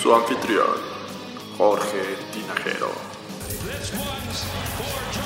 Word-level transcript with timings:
Su 0.00 0.14
anfitrión, 0.14 0.66
Jorge 1.56 2.02
Tinajero. 2.32 2.90
This 3.64 3.92
one's 3.94 4.44
for 4.76 5.00
John. 5.14 5.24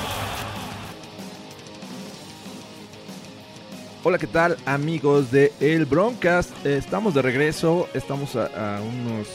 Hola, 4.05 4.19
¿qué 4.19 4.29
tal 4.29 4.57
amigos 4.67 5.33
de 5.33 5.53
El 5.59 5.85
Broncast? 5.85 6.51
Eh, 6.65 6.77
Estamos 6.77 7.15
de 7.15 7.23
regreso, 7.23 7.89
estamos 7.95 8.37
a, 8.37 8.77
a 8.77 8.81
unos 8.81 9.27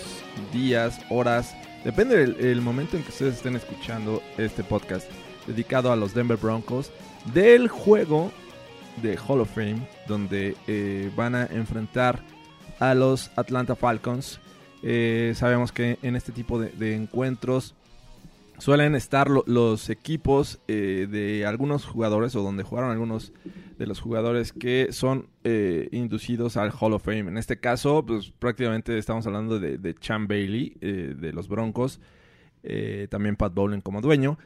días, 0.54 1.00
horas, 1.10 1.54
depende 1.84 2.18
del 2.18 2.36
el 2.46 2.62
momento 2.62 2.98
en 2.98 3.04
que 3.04 3.10
ustedes 3.10 3.36
estén 3.36 3.56
escuchando 3.56 4.22
este 4.38 4.64
podcast 4.64 5.10
dedicado 5.48 5.92
a 5.92 5.96
los 5.96 6.14
Denver 6.14 6.38
Broncos 6.38 6.92
del 7.34 7.68
juego 7.68 8.32
de 9.02 9.18
Hall 9.18 9.42
of 9.42 9.54
Fame 9.54 9.88
donde 10.08 10.56
eh, 10.68 11.12
van 11.16 11.36
a 11.36 11.46
enfrentar 11.46 12.22
a 12.80 12.94
los 12.94 13.32
Atlanta 13.36 13.76
Falcons. 13.76 14.40
Eh, 14.82 15.34
sabemos 15.36 15.72
que 15.72 15.98
en 16.02 16.16
este 16.16 16.32
tipo 16.32 16.60
de, 16.60 16.96
encuentros 16.96 17.76
suelen 18.58 18.96
estar 18.96 19.30
lo- 19.30 19.44
los 19.48 19.90
equipos 19.90 20.60
eh, 20.68 21.08
de 21.10 21.46
algunos 21.46 21.86
jugadores 21.86 22.36
o 22.36 22.44
donde 22.44 22.64
jugaron 22.64 22.92
algunos 22.92 23.32
de 23.78 23.88
los 23.88 24.00
jugadores 24.00 24.54
que 24.54 24.88
son 24.92 25.30
eh, 25.44 25.90
inducidos 25.92 26.58
al 26.58 26.72
Hall 26.80 26.94
of 26.94 27.04
Fame. 27.04 27.30
En 27.30 27.38
este 27.38 27.60
caso, 27.60 28.06
pues 28.06 28.32
prácticamente 28.32 28.98
estamos 28.98 29.26
hablando 29.28 29.60
de, 29.60 29.78
de 29.78 29.96
Chan 29.96 30.28
Bailey, 30.28 30.78
eh, 30.82 31.16
de 31.18 31.34
los 31.34 31.48
Broncos, 31.48 32.00
eh, 32.64 33.08
también 33.10 33.36
Pat 33.36 33.54
Bowlen 33.54 33.82
como 33.82 34.02
dueño. 34.02 34.38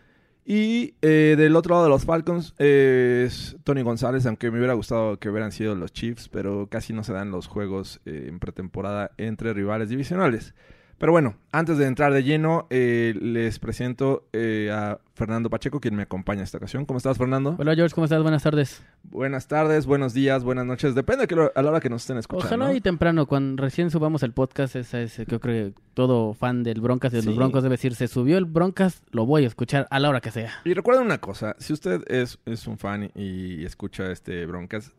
Y 0.49 0.95
eh, 1.01 1.35
del 1.37 1.57
otro 1.57 1.75
lado 1.75 1.83
de 1.83 1.89
los 1.89 2.05
Falcons 2.05 2.55
eh, 2.57 3.25
es 3.27 3.57
Tony 3.65 3.81
González, 3.81 4.25
aunque 4.25 4.49
me 4.49 4.59
hubiera 4.59 4.75
gustado 4.75 5.19
que 5.19 5.29
hubieran 5.29 5.51
sido 5.51 5.75
los 5.75 5.91
Chiefs, 5.91 6.29
pero 6.29 6.67
casi 6.71 6.93
no 6.93 7.03
se 7.03 7.11
dan 7.11 7.31
los 7.31 7.47
juegos 7.47 7.99
eh, 8.05 8.27
en 8.29 8.39
pretemporada 8.39 9.11
entre 9.17 9.53
rivales 9.53 9.89
divisionales. 9.89 10.53
Pero 10.99 11.11
bueno, 11.11 11.35
antes 11.51 11.77
de 11.77 11.85
entrar 11.85 12.11
de 12.11 12.23
lleno, 12.23 12.65
eh, 12.71 13.13
les 13.21 13.59
presento 13.59 14.27
eh, 14.33 14.71
a 14.73 14.99
Fernando 15.13 15.47
Pacheco, 15.47 15.79
quien 15.79 15.93
me 15.95 16.01
acompaña 16.01 16.41
esta 16.41 16.57
ocasión. 16.57 16.85
¿Cómo 16.85 16.97
estás, 16.97 17.19
Fernando? 17.19 17.55
Hola 17.59 17.75
George, 17.75 17.93
¿cómo 17.93 18.05
estás? 18.05 18.23
Buenas 18.23 18.41
tardes. 18.41 18.83
Buenas 19.03 19.47
tardes, 19.47 19.85
buenos 19.85 20.15
días, 20.15 20.43
buenas 20.43 20.65
noches. 20.65 20.95
Depende 20.95 21.21
de 21.23 21.27
que 21.27 21.35
lo- 21.35 21.51
a 21.53 21.61
la 21.61 21.69
hora 21.69 21.79
que 21.81 21.89
nos 21.91 22.01
estén 22.01 22.17
escuchando. 22.17 22.47
Ojalá 22.47 22.73
y 22.73 22.81
temprano, 22.81 23.27
cuando 23.27 23.61
recién 23.61 23.91
subamos 23.91 24.23
el 24.23 24.31
podcast, 24.33 24.75
esa 24.75 24.99
es, 24.99 25.17
yo 25.17 25.39
creo 25.39 25.71
que 25.73 25.73
todo 25.93 26.33
fan 26.33 26.63
del 26.63 26.81
Broncas 26.81 27.13
y 27.13 27.17
de 27.17 27.21
Sí. 27.21 27.27
los 27.27 27.37
Broncos 27.37 27.61
debe 27.61 27.73
decir, 27.73 27.93
se 27.93 28.07
subió 28.07 28.39
el 28.39 28.45
Broncas, 28.45 29.03
lo 29.11 29.27
voy 29.27 29.43
a 29.43 29.47
escuchar 29.47 29.85
a 29.91 29.99
la 29.99 30.09
hora 30.09 30.19
que 30.19 30.31
sea. 30.31 30.51
Y 30.65 30.73
recuerden 30.73 31.05
una 31.05 31.19
cosa, 31.19 31.55
si 31.59 31.73
usted 31.73 32.01
es, 32.07 32.39
es 32.47 32.65
un 32.65 32.79
fan 32.79 33.11
y, 33.13 33.63
escucha 33.65 34.11
este 34.11 34.47
Broncas, 34.47 34.93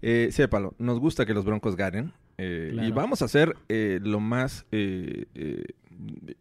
eh, 0.00 0.28
sépalo, 0.30 0.74
nos 0.78 1.00
gusta 1.00 1.26
que 1.26 1.34
los 1.34 1.44
Broncos 1.44 1.74
ganen. 1.74 2.12
Eh, 2.40 2.70
Claro. 2.72 2.88
Y 2.88 2.92
vamos 2.92 3.22
a 3.22 3.28
ser 3.28 3.56
eh, 3.68 4.00
lo 4.02 4.20
más 4.20 4.64
eh, 4.72 5.26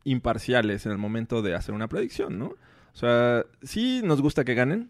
imparciales 0.03 0.85
en 0.85 0.91
el 0.91 0.97
momento 0.97 1.41
de 1.41 1.55
hacer 1.55 1.73
una 1.75 1.87
predicción, 1.87 2.39
¿no? 2.39 2.45
O 2.47 2.97
sea, 2.99 3.45
sí 3.61 4.01
nos 4.03 4.21
gusta 4.21 4.43
que 4.43 4.55
ganen, 4.55 4.89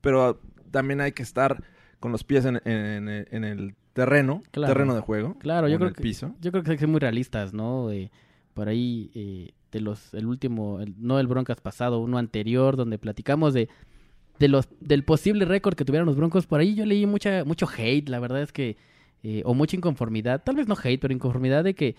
pero 0.00 0.40
también 0.70 1.00
hay 1.00 1.12
que 1.12 1.22
estar 1.22 1.62
con 2.00 2.12
los 2.12 2.24
pies 2.24 2.44
en, 2.44 2.56
en- 2.64 3.08
en 3.30 3.44
el 3.44 3.74
terreno, 3.92 4.42
Claro. 4.50 4.72
terreno 4.74 4.94
de 4.94 5.00
juego, 5.00 5.38
Claro, 5.38 5.68
yo 5.68 5.76
creo 5.78 5.88
el 5.88 5.94
que 5.94 6.02
piso. 6.02 6.34
yo 6.40 6.50
creo 6.50 6.62
que 6.62 6.70
hay 6.72 6.76
que 6.76 6.80
ser 6.80 6.88
muy 6.88 7.00
realistas, 7.00 7.54
¿no? 7.54 7.88
Por 8.54 8.68
ahí 8.68 9.52
de 9.72 9.80
los 9.80 10.12
el 10.14 10.26
último, 10.26 10.80
el- 10.80 10.94
no 10.98 11.18
el 11.18 11.26
Broncas 11.26 11.60
pasado, 11.60 12.00
uno 12.00 12.18
anterior 12.18 12.76
donde 12.76 12.98
platicamos 12.98 13.54
de 13.54 13.68
de 14.38 14.48
los 14.48 14.68
del 14.80 15.02
posible 15.02 15.46
récord 15.46 15.74
que 15.76 15.84
tuvieran 15.86 16.04
los 16.06 16.16
Broncos, 16.16 16.46
por 16.46 16.60
ahí 16.60 16.74
yo 16.74 16.84
leí 16.84 17.06
mucha 17.06 17.42
mucho 17.44 17.66
hate, 17.74 18.06
la 18.10 18.18
verdad 18.20 18.42
es 18.42 18.52
que 18.52 18.76
eh, 19.28 19.42
o 19.44 19.54
mucha 19.54 19.76
inconformidad, 19.76 20.42
tal 20.44 20.54
vez 20.54 20.68
no 20.68 20.76
hate, 20.80 21.00
pero 21.00 21.12
inconformidad 21.12 21.64
de 21.64 21.74
que 21.74 21.96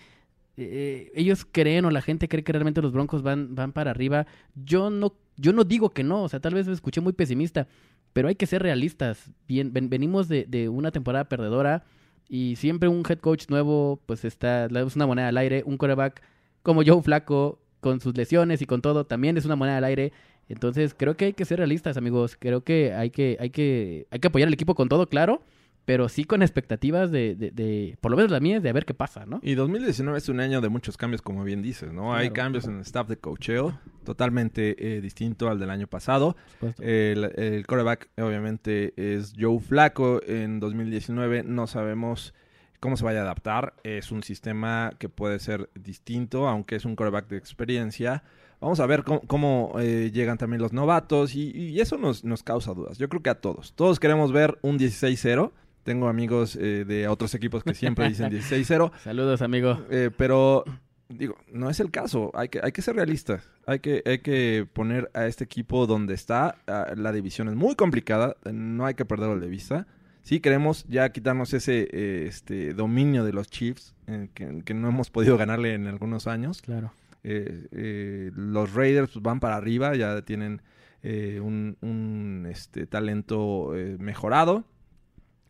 eh, 0.56 1.12
ellos 1.14 1.46
creen 1.50 1.84
o 1.84 1.90
la 1.90 2.00
gente 2.00 2.26
cree 2.26 2.42
que 2.42 2.52
realmente 2.52 2.80
los 2.80 2.92
Broncos 2.92 3.22
van, 3.22 3.54
van 3.54 3.72
para 3.72 3.90
arriba. 3.90 4.26
Yo 4.54 4.88
no, 4.90 5.12
yo 5.36 5.52
no 5.52 5.64
digo 5.64 5.90
que 5.90 6.02
no, 6.02 6.22
o 6.22 6.28
sea, 6.28 6.40
tal 6.40 6.54
vez 6.54 6.66
me 6.66 6.72
escuché 6.72 7.00
muy 7.02 7.12
pesimista, 7.12 7.68
pero 8.14 8.28
hay 8.28 8.34
que 8.34 8.46
ser 8.46 8.62
realistas. 8.62 9.30
Bien, 9.46 9.72
ven- 9.74 9.90
venimos 9.90 10.26
de, 10.28 10.46
de 10.48 10.68
una 10.70 10.90
temporada 10.90 11.28
perdedora 11.28 11.84
y 12.30 12.56
siempre 12.56 12.88
un 12.88 13.02
head 13.08 13.18
coach 13.18 13.44
nuevo, 13.50 14.00
pues 14.06 14.24
está, 14.24 14.66
es 14.66 14.96
una 14.96 15.06
moneda 15.06 15.28
al 15.28 15.36
aire. 15.36 15.62
Un 15.66 15.76
quarterback 15.76 16.22
como 16.62 16.82
Joe 16.84 17.02
Flaco, 17.02 17.60
con 17.80 18.00
sus 18.00 18.16
lesiones 18.16 18.62
y 18.62 18.66
con 18.66 18.80
todo, 18.80 19.04
también 19.04 19.36
es 19.36 19.44
una 19.44 19.54
moneda 19.54 19.76
al 19.78 19.84
aire. 19.84 20.12
Entonces, 20.48 20.94
creo 20.94 21.14
que 21.16 21.26
hay 21.26 21.32
que 21.34 21.44
ser 21.44 21.58
realistas, 21.58 21.96
amigos. 21.98 22.36
Creo 22.38 22.62
que 22.64 22.94
hay 22.94 23.10
que, 23.10 23.36
hay 23.38 23.50
que, 23.50 24.06
hay 24.10 24.18
que 24.18 24.28
apoyar 24.28 24.48
al 24.48 24.54
equipo 24.54 24.74
con 24.74 24.88
todo, 24.88 25.06
claro, 25.08 25.42
pero 25.88 26.10
sí 26.10 26.24
con 26.24 26.42
expectativas 26.42 27.10
de, 27.10 27.34
de, 27.34 27.50
de- 27.50 27.96
por 28.02 28.10
lo 28.10 28.18
menos 28.18 28.30
la 28.30 28.40
mía 28.40 28.60
de 28.60 28.68
a 28.68 28.72
ver 28.74 28.84
qué 28.84 28.92
pasa, 28.92 29.24
¿no? 29.24 29.40
Y 29.42 29.54
2019 29.54 30.18
es 30.18 30.28
un 30.28 30.38
año 30.38 30.60
de 30.60 30.68
muchos 30.68 30.98
cambios, 30.98 31.22
como 31.22 31.44
bien 31.44 31.62
dices, 31.62 31.94
¿no? 31.94 32.14
Hay 32.14 32.28
cambios 32.28 32.66
en 32.66 32.74
el 32.74 32.80
staff 32.82 33.08
de 33.08 33.16
cocheo, 33.16 33.80
totalmente 34.04 34.76
eh, 34.96 35.00
distinto 35.00 35.48
al 35.48 35.58
del 35.58 35.70
año 35.70 35.86
pasado. 35.86 36.36
El, 36.78 37.32
el 37.36 37.66
quarterback, 37.66 38.10
obviamente, 38.18 38.92
es 38.96 39.32
Joe 39.40 39.60
Flaco. 39.60 40.20
En 40.26 40.60
2019 40.60 41.42
no 41.44 41.66
sabemos 41.66 42.34
cómo 42.80 42.98
se 42.98 43.04
vaya 43.04 43.20
a 43.20 43.22
adaptar. 43.22 43.72
Es 43.82 44.12
un 44.12 44.22
sistema 44.22 44.92
que 44.98 45.08
puede 45.08 45.38
ser 45.38 45.70
distinto, 45.74 46.48
aunque 46.48 46.76
es 46.76 46.84
un 46.84 46.96
quarterback 46.96 47.28
de 47.28 47.38
experiencia. 47.38 48.24
Vamos 48.60 48.80
a 48.80 48.84
ver 48.86 49.04
cómo, 49.04 49.20
cómo, 49.22 49.72
eh, 49.80 50.10
llegan 50.12 50.36
también 50.36 50.60
los 50.60 50.74
novatos 50.74 51.34
y, 51.34 51.50
y 51.56 51.80
eso 51.80 51.96
nos, 51.96 52.24
nos 52.24 52.42
causa 52.42 52.74
dudas. 52.74 52.98
Yo 52.98 53.08
creo 53.08 53.22
que 53.22 53.30
a 53.30 53.40
todos. 53.40 53.72
Todos 53.74 53.98
queremos 53.98 54.32
ver 54.32 54.58
un 54.60 54.78
16-0. 54.78 55.52
Tengo 55.82 56.08
amigos 56.08 56.56
eh, 56.56 56.84
de 56.86 57.08
otros 57.08 57.34
equipos 57.34 57.64
que 57.64 57.74
siempre 57.74 58.08
dicen 58.08 58.30
16-0. 58.32 58.92
Saludos, 59.02 59.42
amigo. 59.42 59.80
Eh, 59.90 60.10
pero 60.16 60.64
digo, 61.08 61.36
no 61.52 61.70
es 61.70 61.80
el 61.80 61.90
caso. 61.90 62.30
Hay 62.34 62.48
que, 62.48 62.60
hay 62.62 62.72
que 62.72 62.82
ser 62.82 62.96
realistas. 62.96 63.48
Hay 63.66 63.80
que, 63.80 64.02
hay 64.04 64.18
que 64.18 64.66
poner 64.72 65.10
a 65.14 65.26
este 65.26 65.44
equipo 65.44 65.86
donde 65.86 66.14
está. 66.14 66.56
Ah, 66.66 66.92
la 66.96 67.12
división 67.12 67.48
es 67.48 67.54
muy 67.54 67.74
complicada. 67.74 68.36
No 68.50 68.86
hay 68.86 68.94
que 68.94 69.04
perderlo 69.04 69.38
de 69.38 69.48
vista. 69.48 69.86
Sí 70.22 70.40
queremos 70.40 70.84
ya 70.88 71.10
quitarnos 71.10 71.54
ese 71.54 71.88
eh, 71.90 72.26
este 72.26 72.74
dominio 72.74 73.24
de 73.24 73.32
los 73.32 73.48
Chiefs 73.48 73.94
eh, 74.06 74.28
que, 74.34 74.62
que 74.62 74.74
no 74.74 74.88
hemos 74.88 75.10
podido 75.10 75.38
ganarle 75.38 75.74
en 75.74 75.86
algunos 75.86 76.26
años. 76.26 76.60
Claro. 76.60 76.92
Eh, 77.24 77.66
eh, 77.72 78.30
los 78.34 78.74
Raiders 78.74 79.10
pues, 79.12 79.22
van 79.22 79.40
para 79.40 79.56
arriba, 79.56 79.94
ya 79.96 80.22
tienen 80.22 80.62
eh, 81.02 81.40
un, 81.42 81.76
un, 81.80 82.46
este, 82.50 82.86
talento 82.86 83.72
mejorado. 83.98 84.64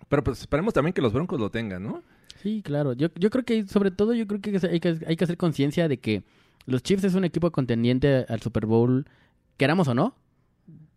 Pero 0.08 0.24
pues 0.24 0.40
esperemos 0.40 0.74
también 0.74 0.92
que 0.92 1.02
los 1.02 1.12
Broncos 1.12 1.38
lo 1.38 1.50
tengan, 1.50 1.82
¿no? 1.82 2.02
Sí, 2.42 2.62
claro. 2.62 2.92
Yo, 2.92 3.08
yo 3.16 3.30
creo 3.30 3.44
que, 3.44 3.66
sobre 3.66 3.90
todo, 3.90 4.14
yo 4.14 4.26
creo 4.26 4.40
que 4.40 4.58
hay 4.66 4.80
que, 4.80 4.98
hay 5.06 5.16
que 5.16 5.24
hacer 5.24 5.36
conciencia 5.36 5.88
de 5.88 5.98
que 5.98 6.22
los 6.66 6.82
Chiefs 6.82 7.04
es 7.04 7.14
un 7.14 7.24
equipo 7.24 7.50
contendiente 7.50 8.26
al 8.28 8.40
Super 8.40 8.66
Bowl, 8.66 9.06
queramos 9.56 9.88
o 9.88 9.94
no. 9.94 10.14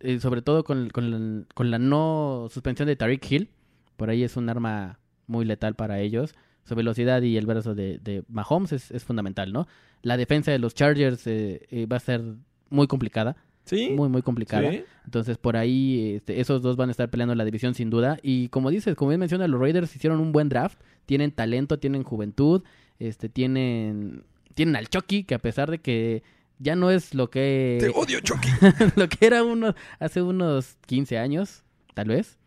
Eh, 0.00 0.20
sobre 0.20 0.42
todo 0.42 0.64
con, 0.64 0.90
con, 0.90 1.46
con 1.54 1.70
la 1.70 1.78
no 1.78 2.48
suspensión 2.50 2.86
de 2.86 2.96
Tariq 2.96 3.30
Hill. 3.30 3.48
Por 3.96 4.10
ahí 4.10 4.22
es 4.22 4.36
un 4.36 4.48
arma 4.48 4.98
muy 5.26 5.44
letal 5.44 5.74
para 5.74 6.00
ellos. 6.00 6.34
Su 6.64 6.74
velocidad 6.74 7.22
y 7.22 7.36
el 7.36 7.46
brazo 7.46 7.74
de, 7.74 7.98
de 7.98 8.24
Mahomes 8.28 8.72
es, 8.72 8.90
es 8.90 9.04
fundamental, 9.04 9.52
¿no? 9.52 9.66
La 10.02 10.16
defensa 10.16 10.50
de 10.50 10.58
los 10.58 10.74
Chargers 10.74 11.26
eh, 11.26 11.66
eh, 11.70 11.86
va 11.86 11.96
a 11.96 12.00
ser 12.00 12.22
muy 12.68 12.86
complicada. 12.86 13.36
Sí. 13.64 13.90
Muy, 13.90 14.08
muy 14.08 14.22
complicada. 14.22 14.70
Sí. 14.70 14.84
Entonces, 15.04 15.38
por 15.38 15.56
ahí, 15.56 16.14
este, 16.16 16.40
esos 16.40 16.62
dos 16.62 16.76
van 16.76 16.88
a 16.88 16.92
estar 16.92 17.10
peleando 17.10 17.34
la 17.34 17.44
división 17.44 17.74
sin 17.74 17.90
duda. 17.90 18.18
Y 18.22 18.48
como 18.48 18.70
dices, 18.70 18.94
como 18.96 19.10
bien 19.10 19.20
menciona, 19.20 19.46
los 19.48 19.60
Raiders 19.60 19.94
hicieron 19.94 20.20
un 20.20 20.32
buen 20.32 20.48
draft. 20.48 20.80
Tienen 21.06 21.32
talento, 21.32 21.78
tienen 21.78 22.02
juventud, 22.02 22.62
este, 22.98 23.28
tienen, 23.28 24.24
tienen 24.54 24.76
al 24.76 24.88
Chucky, 24.88 25.24
que 25.24 25.34
a 25.34 25.38
pesar 25.40 25.70
de 25.70 25.80
que 25.80 26.22
ya 26.58 26.76
no 26.76 26.90
es 26.90 27.14
lo 27.14 27.28
que, 27.28 27.78
Te 27.80 27.88
odio, 27.88 28.20
Chucky. 28.20 28.48
lo 28.96 29.08
que 29.08 29.26
era 29.26 29.42
uno, 29.42 29.74
hace 29.98 30.22
unos 30.22 30.76
15 30.86 31.18
años, 31.18 31.64
tal 31.94 32.08
vez, 32.08 32.38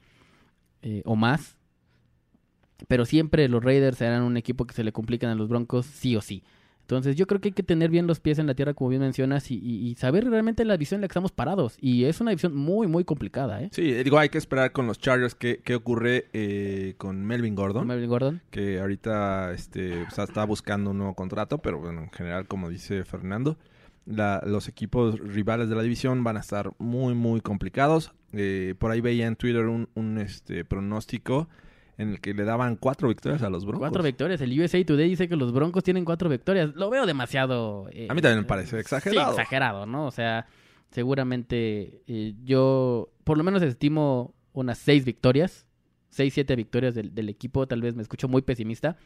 eh, 0.81 1.01
o 1.05 1.15
más. 1.15 1.57
Pero 2.87 3.05
siempre 3.05 3.49
los 3.49 3.63
Raiders 3.63 3.97
serán 3.97 4.23
un 4.23 4.37
equipo 4.37 4.65
que 4.65 4.73
se 4.73 4.83
le 4.83 4.93
complican 4.93 5.29
a 5.29 5.35
los 5.35 5.49
Broncos 5.49 5.85
sí 5.85 6.15
o 6.15 6.21
sí. 6.21 6.43
Entonces 6.85 7.15
yo 7.15 7.25
creo 7.25 7.41
que 7.41 7.47
hay 7.47 7.53
que 7.53 7.63
tener 7.63 7.89
bien 7.89 8.05
los 8.05 8.19
pies 8.19 8.37
en 8.37 8.45
la 8.45 8.53
tierra, 8.53 8.75
como 8.75 8.91
bien 8.91 9.01
mencionas, 9.01 9.49
y, 9.49 9.55
y- 9.55 9.87
y 9.89 9.95
saber 9.95 10.23
realmente 10.29 10.63
la 10.65 10.75
división 10.75 10.99
en 10.99 11.01
la 11.01 11.07
que 11.07 11.13
estamos 11.13 11.31
parados. 11.31 11.77
Y 11.81 12.03
es 12.03 12.21
una 12.21 12.29
división 12.29 12.55
muy, 12.55 12.85
muy 12.85 13.03
complicada, 13.03 13.63
¿eh? 13.63 13.69
Sí, 13.71 13.91
digo, 14.03 14.19
hay 14.19 14.29
que 14.29 14.37
esperar 14.37 14.71
con 14.71 14.85
los 14.85 14.99
Chargers 14.99 15.33
qué, 15.33 15.61
qué 15.63 15.73
ocurre 15.73 16.25
eh, 16.33 16.93
con 16.97 17.25
Melvin 17.25 17.55
Gordon. 17.55 17.87
Melvin 17.87 18.07
Gordon. 18.09 18.41
que 18.51 18.79
ahorita 18.79 19.51
este, 19.53 20.03
o 20.03 20.11
sea, 20.11 20.25
está 20.25 20.45
buscando 20.45 20.91
un 20.91 20.99
nuevo 20.99 21.15
contrato, 21.15 21.57
pero 21.57 21.79
bueno, 21.79 22.03
en 22.03 22.11
general, 22.11 22.47
como 22.47 22.69
dice 22.69 23.03
Fernando, 23.03 23.57
la- 24.05 24.43
los 24.45 24.67
equipos 24.67 25.19
rivales 25.19 25.69
de 25.69 25.75
la 25.75 25.81
división 25.81 26.23
van 26.23 26.37
a 26.37 26.41
estar 26.41 26.71
muy, 26.77 27.15
muy 27.15 27.41
complicados. 27.41 28.11
Eh, 28.33 28.75
por 28.77 28.91
ahí 28.91 29.01
veía 29.01 29.25
en 29.25 29.35
Twitter 29.37 29.65
un, 29.65 29.89
un, 29.95 30.19
este, 30.19 30.65
pronóstico 30.65 31.49
en 31.97 32.09
el 32.09 32.19
que 32.19 32.33
le 32.33 32.43
daban 32.43 32.75
cuatro 32.75 33.07
victorias 33.07 33.41
a 33.43 33.49
los 33.49 33.63
Broncos. 33.65 33.79
Cuatro 33.87 34.03
victorias. 34.03 34.41
El 34.41 34.59
USA 34.59 34.83
Today 34.85 35.09
dice 35.09 35.27
que 35.29 35.35
los 35.35 35.51
Broncos 35.53 35.83
tienen 35.83 36.03
cuatro 36.05 36.29
victorias. 36.29 36.73
Lo 36.75 36.89
veo 36.89 37.05
demasiado. 37.05 37.87
eh, 37.91 38.07
A 38.09 38.13
mí 38.13 38.21
también 38.21 38.39
me 38.41 38.45
parece 38.45 38.71
sí, 38.71 38.77
exagerado. 38.81 39.31
exagerado, 39.31 39.85
¿no? 39.85 40.05
O 40.07 40.11
sea, 40.11 40.45
seguramente 40.91 42.01
eh, 42.07 42.33
yo 42.43 43.09
por 43.23 43.37
lo 43.37 43.43
menos 43.43 43.61
estimo 43.61 44.33
unas 44.53 44.77
seis 44.77 45.05
victorias. 45.05 45.65
Seis, 46.09 46.33
siete 46.33 46.55
victorias 46.55 46.95
del, 46.95 47.13
del 47.13 47.29
equipo. 47.29 47.67
Tal 47.67 47.81
vez 47.81 47.95
me 47.95 48.01
escucho 48.01 48.27
muy 48.27 48.41
pesimista. 48.41 48.97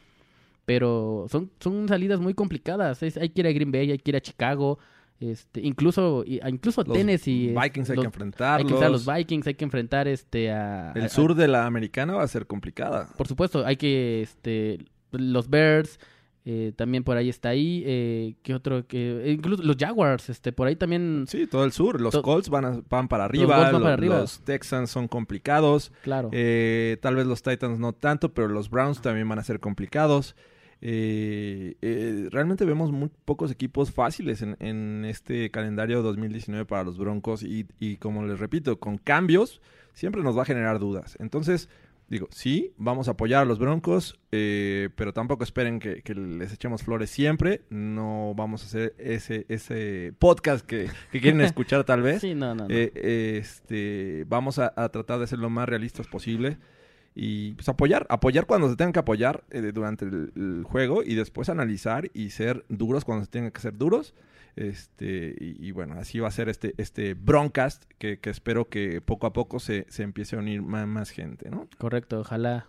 Pero 0.64 1.26
son, 1.28 1.50
son 1.58 1.88
salidas 1.88 2.20
muy 2.20 2.34
complicadas. 2.34 3.02
Es- 3.02 3.16
hay 3.16 3.30
que 3.30 3.40
ir 3.40 3.46
a 3.46 3.52
Green 3.52 3.72
Bay, 3.72 3.90
hay 3.90 3.98
que 3.98 4.10
ir 4.12 4.16
a 4.16 4.20
Chicago. 4.20 4.78
Este, 5.20 5.60
incluso, 5.60 6.24
y- 6.26 6.40
incluso 6.48 6.82
Los 6.82 6.96
Tennessee. 6.96 7.54
Vikings 7.54 7.90
hay 7.90 7.96
los- 7.96 8.02
que 8.04 8.06
enfrentarlos. 8.06 8.58
Hay 8.58 8.64
que 8.64 8.72
enfrentar 8.72 8.88
a 8.88 8.90
los 8.90 9.06
Vikings, 9.06 9.46
hay 9.46 9.54
que 9.54 9.64
enfrentar 9.64 10.08
este 10.08 10.50
a... 10.50 10.92
El 10.94 11.04
a- 11.04 11.08
sur 11.10 11.34
de 11.34 11.46
la 11.46 11.66
americana 11.66 12.14
va 12.14 12.22
a 12.22 12.28
ser 12.28 12.46
complicada. 12.46 13.06
por 13.18 13.28
supuesto, 13.28 13.64
hay 13.66 13.76
que, 13.76 14.22
este, 14.22 14.78
los 15.12 15.50
Bears, 15.50 16.00
eh, 16.46 16.72
también 16.74 17.04
por 17.04 17.18
ahí 17.18 17.28
está 17.28 17.50
ahí, 17.50 17.82
eh, 17.84 18.34
¿qué 18.42 18.54
otro? 18.54 18.86
que 18.86 19.26
eh, 19.28 19.32
Incluso 19.32 19.62
los 19.62 19.76
Jaguars, 19.78 20.30
este, 20.30 20.52
por 20.52 20.68
ahí 20.68 20.74
también, 20.76 21.26
Sí, 21.28 21.46
todo 21.46 21.64
el 21.66 21.72
sur. 21.72 22.00
Los 22.00 22.12
To- 22.12 22.22
Colts 22.22 22.48
van, 22.48 22.64
a- 22.64 22.82
van 22.88 23.06
para 23.08 23.26
arriba. 23.26 23.58
Van 23.58 23.72
para 23.82 23.92
arriba. 23.92 24.20
Los 24.20 24.40
Texans 24.40 24.90
son 24.90 25.06
complicados. 25.06 25.92
claro. 26.02 26.30
Eh, 26.32 26.96
tal 27.02 27.16
vez 27.16 27.26
los 27.26 27.42
Titans 27.42 27.78
no 27.78 27.92
tanto, 27.92 28.32
pero 28.32 28.48
los 28.48 28.70
Browns 28.70 29.02
también 29.02 29.28
van 29.28 29.38
a 29.38 29.44
ser 29.44 29.60
complicados. 29.60 30.34
Eh, 30.82 31.76
eh, 31.82 32.28
realmente 32.30 32.64
vemos 32.64 32.90
muy 32.90 33.10
pocos 33.24 33.50
equipos 33.50 33.90
fáciles 33.90 34.40
en, 34.40 34.56
en 34.60 35.04
este 35.04 35.50
calendario 35.50 36.02
2019 36.02 36.64
para 36.64 36.84
los 36.84 36.96
Broncos 36.96 37.42
y, 37.42 37.66
y 37.78 37.96
como 37.96 38.24
les 38.24 38.38
repito, 38.38 38.80
con 38.80 38.96
cambios 38.96 39.60
siempre 39.92 40.22
nos 40.22 40.36
va 40.36 40.42
a 40.42 40.46
generar 40.46 40.78
dudas. 40.78 41.16
Entonces, 41.20 41.68
digo, 42.08 42.28
sí, 42.30 42.72
vamos 42.78 43.08
a 43.08 43.12
apoyar 43.12 43.42
a 43.42 43.44
los 43.44 43.58
Broncos, 43.58 44.18
eh, 44.32 44.88
pero 44.96 45.12
tampoco 45.12 45.44
esperen 45.44 45.78
que, 45.78 46.02
que 46.02 46.14
les 46.14 46.52
echemos 46.52 46.82
flores 46.82 47.10
siempre. 47.10 47.62
No 47.68 48.32
vamos 48.34 48.62
a 48.62 48.66
hacer 48.66 48.94
ese, 48.98 49.44
ese 49.48 50.14
podcast 50.18 50.64
que, 50.64 50.88
que 51.12 51.20
quieren 51.20 51.40
escuchar 51.42 51.84
tal 51.84 52.02
vez. 52.02 52.20
sí, 52.20 52.34
no, 52.34 52.54
no, 52.54 52.66
no. 52.66 52.74
Eh, 52.74 53.38
este, 53.38 54.24
vamos 54.28 54.58
a, 54.58 54.72
a 54.76 54.88
tratar 54.88 55.18
de 55.18 55.26
ser 55.26 55.38
lo 55.38 55.50
más 55.50 55.68
realistas 55.68 56.06
posible 56.08 56.58
y 57.14 57.54
pues 57.54 57.68
apoyar, 57.68 58.06
apoyar 58.08 58.46
cuando 58.46 58.68
se 58.68 58.76
tengan 58.76 58.92
que 58.92 59.00
apoyar 59.00 59.44
eh, 59.50 59.72
durante 59.72 60.04
el, 60.04 60.32
el 60.36 60.64
juego 60.64 61.02
y 61.02 61.14
después 61.14 61.48
analizar 61.48 62.10
y 62.14 62.30
ser 62.30 62.64
duros 62.68 63.04
cuando 63.04 63.24
se 63.24 63.30
tengan 63.30 63.50
que 63.50 63.60
ser 63.60 63.76
duros. 63.76 64.14
Este, 64.56 65.36
y, 65.38 65.68
y 65.68 65.70
bueno, 65.72 65.94
así 65.94 66.18
va 66.18 66.28
a 66.28 66.32
ser 66.32 66.48
este, 66.48 66.74
este 66.76 67.14
broadcast 67.14 67.84
que, 67.98 68.18
que 68.18 68.30
espero 68.30 68.68
que 68.68 69.00
poco 69.00 69.26
a 69.26 69.32
poco 69.32 69.60
se, 69.60 69.86
se 69.88 70.02
empiece 70.02 70.36
a 70.36 70.40
unir 70.40 70.60
más, 70.60 70.86
más 70.88 71.10
gente, 71.10 71.50
¿no? 71.50 71.68
Correcto, 71.78 72.20
ojalá. 72.20 72.66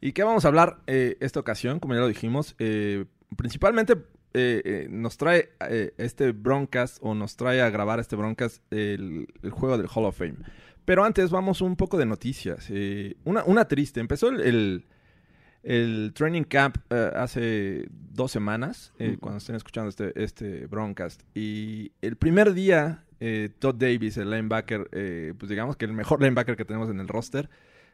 ¿Y 0.00 0.12
qué 0.12 0.22
vamos 0.22 0.44
a 0.44 0.48
hablar 0.48 0.78
eh, 0.86 1.16
esta 1.20 1.40
ocasión? 1.40 1.78
Como 1.78 1.94
ya 1.94 2.00
lo 2.00 2.08
dijimos, 2.08 2.54
eh, 2.58 3.04
principalmente 3.36 3.94
eh, 4.34 4.62
eh, 4.64 4.86
nos 4.90 5.16
trae 5.18 5.50
eh, 5.68 5.92
este 5.98 6.32
broadcast 6.32 6.98
o 7.00 7.14
nos 7.14 7.36
trae 7.36 7.60
a 7.60 7.70
grabar 7.70 7.98
este 8.00 8.16
broadcast 8.16 8.62
el, 8.72 9.28
el 9.42 9.50
juego 9.50 9.76
del 9.76 9.88
Hall 9.92 10.04
of 10.04 10.16
Fame. 10.16 10.36
Pero 10.88 11.04
antes 11.04 11.30
vamos 11.30 11.60
un 11.60 11.76
poco 11.76 11.98
de 11.98 12.06
noticias. 12.06 12.66
Eh, 12.70 13.14
una, 13.24 13.44
una 13.44 13.68
triste. 13.68 14.00
Empezó 14.00 14.30
el, 14.30 14.40
el, 14.40 14.86
el 15.62 16.12
training 16.14 16.44
camp 16.44 16.78
eh, 16.88 17.10
hace 17.14 17.86
dos 17.90 18.32
semanas, 18.32 18.94
eh, 18.98 19.18
cuando 19.20 19.36
estén 19.36 19.54
escuchando 19.54 19.90
este, 19.90 20.14
este 20.14 20.66
broadcast. 20.66 21.20
Y 21.34 21.92
el 22.00 22.16
primer 22.16 22.54
día, 22.54 23.04
eh, 23.20 23.50
Todd 23.58 23.74
Davis, 23.74 24.16
el 24.16 24.30
linebacker, 24.30 24.88
pues 25.36 25.50
digamos 25.50 25.76
que 25.76 25.84
el 25.84 25.92
mejor 25.92 26.22
linebacker 26.22 26.56
que 26.56 26.64
tenemos 26.64 26.88
en 26.88 27.00
el 27.00 27.08
roster, 27.08 27.50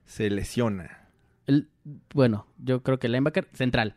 se 0.06 0.30
lesiona. 0.30 1.08
El, 1.48 1.70
bueno, 2.14 2.46
yo 2.58 2.84
creo 2.84 3.00
que 3.00 3.08
el 3.08 3.14
linebacker 3.14 3.48
central. 3.54 3.96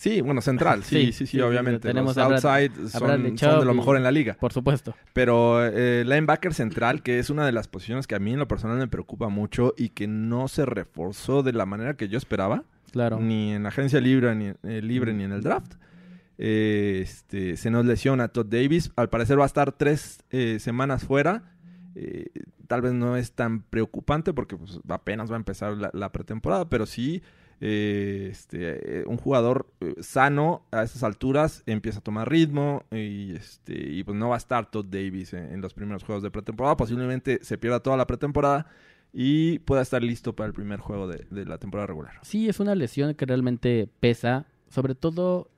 Sí, 0.00 0.22
bueno, 0.22 0.40
central, 0.40 0.82
sí, 0.84 1.12
Sí, 1.12 1.26
sí, 1.26 1.38
obviamente. 1.42 1.86
tenemos 1.88 2.16
Los 2.16 2.42
outside 2.42 2.72
son, 2.88 3.22
de 3.60 3.64
lo 3.66 3.74
mejor 3.74 3.98
en 3.98 4.02
la 4.02 4.10
liga. 4.10 4.34
Por 4.40 4.50
supuesto. 4.50 4.94
Pero 5.12 5.62
eh, 5.62 6.04
linebacker 6.06 6.54
central, 6.54 7.02
que 7.02 7.18
es 7.18 7.28
una 7.28 7.44
de 7.44 7.52
las 7.52 7.68
posiciones 7.68 8.06
que 8.06 8.14
a 8.14 8.18
mí 8.18 8.32
en 8.32 8.38
lo 8.38 8.48
personal 8.48 8.78
me 8.78 8.88
preocupa 8.88 9.28
mucho 9.28 9.74
y 9.76 9.90
que 9.90 10.06
no 10.06 10.48
se 10.48 10.64
reforzó 10.64 11.42
de 11.42 11.52
la 11.52 11.66
manera 11.66 11.98
que 11.98 12.08
yo 12.08 12.16
esperaba, 12.16 12.64
Claro. 12.92 13.20
ni 13.20 13.52
en 13.52 13.64
la 13.64 13.68
agencia 13.68 14.00
libre, 14.00 14.34
ni, 14.34 14.54
eh, 14.62 14.80
libre, 14.80 15.12
ni 15.12 15.24
en 15.24 15.32
el 15.32 15.42
draft. 15.42 15.74
Eh, 16.38 17.00
este, 17.02 17.58
se 17.58 17.70
nos 17.70 17.84
lesiona 17.84 18.28
Todd 18.28 18.46
Davis. 18.46 18.92
Al 18.96 19.10
parecer 19.10 19.38
va 19.38 19.42
a 19.42 19.46
estar 19.46 19.70
tres 19.72 20.24
semanas 20.60 21.04
fuera. 21.04 21.42
Tal 22.68 22.80
vez 22.80 22.94
no 22.94 23.18
es 23.18 23.32
tan 23.32 23.64
preocupante 23.64 24.32
porque 24.32 24.56
pues, 24.56 24.80
apenas 24.88 25.30
va 25.30 25.34
a 25.34 25.40
empezar 25.40 25.76
la 25.92 26.10
pretemporada, 26.10 26.70
pero 26.70 26.86
sí 26.86 27.22
eh, 27.62 28.28
este, 28.30 29.00
eh, 29.00 29.04
un 29.06 29.18
jugador 29.18 29.66
eh, 29.80 29.94
sano 30.00 30.62
a 30.70 30.82
estas 30.82 31.02
alturas 31.02 31.62
empieza 31.66 31.98
a 31.98 32.02
tomar 32.02 32.30
ritmo 32.30 32.84
y, 32.90 33.32
este, 33.34 33.74
y 33.74 34.02
pues 34.02 34.16
no 34.16 34.30
va 34.30 34.36
a 34.36 34.38
estar 34.38 34.70
Todd 34.70 34.86
Davis 34.86 35.34
en, 35.34 35.60
los 35.60 35.74
primeros 35.74 36.02
juegos 36.04 36.22
de 36.22 36.30
pretemporada. 36.30 36.76
Posiblemente 36.76 37.40
se 37.42 37.58
pierda 37.58 37.80
toda 37.80 37.96
la 37.98 38.06
pretemporada 38.06 38.66
y 39.12 39.58
pueda 39.60 39.82
estar 39.82 40.02
listo 40.02 40.34
para 40.34 40.46
el 40.46 40.54
primer 40.54 40.80
juego 40.80 41.06
de, 41.06 41.26
de 41.30 41.44
la 41.44 41.58
temporada 41.58 41.86
regular. 41.88 42.14
Sí, 42.22 42.48
es 42.48 42.60
una 42.60 42.74
lesión 42.74 43.14
que 43.14 43.26
realmente 43.26 43.88
pesa, 44.00 44.46
sobre 44.68 44.94
todo, 44.94 45.50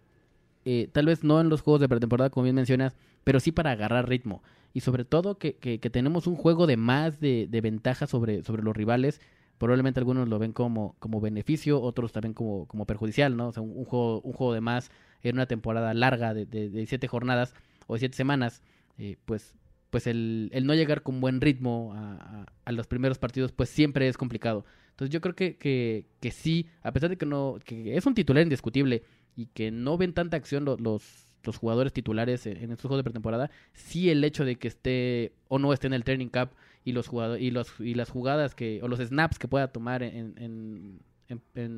tal 0.93 1.06
vez 1.06 1.22
no 1.22 1.40
en 1.40 1.48
los 1.50 1.60
juegos 1.60 1.81
de 1.81 1.88
pretemporada, 1.88 2.31
como 2.31 2.44
bien 2.44 2.56
mencionas, 2.56 2.96
pero 3.25 3.40
sí 3.40 3.52
para 3.52 3.70
agarrar 3.72 4.08
ritmo. 4.08 4.43
Y 4.75 4.81
sobre 4.81 5.05
todo 5.05 5.37
que, 5.38 5.55
que- 5.56 5.78
que 5.81 5.90
tenemos 5.90 6.26
un 6.26 6.34
juego 6.34 6.66
de 6.66 6.76
más 6.78 7.20
de, 7.20 7.46
de 7.48 7.60
ventaja 7.60 8.06
sobre, 8.06 8.43
sobre 8.43 8.62
los 8.62 8.75
rivales. 8.76 9.20
Probablemente 9.62 10.00
algunos 10.00 10.28
lo 10.28 10.40
ven 10.40 10.52
como, 10.52 10.96
como 10.98 11.20
beneficio, 11.20 11.80
otros 11.80 12.10
también 12.10 12.34
como, 12.34 12.66
como 12.66 12.84
perjudicial, 12.84 13.36
¿no? 13.36 13.46
O 13.46 13.52
sea, 13.52 13.62
un, 13.62 13.84
juego, 13.84 14.20
un 14.22 14.32
juego 14.32 14.54
de 14.54 14.60
más 14.60 14.90
en 15.22 15.36
una 15.36 15.46
temporada 15.46 15.94
larga 15.94 16.34
de, 16.34 16.46
de- 16.46 16.84
siete 16.86 17.06
jornadas 17.06 17.54
o 17.86 17.92
de 17.94 18.00
siete 18.00 18.16
semanas, 18.16 18.60
eh, 18.98 19.18
pues, 19.24 19.54
pues 19.90 20.08
el, 20.08 20.50
el 20.52 20.66
no 20.66 20.74
llegar 20.74 21.02
con 21.04 21.20
buen 21.20 21.40
ritmo 21.40 21.92
a, 21.94 22.44
a- 22.64 22.72
los 22.72 22.88
primeros 22.88 23.19
partidos, 23.19 23.52
pues 23.52 23.69
siempre 23.69 24.08
es 24.08 24.16
complicado. 24.16 24.64
Entonces 24.90 25.12
yo 25.12 25.20
creo 25.20 25.36
que, 25.36 25.56
que, 25.58 26.06
que 26.19 26.32
sí, 26.32 26.66
a 26.82 26.90
pesar 26.92 27.08
de 27.10 27.16
que 27.16 27.26
no, 27.26 27.58
que 27.64 27.96
es 27.96 28.04
un 28.04 28.14
titular 28.14 28.42
indiscutible 28.42 29.04
y 29.36 29.46
que 29.46 29.70
no 29.70 29.96
ven 29.96 30.12
tanta 30.12 30.36
acción 30.36 30.64
lo- 30.64 30.76
los, 30.76 31.28
los 31.44 31.56
jugadores 31.56 31.92
titulares 31.92 32.46
en, 32.46 32.72
estos 32.72 32.88
juegos 32.88 32.98
de 32.98 33.04
pretemporada, 33.04 33.48
sí 33.74 34.10
el 34.10 34.24
hecho 34.24 34.44
de 34.44 34.56
que 34.56 34.66
esté 34.66 35.34
o 35.46 35.60
no 35.60 35.72
esté 35.72 35.86
en 35.86 35.92
el 35.94 36.02
training 36.02 36.31
camp 36.31 36.50
y 36.84 36.93
los 36.93 37.06
jugadores 37.08 37.43
y 37.43 37.51
los 37.51 37.79
y 37.81 37.94
las 37.94 38.10
jugadas 38.10 38.55
que 38.55 38.81
o 38.82 38.89
los 38.89 38.98
snaps 39.01 39.39
que 39.39 39.48
pueda 39.48 39.69
tomar 39.69 40.03
en, 40.03 40.34
en, 40.36 41.01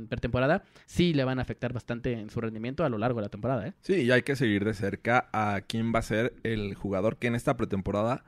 pretemporada 0.09 0.65
sí 0.87 1.15
le 1.15 1.23
van 1.25 1.39
a 1.39 1.43
afectar 1.43 1.73
bastante 1.73 2.13
en 2.13 2.29
su 2.31 2.41
rendimiento 2.41 2.85
a 2.85 2.89
lo 2.89 2.99
largo 2.99 3.21
de 3.21 3.27
la 3.27 3.29
temporada, 3.29 3.69
¿eh? 3.69 3.75
Sí, 3.83 3.95
y 4.03 4.11
hay 4.11 4.23
que 4.23 4.35
seguir 4.35 4.65
de 4.65 4.75
cerca 4.75 5.29
a 5.33 5.61
quién 5.61 5.93
va 5.95 6.01
a 6.01 6.03
ser 6.03 6.35
el 6.43 6.75
jugador 6.75 7.19
que 7.19 7.29
en 7.29 7.35
esta 7.37 7.57
pretemporada 7.57 8.25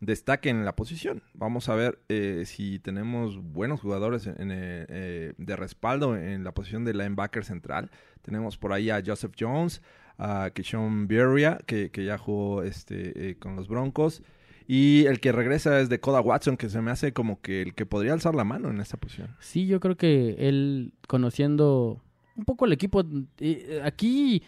destaque 0.00 0.48
en 0.48 0.64
la 0.64 0.74
posición. 0.76 1.22
Vamos 1.34 1.68
a 1.68 1.74
ver 1.74 1.98
eh, 2.08 2.44
si 2.46 2.78
tenemos 2.78 3.36
buenos 3.42 3.80
jugadores 3.82 4.26
en- 4.26 4.36
eh, 4.52 5.34
de 5.36 5.56
respaldo 5.56 6.16
en 6.16 6.44
la 6.44 6.52
posición 6.52 6.84
de 6.86 6.94
linebacker 6.94 7.44
central. 7.44 7.90
Tenemos 8.22 8.56
por 8.56 8.72
ahí 8.72 8.88
a 8.88 9.02
Joseph 9.04 9.34
Jones, 9.38 9.82
a 10.16 10.50
Kishon 10.54 11.06
Birria, 11.08 11.58
que, 11.66 11.90
que 11.90 12.06
ya 12.06 12.16
jugó 12.16 12.62
este, 12.62 13.30
eh, 13.30 13.34
con 13.38 13.56
los 13.56 13.68
Broncos. 13.68 14.22
Y 14.72 15.06
el 15.06 15.18
que 15.18 15.32
regresa 15.32 15.80
es 15.80 15.88
de 15.88 15.98
Coda 15.98 16.20
Watson, 16.20 16.56
que 16.56 16.68
se 16.68 16.80
me 16.80 16.92
hace 16.92 17.12
como 17.12 17.40
que 17.40 17.60
el 17.60 17.74
que 17.74 17.86
podría 17.86 18.12
alzar 18.12 18.36
la 18.36 18.44
mano 18.44 18.70
en 18.70 18.78
esta 18.78 18.96
posición. 18.96 19.34
Sí, 19.40 19.66
yo 19.66 19.80
creo 19.80 19.96
que 19.96 20.36
él 20.38 20.94
conociendo 21.08 22.00
un 22.36 22.44
poco 22.44 22.66
el 22.66 22.72
equipo 22.72 23.02
eh, 23.40 23.82
aquí 23.84 24.44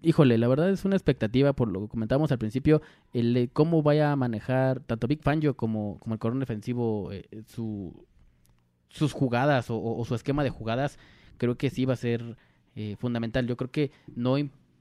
híjole, 0.00 0.38
la 0.38 0.48
verdad 0.48 0.70
es 0.70 0.86
una 0.86 0.96
expectativa 0.96 1.52
por 1.52 1.68
lo 1.68 1.82
que 1.82 1.88
comentábamos 1.88 2.32
al 2.32 2.38
principio, 2.38 2.80
el 3.12 3.34
de 3.34 3.48
cómo 3.48 3.82
vaya 3.82 4.10
a 4.10 4.16
manejar 4.16 4.80
tanto 4.80 5.06
Big 5.06 5.22
Fangio 5.22 5.54
como, 5.54 5.98
como 5.98 6.14
el 6.14 6.18
coronel 6.18 6.40
defensivo 6.40 7.12
eh, 7.12 7.28
su, 7.46 8.06
sus 8.88 9.12
jugadas 9.12 9.66
o, 9.68 10.02
su 10.06 10.14
esquema 10.14 10.44
de 10.44 10.50
jugadas, 10.50 10.98
creo 11.36 11.58
que 11.58 11.68
sí 11.68 11.84
va 11.84 11.92
a 11.92 11.96
ser 11.96 12.38
eh, 12.74 12.96
fundamental. 12.98 13.46
Yo 13.46 13.58
creo 13.58 13.70
que 13.70 13.90
no, 14.14 14.36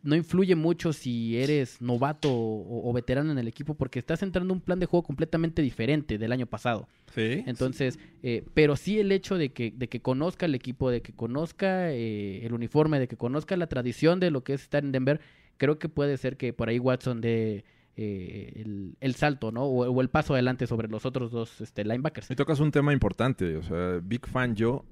no 0.05 0.15
influye 0.15 0.55
mucho 0.55 0.93
si 0.93 1.37
eres 1.37 1.81
novato 1.81 2.31
o, 2.31 2.89
o 2.89 2.93
veterano 2.93 3.31
en 3.31 3.37
el 3.39 3.47
equipo 3.47 3.73
porque 3.73 3.99
estás 3.99 4.21
entrando 4.21 4.53
a 4.53 4.55
un 4.55 4.61
plan 4.61 4.79
de 4.79 4.85
juego 4.85 5.03
completamente 5.03 5.61
diferente 5.61 6.17
del 6.17 6.31
año 6.31 6.45
pasado. 6.45 6.87
Sí. 7.13 7.43
Entonces, 7.47 7.99
eh, 8.21 8.43
pero 8.53 8.75
sí 8.75 8.99
el 8.99 9.11
hecho 9.11 9.37
de 9.37 9.51
que, 9.51 9.71
de 9.71 9.89
que 9.89 10.01
conozca 10.01 10.45
el 10.45 10.53
equipo, 10.53 10.91
de 10.91 11.01
que 11.01 11.13
conozca 11.13 11.91
eh, 11.91 12.45
el 12.45 12.53
uniforme, 12.53 12.99
de 12.99 13.07
que 13.07 13.17
conozca 13.17 13.57
la 13.57 13.67
tradición 13.67 14.19
de 14.19 14.29
lo 14.29 14.43
que 14.43 14.53
es 14.53 14.61
estar 14.61 14.83
en 14.83 14.91
Denver, 14.91 15.19
creo 15.57 15.79
que 15.79 15.89
puede 15.89 16.17
ser 16.17 16.37
que 16.37 16.53
por 16.53 16.69
ahí 16.69 16.77
Watson 16.77 17.19
dé 17.19 17.65
eh, 17.97 18.53
el, 18.57 18.97
el 18.99 19.15
salto, 19.15 19.51
¿no? 19.51 19.63
O, 19.63 19.89
o 19.89 20.01
el 20.01 20.09
paso 20.09 20.33
adelante 20.33 20.67
sobre 20.67 20.87
los 20.87 21.05
otros 21.05 21.31
dos 21.31 21.61
este, 21.61 21.83
linebackers. 21.83 22.29
Y 22.29 22.35
tocas 22.35 22.59
un 22.59 22.69
tema 22.69 22.93
importante, 22.93 23.55
o 23.57 23.63
sea, 23.63 23.99
Big 24.03 24.27
Fan 24.27 24.55
yo 24.55 24.85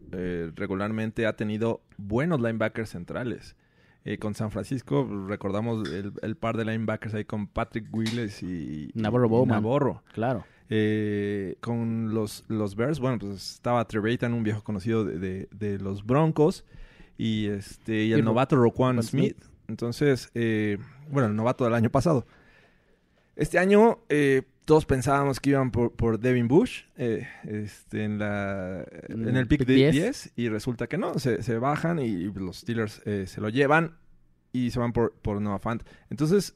regularmente 0.56 1.28
ha 1.28 1.34
tenido 1.34 1.82
buenos 1.98 2.42
linebackers 2.42 2.90
centrales. 2.90 3.56
Eh, 4.06 4.18
con 4.18 4.34
San 4.34 4.52
Francisco 4.52 5.08
recordamos 5.28 5.90
el, 5.90 6.12
el, 6.22 6.36
par 6.36 6.58
de 6.58 6.66
linebackers 6.66 7.14
ahí 7.14 7.24
con 7.24 7.48
Patrick 7.48 7.88
Willis 7.94 8.44
y, 8.44 8.92
Navarro 8.96 9.30
Bowman. 9.30 9.62
Navarro. 9.62 10.04
Claro. 10.14 10.44
Eh, 10.70 11.56
con 11.62 12.14
los, 12.14 12.44
los 12.48 12.76
Bears, 12.76 13.00
bueno, 13.00 13.20
pues 13.20 13.54
estaba 13.54 13.86
Trevathan, 13.86 14.34
un 14.34 14.44
viejo 14.44 14.64
conocido 14.64 15.06
de, 15.06 15.20
de, 15.20 15.50
de 15.52 15.80
los 15.80 16.06
Broncos, 16.06 16.66
y 17.18 17.48
este 17.48 18.06
y 18.06 18.14
el 18.14 18.26
novato 18.26 18.56
Roquan 18.56 18.96
Roquan 18.96 19.04
Smith. 19.04 19.38
Entonces, 19.68 20.30
eh, 20.34 20.78
bueno, 21.10 21.30
el 21.30 21.36
novato 21.36 21.64
del 21.64 21.74
año 21.74 21.90
pasado. 21.90 22.26
Este 23.36 23.60
año 23.60 24.00
eh, 24.10 24.44
todos 24.66 24.86
pensábamos 24.86 25.40
que 25.40 25.52
iban 25.52 25.72
por, 25.72 25.94
por 25.94 26.20
Devin 26.20 26.48
Bush 26.48 26.84
eh, 26.96 27.28
este, 27.44 28.04
en, 28.04 28.20
la, 28.20 28.86
En 29.10 29.28
en 29.28 29.38
el 29.38 29.48
pick 29.48 29.60
pick 29.60 29.68
de 29.68 29.76
10. 29.76 29.94
10 29.94 30.34
y 30.36 30.50
resulta 30.50 30.88
que 30.88 30.98
no, 30.98 31.20
se, 31.20 31.42
se 31.44 31.58
bajan 31.58 32.00
y 32.00 32.32
los 32.32 32.60
Steelers 32.60 33.02
eh, 33.06 33.26
se 33.28 33.42
lo 33.42 33.50
llevan 33.50 33.98
y 34.52 34.72
se 34.72 34.80
van 34.80 34.94
por, 34.94 35.14
por 35.16 35.42
Noah 35.42 35.60
Fant. 35.60 35.84
Entonces, 36.10 36.56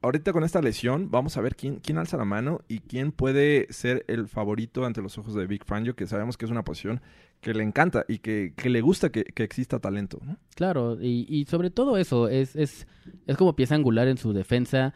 ahorita 0.00 0.32
con 0.32 0.44
esta 0.44 0.62
lesión, 0.62 1.10
vamos 1.10 1.36
a 1.36 1.40
ver 1.40 1.54
quién, 1.54 1.76
quién 1.76 1.98
alza 1.98 2.16
la 2.16 2.24
mano 2.24 2.62
y 2.68 2.80
quién 2.80 3.12
puede 3.12 3.66
ser 3.70 4.04
el 4.08 4.28
favorito 4.28 4.84
ante 4.84 5.02
los 5.02 5.18
ojos 5.18 5.34
de 5.34 5.46
Big 5.46 5.64
Fangio, 5.64 5.94
que 5.94 6.06
sabemos 6.06 6.36
que 6.36 6.46
es 6.46 6.50
una 6.50 6.64
posición 6.64 7.00
que 7.40 7.54
le 7.54 7.62
encanta 7.62 8.04
y 8.08 8.18
que, 8.18 8.52
que 8.56 8.68
le 8.68 8.80
gusta 8.80 9.10
que, 9.10 9.24
que 9.24 9.44
exista 9.44 9.78
talento. 9.78 10.18
¿no? 10.24 10.38
Claro, 10.56 10.98
y, 11.00 11.26
y 11.28 11.44
sobre 11.44 11.70
todo 11.70 11.96
eso, 11.96 12.28
es, 12.28 12.56
es, 12.56 12.86
es 13.26 13.36
como 13.36 13.54
pieza 13.54 13.74
angular 13.74 14.08
en 14.08 14.18
su 14.18 14.32
defensa. 14.32 14.94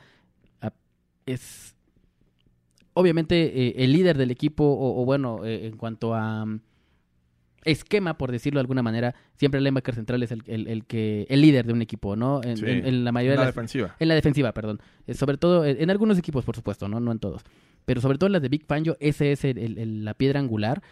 Es 1.26 1.74
obviamente 2.94 3.68
eh, 3.68 3.74
el 3.84 3.92
líder 3.92 4.18
del 4.18 4.30
equipo, 4.30 4.64
o, 4.64 5.00
o 5.00 5.04
bueno, 5.04 5.44
eh, 5.44 5.66
en 5.66 5.76
cuanto 5.76 6.14
a 6.14 6.44
mm, 6.44 6.60
esquema, 7.64 8.18
por 8.18 8.32
decirlo 8.32 8.58
de 8.58 8.62
alguna 8.62 8.82
manera, 8.82 9.14
siempre 9.36 9.58
el 9.58 9.64
linebacker 9.64 9.94
central 9.94 10.22
es 10.22 10.32
el, 10.32 10.42
el, 10.46 10.66
el 10.66 10.84
que 10.84 11.26
el 11.28 11.40
líder 11.40 11.64
de 11.66 11.72
un 11.72 11.80
equipo, 11.82 12.16
¿no? 12.16 12.42
En, 12.42 12.56
Sí, 12.56 12.66
en- 12.66 12.84
en 12.86 13.04
la 13.04 13.12
mayoría 13.12 13.36
la 13.36 13.42
de 13.42 13.46
las, 13.46 13.54
defensiva. 13.54 13.94
en 13.98 14.08
la 14.08 14.14
defensiva, 14.14 14.52
perdón. 14.52 14.80
Eh, 15.06 15.14
sobre 15.14 15.36
todo, 15.38 15.64
en, 15.64 15.80
en 15.80 15.90
algunos 15.90 16.18
equipos, 16.18 16.44
por 16.44 16.56
supuesto, 16.56 16.88
¿no? 16.88 16.98
No 17.00 17.12
en 17.12 17.18
todos. 17.20 17.42
Pero 17.84 18.00
sobre 18.00 18.18
todo 18.18 18.26
en 18.26 18.32
las 18.32 18.42
de 18.42 18.48
Big 18.48 18.64
Fangio, 18.66 18.96
ese 19.00 19.32
es 19.32 19.44
el- 19.44 20.04
la 20.04 20.14
piedra 20.14 20.40
angular. 20.40 20.82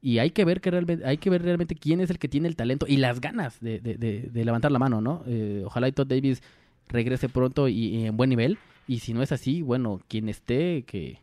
Y 0.00 0.18
hay 0.18 0.30
que 0.30 0.44
ver 0.44 0.60
que 0.60 0.70
realmente, 0.70 1.04
hay 1.04 1.16
que 1.18 1.28
ver 1.28 1.42
realmente 1.42 1.74
quién 1.74 2.00
es 2.00 2.08
el 2.10 2.18
que 2.20 2.28
tiene 2.28 2.46
el 2.46 2.54
talento 2.56 2.86
y 2.88 2.98
las 2.98 3.20
ganas 3.20 3.58
de, 3.60 3.80
de- 3.80 3.96
de- 3.96 4.28
de 4.30 4.44
levantar 4.44 4.70
la 4.70 4.78
mano, 4.78 5.00
¿no? 5.00 5.24
Ojalá 5.64 5.88
y 5.88 5.92
Todd 5.92 6.06
Davis 6.06 6.40
regrese 6.88 7.28
pronto 7.28 7.68
y, 7.68 7.74
y 7.96 8.04
en 8.06 8.16
buen 8.16 8.30
nivel. 8.30 8.58
Y 8.88 9.00
si 9.00 9.12
no 9.12 9.22
es 9.22 9.30
así, 9.30 9.62
bueno, 9.62 10.00
quien 10.08 10.28
esté, 10.30 10.82
que, 10.84 11.20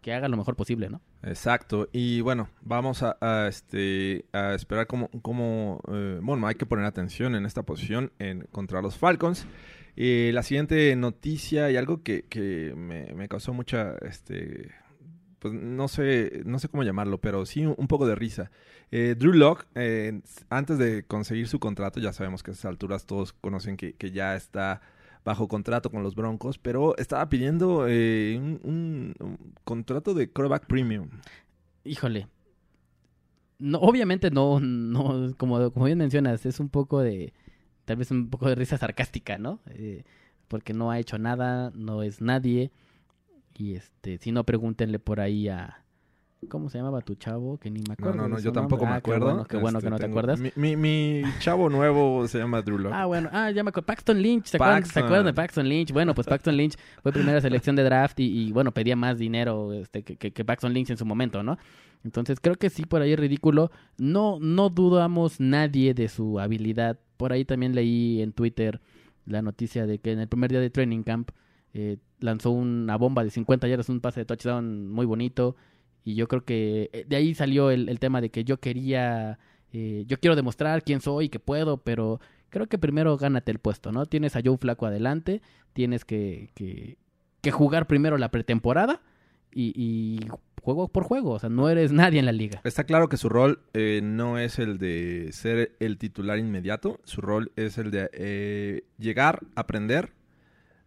que 0.00 0.14
haga 0.14 0.26
lo 0.26 0.38
mejor 0.38 0.56
posible, 0.56 0.88
¿no? 0.88 1.02
Exacto. 1.22 1.88
Y 1.92 2.22
bueno, 2.22 2.48
vamos 2.62 3.02
a, 3.02 3.46
este, 3.46 4.24
a 4.32 4.54
esperar 4.54 4.86
cómo, 4.86 5.10
cómo 5.20 5.82
eh, 5.92 6.18
bueno, 6.22 6.46
hay 6.46 6.54
que 6.54 6.64
poner 6.64 6.86
atención 6.86 7.34
en 7.34 7.44
esta 7.44 7.62
posición 7.62 8.10
en, 8.18 8.48
contra 8.52 8.80
los 8.80 8.96
Falcons. 8.96 9.46
Eh, 9.96 10.30
la 10.32 10.42
siguiente 10.42 10.96
noticia 10.96 11.70
y 11.70 11.76
algo 11.76 12.02
que, 12.02 12.22
que 12.22 12.72
me, 12.74 13.28
causó 13.28 13.52
mucha, 13.52 13.96
este, 13.98 14.70
pues 15.40 15.52
no 15.52 15.88
sé, 15.88 16.42
no 16.46 16.58
sé 16.58 16.68
cómo 16.68 16.84
llamarlo, 16.84 17.18
pero 17.18 17.44
sí 17.44 17.66
un, 17.66 17.74
un 17.76 17.86
poco 17.86 18.06
de 18.06 18.14
risa. 18.14 18.50
Eh, 18.90 19.14
Drew 19.18 19.34
Locke, 19.34 19.66
eh, 19.74 20.22
antes 20.48 20.78
de 20.78 21.02
conseguir 21.02 21.48
su 21.48 21.58
contrato, 21.58 22.00
ya 22.00 22.14
sabemos 22.14 22.42
que 22.42 22.52
a 22.52 22.54
esas 22.54 22.64
alturas 22.64 23.04
todos 23.04 23.34
conocen 23.34 23.76
que, 23.76 23.92
que 23.94 24.10
ya 24.10 24.36
está 24.36 24.80
bajo 25.24 25.48
contrato 25.48 25.90
con 25.90 26.02
los 26.02 26.14
Broncos, 26.14 26.58
pero 26.58 26.96
estaba 26.96 27.28
pidiendo 27.28 27.86
eh, 27.88 28.38
un, 28.38 29.14
contrato 29.64 30.14
de 30.14 30.30
quarterback 30.30 30.66
premium. 30.66 31.08
Híjole. 31.84 32.28
No, 33.58 33.78
obviamente 33.78 34.30
no, 34.30 34.60
no, 34.60 35.34
como, 35.36 35.70
como 35.72 35.86
bien 35.86 35.98
mencionas, 35.98 36.46
es 36.46 36.60
un 36.60 36.68
poco 36.68 37.00
de, 37.00 37.32
tal 37.84 37.96
vez 37.96 38.10
un 38.10 38.30
poco 38.30 38.48
de 38.48 38.54
risa 38.54 38.78
sarcástica, 38.78 39.38
¿no? 39.38 39.60
Eh, 39.70 40.04
porque 40.46 40.72
no 40.74 40.90
ha 40.90 40.98
hecho 40.98 41.18
nada, 41.18 41.72
no 41.74 42.02
es 42.02 42.20
nadie. 42.20 42.70
Y 43.56 43.74
este, 43.74 44.18
si 44.18 44.30
no, 44.30 44.44
pregúntenle 44.44 44.98
por 44.98 45.20
ahí 45.20 45.48
a, 45.48 45.84
¿cómo 46.48 46.70
se 46.70 46.78
llamaba 46.78 47.00
tu 47.00 47.14
chavo? 47.16 47.58
Que 47.58 47.70
ni 47.70 47.80
me 47.80 47.86
No, 47.88 47.92
acuerdo. 47.94 48.14
no, 48.16 48.28
no, 48.28 48.38
su 48.38 48.44
yo 48.44 48.52
tampoco 48.52 48.84
nombre. 48.84 48.90
me 48.92 48.96
Ah, 48.96 49.00
qué 49.00 49.10
acuerdo. 49.10 49.26
bueno, 49.26 49.44
qué 49.44 49.56
bueno 49.56 49.78
que 49.80 49.86
Este, 49.86 49.90
no 49.90 49.98
te 49.98 50.06
acuerdas. 50.06 50.40
Mi, 50.40 50.52
mi- 50.56 50.76
mi 50.76 51.22
chavo 51.40 51.68
nuevo 51.68 52.26
se 52.28 52.38
llama 52.38 52.62
Drew. 52.62 52.88
Ah, 52.92 53.06
bueno, 53.06 53.28
ah, 53.32 53.50
ya 53.50 53.64
me 53.64 53.70
acuerdo. 53.70 53.86
Paxton 53.86 54.20
Lynch, 54.22 54.44
¿se 54.46 54.56
acuerdan, 54.56 54.84
¿se 54.86 55.00
acuerdan 55.00 55.26
de 55.26 55.34
Paxton 55.34 55.68
Lynch? 55.68 55.92
Bueno, 55.92 56.14
pues 56.14 56.26
Paxton 56.26 56.56
Lynch 56.56 56.76
fue 57.02 57.12
primera 57.12 57.40
selección 57.40 57.74
de 57.76 57.82
draft 57.84 58.20
y, 58.20 58.24
y, 58.48 58.52
bueno, 58.52 58.72
pedía 58.72 58.94
más 58.96 59.18
dinero 59.18 59.72
este, 59.72 60.02
que, 60.04 60.16
que, 60.16 60.32
que 60.32 60.44
Paxton 60.44 60.72
Lynch 60.72 60.90
en 60.90 60.96
su 60.96 61.04
momento, 61.06 61.42
¿no? 61.42 61.58
Entonces 62.04 62.38
creo 62.40 62.54
que 62.54 62.70
sí, 62.70 62.84
por 62.86 63.02
ahí 63.02 63.12
es 63.12 63.18
ridículo. 63.18 63.70
No, 63.96 64.38
no 64.40 64.68
dudamos 64.70 65.40
nadie 65.40 65.94
de 65.94 66.08
su 66.08 66.38
habilidad. 66.38 66.98
Por 67.16 67.32
ahí 67.32 67.44
también 67.44 67.74
leí 67.74 68.22
en 68.22 68.32
Twitter 68.32 68.80
la 69.26 69.42
noticia 69.42 69.86
de 69.86 69.98
que 69.98 70.12
en 70.12 70.20
el 70.20 70.28
primer 70.28 70.50
día 70.50 70.60
de 70.60 70.70
training 70.70 71.02
camp 71.02 71.30
eh, 71.74 71.98
lanzó 72.20 72.50
una 72.52 72.96
bomba 72.96 73.24
de 73.24 73.30
50 73.30 73.66
yardas, 73.68 73.88
un 73.88 74.00
pase 74.00 74.20
de 74.20 74.24
touchdown 74.26 74.88
muy 74.88 75.04
bonito. 75.06 75.56
Y 76.08 76.14
yo 76.14 76.26
creo 76.26 76.42
que 76.42 76.88
eh, 76.94 77.04
de 77.06 77.16
ahí 77.16 77.34
salió 77.34 77.70
el, 77.70 77.90
el 77.90 77.98
tema 78.00 78.22
de 78.22 78.30
que 78.30 78.42
yo 78.42 78.58
quería, 78.60 79.38
eh, 79.74 80.04
yo 80.06 80.18
quiero 80.18 80.36
demostrar 80.36 80.82
quién 80.82 81.02
soy 81.02 81.26
y 81.26 81.28
que 81.28 81.38
puedo, 81.38 81.76
pero 81.76 82.18
creo 82.48 82.66
que 82.66 82.78
primero 82.78 83.18
gánate 83.18 83.52
el 83.52 83.58
puesto, 83.58 83.92
¿no? 83.92 84.06
Tienes 84.06 84.34
a 84.34 84.40
Joe 84.42 84.56
Flaco 84.56 84.86
adelante, 84.86 85.42
tienes 85.74 86.06
que, 86.06 86.48
que, 86.54 86.96
que 87.42 87.50
jugar 87.50 87.86
primero 87.86 88.16
la 88.16 88.30
pretemporada 88.30 89.02
y, 89.52 89.74
y 89.76 90.26
juego 90.62 90.88
por 90.88 91.04
juego, 91.04 91.32
o 91.32 91.38
sea, 91.38 91.50
no 91.50 91.68
eres 91.68 91.92
nadie 91.92 92.20
en 92.20 92.24
la 92.24 92.32
liga. 92.32 92.62
Está 92.64 92.84
claro 92.84 93.10
que 93.10 93.18
su 93.18 93.28
rol 93.28 93.60
eh, 93.74 94.00
no 94.02 94.38
es 94.38 94.58
el 94.58 94.78
de 94.78 95.28
ser 95.32 95.76
el 95.78 95.98
titular 95.98 96.38
inmediato. 96.38 97.00
Su 97.04 97.20
rol 97.20 97.52
es 97.56 97.76
el 97.76 97.90
de 97.90 98.08
eh, 98.14 98.84
llegar, 98.96 99.40
aprender, 99.56 100.14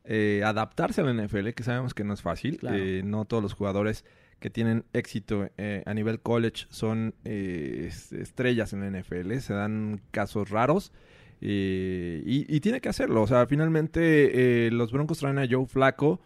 eh, 0.04 0.42
adaptarse 0.44 1.01
a 1.01 1.04
la 1.04 1.13
NFL, 1.13 1.50
que 1.50 1.62
sabemos 1.62 1.94
que 1.94 2.04
no 2.04 2.16
es 2.16 2.24
fácil. 2.24 2.58
Claro. 2.58 2.84
No 3.04 3.25
todos 3.25 3.44
los 3.44 3.54
jugadores 3.54 4.04
que 4.42 4.50
tienen 4.50 4.84
éxito 4.92 5.48
eh, 5.58 5.84
a 5.86 5.94
nivel 5.94 6.20
college 6.20 6.66
son 6.70 7.14
eh, 7.24 7.86
es- 7.88 8.12
estrellas 8.12 8.74
en 8.74 8.82
la 8.82 8.88
NFL. 9.00 9.34
Se 9.40 9.54
dan 9.54 10.02
casos 10.12 10.50
raros. 10.50 10.92
eh, 11.40 12.22
y, 12.26 12.60
tiene 12.60 12.82
que 12.82 12.90
hacerlo. 12.90 13.22
O 13.22 13.28
sea, 13.28 13.46
finalmente 13.48 14.68
eh, 14.68 14.72
los 14.72 14.92
Broncos 14.92 15.20
traen 15.20 15.40
a 15.40 15.48
Joe 15.50 15.66
Flaco 15.66 16.20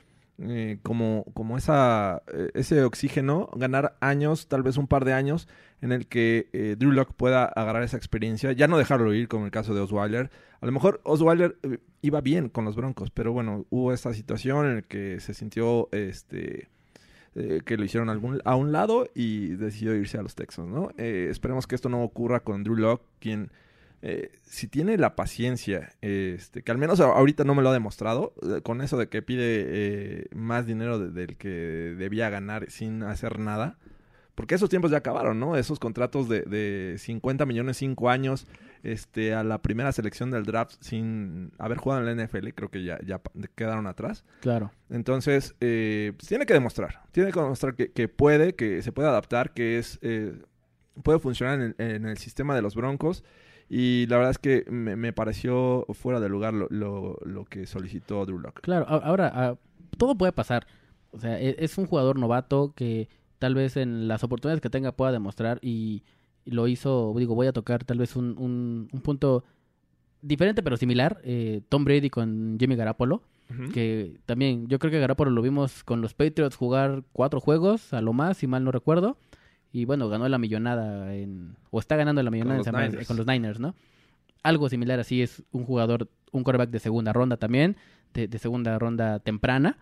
como, 0.83 1.23
como 1.33 1.57
esa, 1.57 2.21
ese 2.53 2.83
oxígeno, 2.83 3.49
ganar 3.55 3.95
años, 4.01 4.49
tal 4.49 4.63
vez 4.63 4.75
un 4.75 4.85
par 4.87 5.05
de 5.05 5.13
años, 5.13 5.47
en 5.79 5.93
el 5.93 6.07
que 6.07 6.75
Drew 6.77 6.91
Lock 6.91 7.13
pueda 7.13 7.45
agarrar 7.45 7.83
esa 7.83 7.95
experiencia, 7.95 8.51
ya 8.51 8.67
no 8.67 8.77
dejarlo 8.77 9.13
ir, 9.13 9.29
como 9.29 9.45
el 9.45 9.51
caso 9.51 9.73
de 9.73 9.79
Osweiler. 9.79 10.29
A 10.59 10.65
lo 10.65 10.73
mejor 10.73 10.99
Osweiler 11.05 11.57
iba 12.01 12.19
bien 12.19 12.49
con 12.49 12.65
los 12.65 12.75
Broncos, 12.75 13.11
pero 13.11 13.31
bueno, 13.31 13.65
hubo 13.69 13.93
esta 13.93 14.13
situación 14.13 14.65
en 14.65 14.75
la 14.75 14.81
que 14.81 15.21
se 15.21 15.33
sintió 15.33 15.87
este 15.93 16.67
eh, 17.35 17.61
que 17.65 17.77
lo 17.77 17.83
hicieron 17.83 18.09
algún, 18.09 18.41
a 18.45 18.55
un 18.55 18.71
lado 18.71 19.09
y 19.13 19.47
decidió 19.55 19.93
irse 19.95 20.17
a 20.17 20.21
los 20.23 20.35
Texans, 20.35 20.69
¿no? 20.69 20.89
Eh, 20.97 21.27
esperemos 21.29 21.67
que 21.67 21.75
esto 21.75 21.89
no 21.89 22.03
ocurra 22.03 22.39
con 22.41 22.63
Drew 22.63 22.75
Lock, 22.77 23.01
quien 23.19 23.51
eh, 24.01 24.31
si 24.43 24.67
tiene 24.67 24.97
la 24.97 25.15
paciencia, 25.15 25.93
este, 26.01 26.61
que 26.61 26.71
al 26.71 26.77
menos 26.77 26.99
ahorita 26.99 27.43
no 27.43 27.55
me 27.55 27.61
lo 27.63 27.69
ha 27.69 27.73
demostrado, 27.73 28.33
eh, 28.43 28.61
con 28.61 28.81
eso 28.81 28.97
de 28.97 29.09
que 29.09 29.21
pide 29.21 30.27
más 30.35 30.65
dinero 30.67 30.99
de- 30.99 31.09
del 31.11 31.37
que 31.37 31.49
debía 31.97 32.29
ganar 32.29 32.69
sin 32.69 33.03
hacer 33.03 33.39
nada, 33.39 33.77
porque 34.35 34.55
esos 34.55 34.69
tiempos 34.69 34.91
ya 34.91 34.97
acabaron, 34.97 35.39
¿no? 35.39 35.55
Esos 35.55 35.79
contratos 35.79 36.27
de, 36.29 36.41
de 36.41 36.97
50 36.99 37.45
millones, 37.45 37.77
5 37.77 38.09
años, 38.09 38.47
este, 38.91 39.33
a 39.33 39.43
la 39.43 39.61
primera 39.61 39.91
selección 39.91 40.31
del 40.31 40.45
draft 40.45 40.73
sin 40.81 41.51
haber 41.57 41.77
jugado 41.77 42.07
en 42.07 42.17
la 42.17 42.25
NFL, 42.25 42.49
creo 42.49 42.69
que 42.69 42.83
ya, 42.83 42.99
ya 43.05 43.21
quedaron 43.55 43.87
atrás. 43.87 44.23
Claro. 44.41 44.71
Entonces, 44.89 45.55
eh, 45.61 46.13
pues 46.17 46.27
tiene 46.27 46.45
que 46.45 46.53
demostrar. 46.53 47.01
Tiene 47.11 47.31
que 47.31 47.39
demostrar 47.39 47.75
que, 47.75 47.91
que 47.91 48.07
puede, 48.07 48.55
que 48.55 48.81
se 48.81 48.91
puede 48.91 49.09
adaptar, 49.09 49.53
que 49.53 49.77
es 49.77 49.99
eh, 50.01 50.33
puede 51.03 51.19
funcionar 51.19 51.59
en 51.61 51.75
el, 51.77 51.91
en 51.95 52.05
el 52.05 52.17
sistema 52.17 52.55
de 52.55 52.61
los 52.61 52.75
Broncos. 52.75 53.23
Y 53.67 54.05
la 54.07 54.17
verdad 54.17 54.31
es 54.31 54.37
que 54.37 54.63
me, 54.69 54.95
me 54.95 55.11
pareció 55.11 55.85
fuera 55.93 56.19
de 56.19 56.29
lugar 56.29 56.53
lo, 56.53 56.67
lo- 56.69 57.17
lo 57.25 57.45
que 57.45 57.65
solicitó 57.65 58.23
Drew 58.25 58.37
Lock. 58.39 58.61
Claro, 58.61 58.85
ahora, 58.87 59.57
todo 59.97 60.15
puede 60.15 60.31
pasar. 60.31 60.67
O 61.11 61.19
sea, 61.19 61.39
e- 61.41 61.55
es 61.57 61.77
un 61.79 61.87
jugador 61.87 62.19
novato 62.19 62.73
que 62.75 63.09
tal 63.39 63.55
vez 63.55 63.75
en 63.77 64.07
las 64.07 64.23
oportunidades 64.23 64.61
que 64.61 64.69
tenga 64.69 64.91
pueda 64.91 65.11
demostrar 65.11 65.57
y 65.63 66.03
lo 66.45 66.67
hizo, 66.67 67.13
digo, 67.17 67.35
voy 67.35 67.47
a 67.47 67.53
tocar 67.53 67.83
tal 67.83 67.97
vez 67.97 68.15
un, 68.15 68.37
un, 68.37 68.87
un 68.91 69.01
punto 69.01 69.43
diferente 70.21 70.63
pero 70.63 70.77
similar, 70.77 71.19
eh, 71.23 71.61
Tom 71.69 71.83
Brady 71.85 72.09
con 72.09 72.57
Jimmy 72.59 72.75
Garapolo, 72.75 73.21
que 73.73 74.17
también 74.25 74.67
yo 74.67 74.79
creo 74.79 74.91
que 74.91 74.99
Garapolo 74.99 75.29
lo 75.29 75.41
vimos 75.43 75.83
con 75.83 76.01
los 76.01 76.13
Patriots 76.15 76.55
jugar 76.55 77.03
cuatro 77.13 77.39
juegos 77.39 77.93
a 77.93 78.01
lo 78.01 78.11
más, 78.11 78.37
si 78.37 78.47
mal 78.47 78.63
no 78.63 78.71
recuerdo, 78.71 79.17
y 79.71 79.85
bueno, 79.85 80.09
ganó 80.09 80.27
la 80.29 80.37
millonada 80.39 81.13
en, 81.15 81.55
o 81.69 81.79
está 81.79 81.95
ganando 81.95 82.23
la 82.23 82.31
millonada 82.31 82.57
los 82.57 82.67
en 82.67 82.73
San- 82.73 82.89
Niners. 82.89 83.07
con 83.07 83.17
los 83.17 83.27
Niners, 83.27 83.59
¿no? 83.59 83.75
Algo 84.41 84.67
similar 84.69 84.99
así 84.99 85.21
es 85.21 85.43
un 85.51 85.63
jugador, 85.65 86.07
un 86.31 86.43
quarterback 86.43 86.69
de 86.71 86.79
segunda 86.79 87.13
ronda 87.13 87.37
también, 87.37 87.75
de, 88.13 88.27
de 88.27 88.39
segunda 88.39 88.79
ronda 88.79 89.19
temprana, 89.19 89.77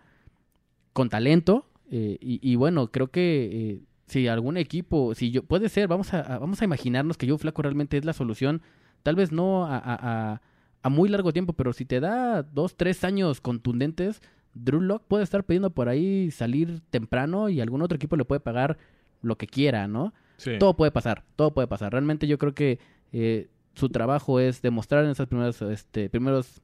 con 0.92 1.08
talento, 1.08 1.66
eh, 1.90 2.18
y, 2.20 2.40
y 2.42 2.56
bueno, 2.56 2.90
creo 2.90 3.08
que 3.08 3.48
eh, 3.52 3.80
si 4.06 4.28
algún 4.28 4.56
equipo, 4.56 5.14
si 5.14 5.30
yo, 5.30 5.42
puede 5.42 5.68
ser, 5.68 5.88
vamos 5.88 6.12
a, 6.14 6.20
a- 6.20 6.38
vamos 6.38 6.60
a 6.60 6.64
imaginarnos 6.64 7.16
que 7.16 7.28
Joe 7.28 7.38
Flaco 7.38 7.62
realmente 7.62 7.96
es 7.96 8.04
la 8.04 8.12
solución, 8.12 8.62
tal 9.02 9.16
vez 9.16 9.32
no 9.32 9.64
a, 9.66 9.76
a- 9.78 10.40
a- 10.82 10.88
muy 10.90 11.08
largo 11.08 11.32
tiempo, 11.32 11.52
pero 11.54 11.72
si 11.72 11.84
te 11.86 12.00
da 12.00 12.42
dos, 12.42 12.76
tres 12.76 13.04
años 13.04 13.40
contundentes, 13.40 14.20
Drew 14.52 14.80
Lock 14.82 15.04
puede 15.08 15.24
estar 15.24 15.44
pidiendo 15.44 15.70
por 15.70 15.88
ahí 15.88 16.30
salir 16.30 16.80
temprano 16.90 17.48
y 17.48 17.60
algún 17.60 17.80
otro 17.82 17.96
equipo 17.96 18.16
le 18.16 18.24
puede 18.24 18.40
pagar 18.40 18.76
lo 19.22 19.36
que 19.36 19.46
quiera, 19.46 19.88
¿no? 19.88 20.12
Sí. 20.36 20.52
Todo 20.58 20.76
puede 20.76 20.90
pasar, 20.92 21.24
todo 21.36 21.54
puede 21.54 21.66
pasar. 21.68 21.92
Realmente 21.92 22.26
yo 22.26 22.38
creo 22.38 22.54
que 22.54 22.78
eh, 23.12 23.48
su 23.74 23.88
trabajo 23.88 24.38
es 24.40 24.60
demostrar 24.62 25.04
en 25.04 25.10
esas 25.10 25.26
primeras, 25.26 25.62
este, 25.62 26.10
primeros 26.10 26.60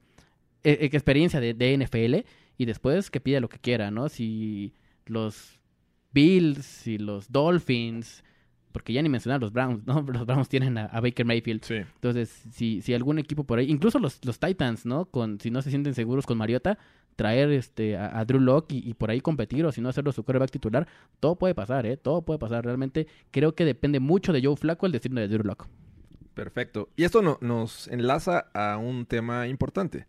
eh, 0.63 0.79
eh, 0.83 0.91
experiencia 0.93 1.41
de, 1.41 1.55
de 1.55 1.73
NFL 1.79 2.27
y 2.59 2.65
después 2.67 3.11
que 3.11 3.21
pida 3.21 3.41
lo 3.41 3.49
que 3.49 3.59
quiera, 3.59 3.91
¿no? 3.91 4.09
Si 4.11 4.75
los 5.07 5.60
Bills, 6.13 6.65
si 6.65 6.99
los 6.99 7.31
Dolphins, 7.31 8.25
porque 8.73 8.93
ya 8.93 9.03
ni 9.03 9.09
mencionar 9.09 9.41
los 9.41 9.53
Browns, 9.53 9.87
¿no? 9.87 10.01
Los 10.13 10.27
Browns 10.27 10.49
tienen 10.49 10.79
a, 10.79 10.85
a 10.87 11.01
Baker 11.01 11.27
Mayfield. 11.27 11.65
Sí. 11.65 11.75
Entonces, 11.77 12.29
si, 12.53 12.83
si 12.83 12.95
algún 12.95 13.19
equipo 13.19 13.45
por 13.45 13.59
ahí, 13.59 13.71
incluso 13.71 13.99
los, 13.99 14.25
los 14.25 14.39
Titans, 14.39 14.87
¿no? 14.87 15.07
Con, 15.07 15.41
si 15.41 15.51
no 15.51 15.61
se 15.63 15.71
sienten 15.71 15.95
seguros 15.95 16.27
con 16.27 16.39
Mariota, 16.39 16.79
traer 17.17 17.51
este 17.51 17.97
a, 17.97 18.19
a 18.19 18.25
Drew 18.25 18.41
Lock 18.41 18.73
y, 18.73 18.89
y 18.89 18.95
por 18.95 19.11
ahí 19.11 19.21
competir 19.21 19.65
o 19.67 19.73
si 19.73 19.81
no 19.81 19.89
hacerlo 19.89 20.13
su 20.13 20.23
quarterback 20.23 20.51
titular, 20.51 20.87
todo 21.19 21.37
puede 21.37 21.55
pasar, 21.55 21.85
¿eh? 21.87 21.97
Todo 21.97 22.23
puede 22.23 22.39
pasar. 22.39 22.65
Realmente 22.65 23.07
creo 23.31 23.55
que 23.55 23.65
depende 23.65 23.99
mucho 24.01 24.33
de 24.33 24.43
Joe 24.43 24.57
Flacco 24.57 24.87
el 24.87 24.93
destino 24.93 25.21
de 25.21 25.29
Drew 25.29 25.45
Lock. 25.45 25.67
Perfecto. 26.35 26.89
Y 26.97 27.05
esto 27.05 27.23
no- 27.23 27.39
nos 27.41 27.89
enlaza 27.89 28.47
a 28.55 28.79
un 28.79 29.05
tema 29.05 29.49
importante 29.49 30.07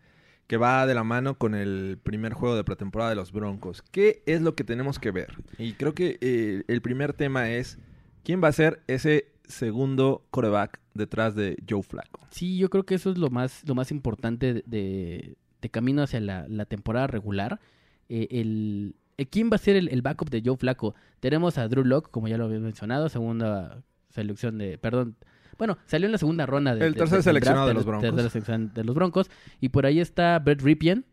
que 0.51 0.57
va 0.57 0.85
de 0.85 0.93
la 0.93 1.05
mano 1.05 1.35
con 1.35 1.55
el 1.55 1.97
primer 2.03 2.33
juego 2.33 2.57
de 2.57 2.65
pretemporada 2.65 3.11
de 3.11 3.15
los 3.15 3.31
Broncos. 3.31 3.81
¿Qué 3.89 4.21
es 4.25 4.41
lo 4.41 4.53
que 4.53 4.65
tenemos 4.65 4.99
que 4.99 5.11
ver? 5.11 5.33
Y 5.57 5.75
creo 5.75 5.93
que 5.95 6.17
eh, 6.19 6.63
el 6.67 6.81
primer 6.81 7.13
tema 7.13 7.49
es 7.51 7.79
quién 8.25 8.43
va 8.43 8.49
a 8.49 8.51
ser 8.51 8.81
ese 8.87 9.31
segundo 9.45 10.25
coreback 10.29 10.81
detrás 10.93 11.35
de 11.35 11.55
Joe 11.69 11.83
Flacco. 11.83 12.19
Sí, 12.31 12.57
yo 12.57 12.69
creo 12.69 12.83
que 12.85 12.95
eso 12.95 13.11
es 13.11 13.17
lo 13.17 13.29
más, 13.29 13.65
lo 13.65 13.75
más 13.75 13.91
importante 13.91 14.61
de, 14.65 15.37
de, 15.61 15.69
camino 15.69 16.03
hacia 16.03 16.19
la, 16.19 16.65
temporada 16.65 17.07
regular. 17.07 17.61
Eh, 18.09 18.27
el, 18.31 18.95
eh, 19.17 19.27
¿Quién 19.27 19.49
va 19.49 19.55
a 19.55 19.57
ser 19.57 19.77
el, 19.77 20.01
backup 20.01 20.29
de 20.31 20.41
Joe 20.45 20.57
Flacco? 20.57 20.95
Tenemos 21.21 21.57
a 21.59 21.69
Drew 21.69 21.85
Lock, 21.85 22.11
como 22.11 22.27
ya 22.27 22.37
lo 22.37 22.43
había 22.43 22.59
mencionado, 22.59 23.07
segunda 23.07 23.85
selección 24.09 24.57
de, 24.57 24.77
perdón, 24.77 25.15
bueno, 25.57 25.77
salió 25.85 26.05
en 26.07 26.11
la 26.11 26.17
segunda 26.17 26.45
ronda 26.45 26.75
de, 26.75 26.85
El 26.85 26.93
de- 26.93 26.99
tercer 26.99 27.17
del 27.17 27.23
seleccionado 27.23 27.65
draft 27.65 27.69
de 27.69 27.73
los 27.75 27.85
Broncos. 27.85 28.09
tercer 28.15 28.31
seleccionado 28.31 28.71
de 28.73 28.83
los 28.83 28.95
Broncos. 28.95 29.29
Y 29.59 29.69
por 29.69 29.85
ahí 29.85 29.99
está 29.99 30.37
Brett 30.39 30.61
Ripien, 30.61 31.05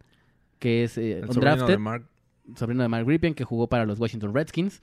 que 0.59 0.85
es 0.85 0.99
eh, 0.99 1.19
El 1.21 1.33
sobrino 1.33 1.67
de 1.67 1.79
Mark. 1.79 2.05
sobrino 2.57 2.83
de 2.83 2.89
Mark 2.89 3.07
Ripien, 3.07 3.35
que 3.35 3.45
jugó 3.45 3.67
para 3.69 3.85
los 3.87 3.99
Washington 3.99 4.35
Redskins. 4.35 4.81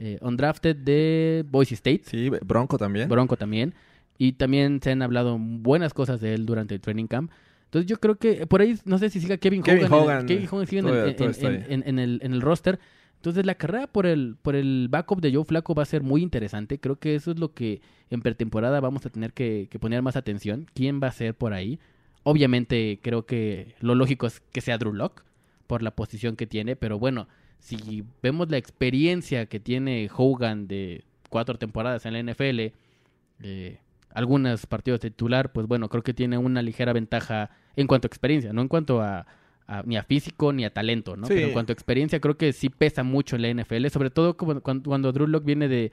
Eh, 0.00 0.18
undrafted 0.22 0.76
de 0.76 1.44
Boise 1.50 1.74
State. 1.74 2.02
Sí, 2.04 2.30
Bronco 2.46 2.78
también. 2.78 3.08
Bronco 3.08 3.36
también. 3.36 3.74
Y 4.16 4.32
también 4.32 4.80
se 4.82 4.92
han 4.92 5.02
hablado 5.02 5.36
buenas 5.38 5.92
cosas 5.94 6.20
de 6.20 6.34
él 6.34 6.46
durante 6.46 6.74
el 6.74 6.80
training 6.80 7.06
camp. 7.06 7.30
Entonces 7.64 7.88
yo 7.90 7.98
creo 7.98 8.14
que 8.16 8.46
por 8.46 8.60
ahí, 8.62 8.78
no 8.84 8.98
sé 8.98 9.10
si 9.10 9.20
siga 9.20 9.36
Kevin, 9.36 9.62
Kevin 9.62 9.84
Hogan. 9.86 10.00
Hogan, 10.02 10.26
Kevin 10.26 10.48
Hogan 10.50 10.66
sigue 10.66 10.78
el, 10.80 12.20
en 12.22 12.32
el 12.32 12.40
roster. 12.40 12.78
Entonces 13.18 13.44
la 13.44 13.56
carrera 13.56 13.88
por 13.88 14.06
el, 14.06 14.36
por 14.40 14.54
el 14.54 14.86
backup 14.88 15.20
de 15.20 15.34
Joe 15.34 15.44
Flaco 15.44 15.74
va 15.74 15.82
a 15.82 15.86
ser 15.86 16.04
muy 16.04 16.22
interesante. 16.22 16.78
Creo 16.78 17.00
que 17.00 17.16
eso 17.16 17.32
es 17.32 17.38
lo 17.40 17.52
que 17.52 17.82
en 18.10 18.22
pretemporada 18.22 18.78
vamos 18.78 19.04
a 19.06 19.10
tener 19.10 19.32
que, 19.32 19.68
poner 19.80 20.02
más 20.02 20.14
atención. 20.14 20.66
¿Quién 20.72 21.00
va 21.02 21.08
a 21.08 21.12
ser 21.12 21.34
por 21.34 21.52
ahí? 21.52 21.80
Obviamente 22.22 23.00
creo 23.02 23.26
que 23.26 23.74
lo 23.80 23.96
lógico 23.96 24.28
es 24.28 24.40
que 24.52 24.60
sea 24.60 24.78
Drew 24.78 24.92
Lock 24.92 25.24
por 25.66 25.82
la 25.82 25.90
posición 25.90 26.36
que 26.36 26.46
tiene. 26.46 26.76
Pero 26.76 27.00
bueno, 27.00 27.26
si 27.58 28.04
vemos 28.22 28.50
la 28.50 28.56
experiencia 28.56 29.46
que 29.46 29.58
tiene 29.58 30.08
Hogan 30.16 30.68
de 30.68 31.02
cuatro 31.28 31.58
temporadas 31.58 32.06
en 32.06 32.12
la 32.12 32.32
NFL, 32.32 32.72
eh, 33.42 33.80
algunos 34.14 34.64
partidos 34.66 35.00
de 35.00 35.10
titular, 35.10 35.50
pues 35.50 35.66
bueno, 35.66 35.88
creo 35.88 36.04
que 36.04 36.14
tiene 36.14 36.38
una 36.38 36.62
ligera 36.62 36.92
ventaja 36.92 37.50
en 37.74 37.88
cuanto 37.88 38.06
a 38.06 38.10
experiencia, 38.10 38.52
no 38.52 38.62
en 38.62 38.68
cuanto 38.68 39.02
a, 39.02 39.26
a- 39.68 39.82
ni 39.86 39.96
a 39.96 40.02
físico 40.02 40.52
ni 40.52 40.64
a 40.64 40.72
talento, 40.72 41.16
¿no? 41.16 41.26
Sí. 41.28 41.34
Pero 41.34 41.46
en 41.48 41.52
cuanto 41.52 41.70
a 41.72 41.74
experiencia 41.74 42.18
creo 42.20 42.36
que 42.36 42.52
sí 42.52 42.68
pesa 42.70 43.04
mucho 43.04 43.36
en 43.36 43.42
la 43.42 43.48
NFL, 43.50 43.86
sobre 43.90 44.10
todo 44.10 44.36
cuando, 44.36 44.62
cuando 44.82 45.12
Drew 45.12 45.26
Lock 45.28 45.44
viene 45.44 45.68
de, 45.68 45.92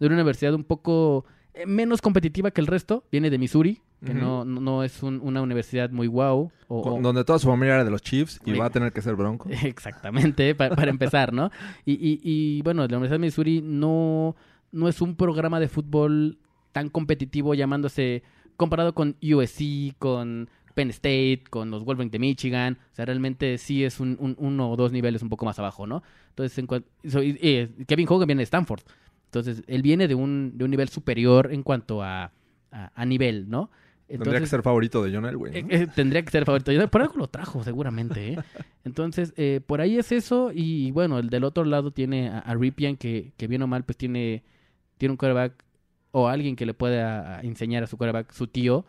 de 0.00 0.06
una 0.06 0.14
universidad 0.14 0.54
un 0.54 0.64
poco 0.64 1.24
eh, 1.52 1.66
menos 1.66 2.00
competitiva 2.00 2.50
que 2.50 2.60
el 2.60 2.66
resto, 2.66 3.04
viene 3.10 3.28
de 3.30 3.38
Missouri, 3.38 3.80
que 4.04 4.12
no, 4.12 4.44
no, 4.44 4.60
no 4.60 4.84
es 4.84 5.02
un- 5.02 5.20
una 5.22 5.40
universidad 5.40 5.90
muy 5.90 6.06
guau. 6.06 6.52
O, 6.68 6.82
Con- 6.82 6.92
o- 6.98 7.02
donde 7.02 7.24
toda 7.24 7.38
su 7.38 7.48
familia 7.48 7.74
era 7.76 7.84
de 7.84 7.90
los 7.90 8.02
Chiefs 8.02 8.38
y 8.44 8.52
Sí. 8.52 8.58
va 8.58 8.66
a 8.66 8.70
tener 8.70 8.92
que 8.92 9.00
ser 9.02 9.14
Bronco. 9.16 9.48
Exactamente, 9.64 10.54
pa- 10.54 10.68
para, 10.70 10.90
empezar, 10.90 11.32
¿no? 11.32 11.50
Y, 11.86 11.92
y, 11.94 12.20
y, 12.22 12.62
bueno, 12.62 12.82
la 12.82 12.96
Universidad 12.98 13.14
de 13.18 13.26
Missouri 13.26 13.62
no, 13.62 14.36
no 14.70 14.86
es 14.88 15.00
un 15.00 15.16
programa 15.16 15.58
de 15.58 15.68
fútbol 15.68 16.38
tan 16.72 16.90
competitivo 16.90 17.54
llamándose, 17.54 18.22
comparado 18.56 18.94
con 18.94 19.16
USC, 19.22 19.94
con 19.98 20.50
Penn 20.76 20.90
State, 20.90 21.44
con 21.50 21.70
los 21.72 21.84
Wolverines 21.84 22.12
de 22.12 22.18
Michigan, 22.20 22.78
o 22.92 22.94
sea, 22.94 23.04
realmente 23.06 23.58
sí 23.58 23.82
es 23.82 23.98
un, 23.98 24.16
un- 24.20 24.36
uno 24.38 24.70
o 24.70 24.76
dos 24.76 24.92
niveles 24.92 25.22
un 25.22 25.28
poco 25.28 25.44
más 25.44 25.58
abajo, 25.58 25.86
¿no? 25.88 26.02
Entonces, 26.28 26.56
en 26.58 26.68
so- 27.10 27.22
y- 27.22 27.38
y 27.40 27.84
Kevin 27.86 28.06
Hogan 28.08 28.26
viene 28.28 28.40
de 28.40 28.44
Stanford, 28.44 28.82
entonces 29.24 29.62
él 29.66 29.82
viene 29.82 30.06
de 30.06 30.14
un, 30.14 30.52
de 30.54 30.64
un 30.64 30.70
nivel 30.70 30.88
superior 30.88 31.52
en 31.52 31.62
cuanto 31.62 32.02
a, 32.02 32.30
a, 32.70 32.92
a 32.94 33.04
nivel, 33.06 33.48
¿no? 33.48 33.70
Tendría 34.08 34.38
que 34.38 34.46
ser 34.46 34.62
favorito 34.62 35.02
de 35.02 35.12
John 35.12 35.24
Elway. 35.26 35.50
¿no? 35.50 35.58
eh, 35.58 35.66
eh, 35.82 35.86
tendría 35.92 36.22
que 36.22 36.30
ser 36.30 36.44
favorito. 36.44 36.70
Yo- 36.70 36.86
Por 36.88 37.02
algo 37.02 37.14
lo 37.16 37.26
trajo, 37.26 37.64
seguramente. 37.64 38.34
¿eh? 38.34 38.38
Entonces, 38.84 39.34
eh, 39.36 39.60
por 39.66 39.80
ahí 39.80 39.98
es 39.98 40.12
eso. 40.12 40.52
Y 40.54 40.92
bueno, 40.92 41.18
el 41.18 41.28
del 41.28 41.42
otro 41.42 41.64
lado 41.64 41.90
tiene 41.90 42.28
a, 42.28 42.38
a 42.38 42.54
Ripien, 42.54 42.96
que, 42.96 43.32
que 43.36 43.48
bien 43.48 43.62
o 43.62 43.66
mal, 43.66 43.82
pues 43.84 43.96
tiene, 43.96 44.44
tiene 44.96 45.10
un 45.10 45.16
quarterback 45.16 45.54
o 46.12 46.28
alguien 46.28 46.54
que 46.54 46.66
le 46.66 46.72
pueda 46.74 47.40
enseñar 47.40 47.82
a 47.82 47.86
su 47.88 47.96
quarterback, 47.96 48.30
su 48.32 48.46
tío. 48.46 48.86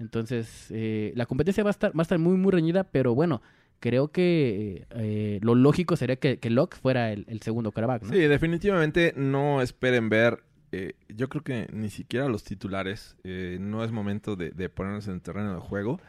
Entonces, 0.00 0.66
eh, 0.70 1.12
la 1.14 1.26
competencia 1.26 1.62
va 1.62 1.70
a 1.70 1.72
estar, 1.72 1.90
va 1.96 2.00
a 2.00 2.02
estar 2.02 2.18
muy, 2.18 2.36
muy 2.36 2.50
reñida. 2.50 2.84
Pero 2.84 3.14
bueno, 3.14 3.42
creo 3.78 4.08
que 4.08 4.86
eh, 4.90 5.38
lo 5.42 5.54
lógico 5.54 5.94
sería 5.96 6.16
que, 6.16 6.38
que 6.38 6.50
Locke 6.50 6.76
fuera 6.76 7.12
el, 7.12 7.40
segundo 7.42 7.70
quarterback, 7.70 8.02
¿no? 8.04 8.12
Sí, 8.12 8.18
definitivamente 8.20 9.12
no 9.16 9.62
esperen 9.62 10.08
ver. 10.08 10.42
eh, 10.72 10.94
yo 11.08 11.28
creo 11.28 11.42
que 11.44 11.68
ni 11.72 11.90
siquiera 11.90 12.28
los 12.28 12.44
titulares. 12.44 13.16
eh, 13.24 13.58
no 13.60 13.84
es 13.84 13.92
momento 13.92 14.36
de, 14.36 14.50
de 14.50 14.68
ponernos 14.68 15.06
en 15.08 15.14
el 15.14 15.20
terreno 15.22 15.54
de 15.54 15.60
juego. 15.60 16.00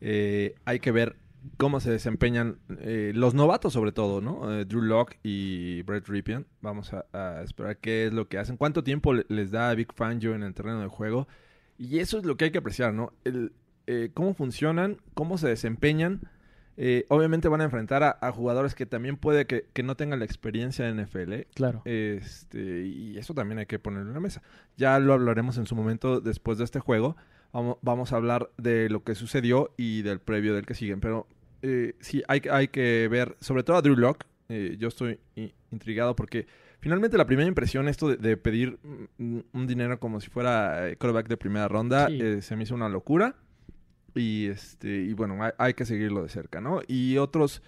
Eh, 0.00 0.54
hay 0.64 0.80
que 0.80 0.92
ver 0.92 1.16
cómo 1.56 1.80
se 1.80 1.90
desempeñan 1.90 2.58
eh, 2.80 3.12
los 3.14 3.34
novatos, 3.34 3.72
sobre 3.72 3.92
todo, 3.92 4.20
¿no? 4.20 4.64
Drew 4.64 4.82
Locke 4.82 5.18
y 5.22 5.82
Brett 5.82 6.06
Ripien. 6.08 6.46
Vamos 6.62 6.92
a, 6.94 7.42
esperar 7.42 7.78
qué 7.78 8.06
es 8.06 8.12
lo 8.12 8.28
que 8.28 8.38
hacen. 8.38 8.56
¿Cuánto 8.56 8.82
tiempo 8.84 9.12
le- 9.12 9.26
les 9.28 9.50
da 9.50 9.70
a 9.70 9.74
Big 9.74 9.92
Fangio 9.94 10.34
en 10.34 10.42
el 10.42 10.54
terreno 10.54 10.80
de 10.80 10.88
juego? 10.88 11.26
Y 11.78 11.98
eso 11.98 12.18
es 12.18 12.24
lo 12.24 12.36
que 12.36 12.46
hay 12.46 12.50
que 12.50 12.58
apreciar, 12.58 12.94
¿no? 12.94 13.12
El, 13.24 13.52
eh, 13.86 14.10
cómo 14.14 14.34
funcionan, 14.34 14.98
cómo 15.14 15.38
se 15.38 15.48
desempeñan. 15.48 16.20
Eh, 16.76 17.04
obviamente 17.08 17.48
van 17.48 17.60
a 17.60 17.64
enfrentar 17.64 18.02
a, 18.02 18.18
a 18.20 18.32
jugadores 18.32 18.74
que 18.74 18.84
también 18.86 19.16
puede 19.16 19.46
que, 19.46 19.66
que 19.72 19.82
no 19.84 19.96
tengan 19.96 20.18
la 20.18 20.24
experiencia 20.24 20.88
en 20.88 21.00
NFL. 21.00 21.32
Claro. 21.54 21.82
Este, 21.84 22.86
y 22.86 23.16
eso 23.18 23.34
también 23.34 23.58
hay 23.58 23.66
que 23.66 23.78
ponerlo 23.78 24.08
en 24.08 24.14
la 24.14 24.20
mesa. 24.20 24.42
Ya 24.76 24.98
lo 24.98 25.12
hablaremos 25.12 25.56
en 25.58 25.66
su 25.66 25.76
momento 25.76 26.20
después 26.20 26.58
de 26.58 26.64
este 26.64 26.80
juego. 26.80 27.16
Vamos, 27.52 27.76
vamos 27.82 28.12
a 28.12 28.16
hablar 28.16 28.50
de 28.56 28.88
lo 28.90 29.04
que 29.04 29.14
sucedió 29.14 29.72
y 29.76 30.02
del 30.02 30.18
previo 30.18 30.54
del 30.54 30.66
que 30.66 30.74
siguen. 30.74 31.00
Pero 31.00 31.28
eh, 31.62 31.94
sí, 32.00 32.22
hay, 32.26 32.40
que- 32.40 32.50
hay 32.50 32.68
que 32.68 33.06
ver, 33.08 33.36
sobre 33.40 33.62
todo 33.62 33.76
a 33.76 33.82
Drew 33.82 33.96
Lock. 33.96 34.24
yo 34.48 34.88
estoy 34.88 35.20
intrigado 35.70 36.14
porque 36.16 36.46
finalmente 36.84 37.16
la 37.16 37.26
primera 37.26 37.48
impresión, 37.48 37.88
esto 37.88 38.08
de, 38.10 38.16
de 38.18 38.36
pedir 38.36 38.78
un 39.18 39.66
dinero 39.66 39.98
como 39.98 40.20
si 40.20 40.28
fuera 40.28 40.86
eh, 40.88 40.96
quarterback 40.96 41.28
de 41.28 41.36
primera 41.38 41.66
ronda, 41.66 42.06
Sí. 42.08 42.18
eh, 42.20 42.42
se 42.42 42.54
me 42.56 42.62
hizo 42.64 42.74
una 42.74 42.88
locura. 42.88 43.34
Y 44.14 44.46
este 44.46 44.88
y 45.02 45.12
bueno, 45.14 45.42
hay, 45.42 45.50
hay 45.58 45.74
que 45.74 45.84
seguirlo 45.86 46.22
de 46.22 46.28
cerca, 46.28 46.60
¿no? 46.60 46.82
Y 46.86 47.16
otros 47.16 47.62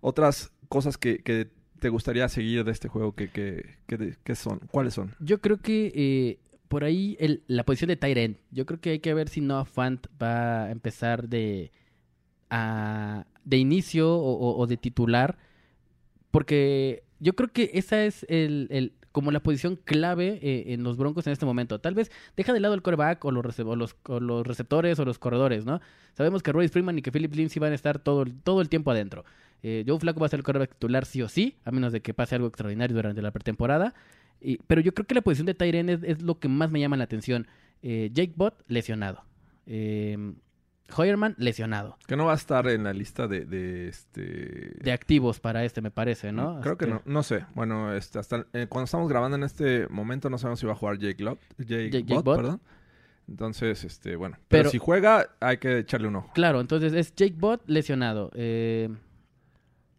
otras 0.00 0.50
cosas 0.68 0.98
que, 0.98 1.22
que 1.22 1.48
te 1.78 1.88
gustaría 1.88 2.28
seguir 2.28 2.64
de 2.64 2.72
este 2.72 2.88
juego 2.88 3.14
que, 3.14 3.28
que, 3.30 3.76
que, 3.86 4.16
que 4.22 4.34
son, 4.34 4.58
¿cuáles 4.72 4.94
son? 4.94 5.14
Yo 5.20 5.40
creo 5.40 5.58
que 5.58 5.92
eh, 5.94 6.38
por 6.68 6.82
ahí 6.84 7.16
el- 7.20 7.44
la 7.46 7.64
posición 7.64 7.88
de 7.88 7.98
end. 8.24 8.36
Yo 8.50 8.66
creo 8.66 8.80
que 8.80 8.90
hay 8.90 8.98
que 8.98 9.14
ver 9.14 9.28
si 9.28 9.40
Noah 9.40 9.64
Fant 9.64 10.06
va 10.20 10.64
a 10.64 10.70
empezar 10.70 11.28
de, 11.28 11.70
a- 12.50 13.24
de 13.44 13.56
inicio 13.56 14.12
o, 14.12 14.32
o- 14.32 14.58
o 14.58 14.66
de 14.66 14.76
titular. 14.76 15.38
Porque 16.36 17.02
yo 17.18 17.34
creo 17.34 17.50
que 17.50 17.70
esa 17.72 18.04
es 18.04 18.26
el, 18.28 18.66
el- 18.70 18.92
como 19.10 19.30
la 19.32 19.40
posición 19.40 19.76
clave 19.82 20.38
eh, 20.42 20.74
en 20.74 20.82
los 20.82 20.98
Broncos 20.98 21.26
en 21.26 21.32
este 21.32 21.46
momento. 21.46 21.78
Tal 21.80 21.94
vez 21.94 22.12
deja 22.36 22.52
de 22.52 22.60
lado 22.60 22.74
el 22.74 22.82
coreback 22.82 23.24
o 23.24 23.30
los, 23.30 23.46
receptores 24.46 24.98
o 24.98 25.06
los 25.06 25.18
corredores, 25.18 25.64
¿no? 25.64 25.80
Sabemos 26.12 26.42
que 26.42 26.52
Royce 26.52 26.70
Freeman 26.70 26.98
y 26.98 27.00
que 27.00 27.10
Philip 27.10 27.34
Lindsay 27.34 27.58
van 27.58 27.72
a 27.72 27.74
estar 27.74 27.98
todo, 28.00 28.26
todo 28.44 28.60
el 28.60 28.68
tiempo 28.68 28.90
adentro. 28.90 29.24
Eh, 29.62 29.82
Joe 29.88 29.98
Flacco 29.98 30.20
va 30.20 30.26
a 30.26 30.28
ser 30.28 30.40
el 30.40 30.44
coreback 30.44 30.72
titular 30.74 31.06
sí 31.06 31.22
o 31.22 31.28
sí, 31.30 31.56
a 31.64 31.70
menos 31.70 31.90
de 31.94 32.02
que 32.02 32.12
pase 32.12 32.34
algo 32.34 32.48
extraordinario 32.48 32.94
durante 32.94 33.22
la 33.22 33.30
pretemporada. 33.30 33.94
Y- 34.42 34.58
pero 34.66 34.82
yo 34.82 34.92
creo 34.92 35.06
que 35.06 35.14
la 35.14 35.22
posición 35.22 35.46
de 35.46 35.54
Tyren 35.54 35.88
es, 35.88 36.02
es 36.02 36.20
lo 36.20 36.38
que 36.38 36.48
más 36.48 36.70
me 36.70 36.80
llama 36.80 36.98
la 36.98 37.04
atención. 37.04 37.46
Eh, 37.82 38.10
Jake 38.12 38.34
Bott, 38.36 38.62
lesionado. 38.68 39.24
Hoyerman, 40.94 41.34
lesionado. 41.38 41.96
Que 42.06 42.16
no 42.16 42.26
va 42.26 42.32
a 42.32 42.36
estar 42.36 42.66
en 42.68 42.84
la 42.84 42.92
lista 42.92 43.26
de, 43.26 43.44
de 43.44 43.88
este... 43.88 44.74
De 44.80 44.92
activos 44.92 45.40
para 45.40 45.64
este, 45.64 45.80
me 45.80 45.90
parece, 45.90 46.30
¿no? 46.32 46.60
Creo 46.60 46.76
que 46.76 46.84
Este, 46.84 46.94
no, 46.94 47.02
no 47.04 47.22
sé. 47.22 47.44
Bueno, 47.54 47.92
este, 47.94 48.18
hasta 48.18 48.46
eh, 48.52 48.66
cuando 48.68 48.84
estamos 48.84 49.08
grabando 49.08 49.36
en 49.36 49.42
este 49.42 49.88
momento 49.88 50.30
no 50.30 50.38
sabemos 50.38 50.60
si 50.60 50.66
va 50.66 50.72
a 50.72 50.76
jugar 50.76 50.98
Jake 50.98 51.22
Lott, 51.22 51.40
Jake, 51.58 51.90
Jake 51.90 52.14
Bott. 52.22 52.36
perdón. 52.36 52.60
Entonces, 53.28 53.82
este, 53.84 54.14
bueno. 54.14 54.36
Pero, 54.48 54.60
Pero- 54.62 54.70
si 54.70 54.78
juega, 54.78 55.30
hay 55.40 55.56
que 55.58 55.78
echarle 55.78 56.06
un 56.08 56.16
ojo. 56.16 56.30
Claro, 56.34 56.60
entonces 56.60 56.92
es 56.92 57.12
Jake 57.16 57.34
Bott 57.36 57.62
lesionado. 57.66 58.30
Eh, 58.34 58.88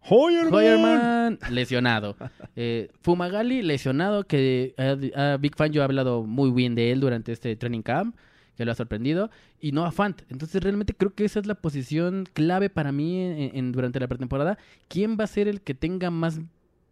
¡Hoyerman! 0.10 0.54
Hoyerman 0.54 1.39
lesionado. 1.52 2.15
Eh, 2.60 2.89
Fumagalli 3.02 3.62
lesionado, 3.62 4.23
que 4.23 4.73
eh, 4.80 5.12
a 5.15 5.38
Big 5.38 5.56
Fan 5.56 5.71
yo 5.71 5.82
he 5.82 5.84
hablado 5.84 6.23
muy 6.23 6.50
bien 6.50 6.73
de 6.73 6.91
él 6.91 7.00
durante 7.00 7.32
este 7.32 7.56
training 7.56 7.84
camp, 7.84 8.15
que 8.58 8.65
lo 8.65 8.72
ha 8.72 8.76
sorprendido. 8.76 9.30
Y 9.62 9.72
Noah 9.72 9.91
Fant. 9.91 10.22
Entonces 10.30 10.62
realmente 10.62 10.93
creo 10.93 11.13
que 11.13 11.24
esa 11.26 11.39
es 11.39 11.46
la 11.46 11.56
posición 11.56 12.26
clave 12.34 12.70
para 12.70 12.91
mí 12.91 13.22
en, 13.22 13.56
en- 13.56 13.72
durante 13.72 14.00
la 14.00 14.08
pretemporada. 14.08 14.58
¿Quién 14.89 15.15
va 15.20 15.24
a 15.24 15.28
ser 15.28 15.48
el 15.48 15.62
que 15.62 15.74
tenga 15.74 16.10
más 16.12 16.39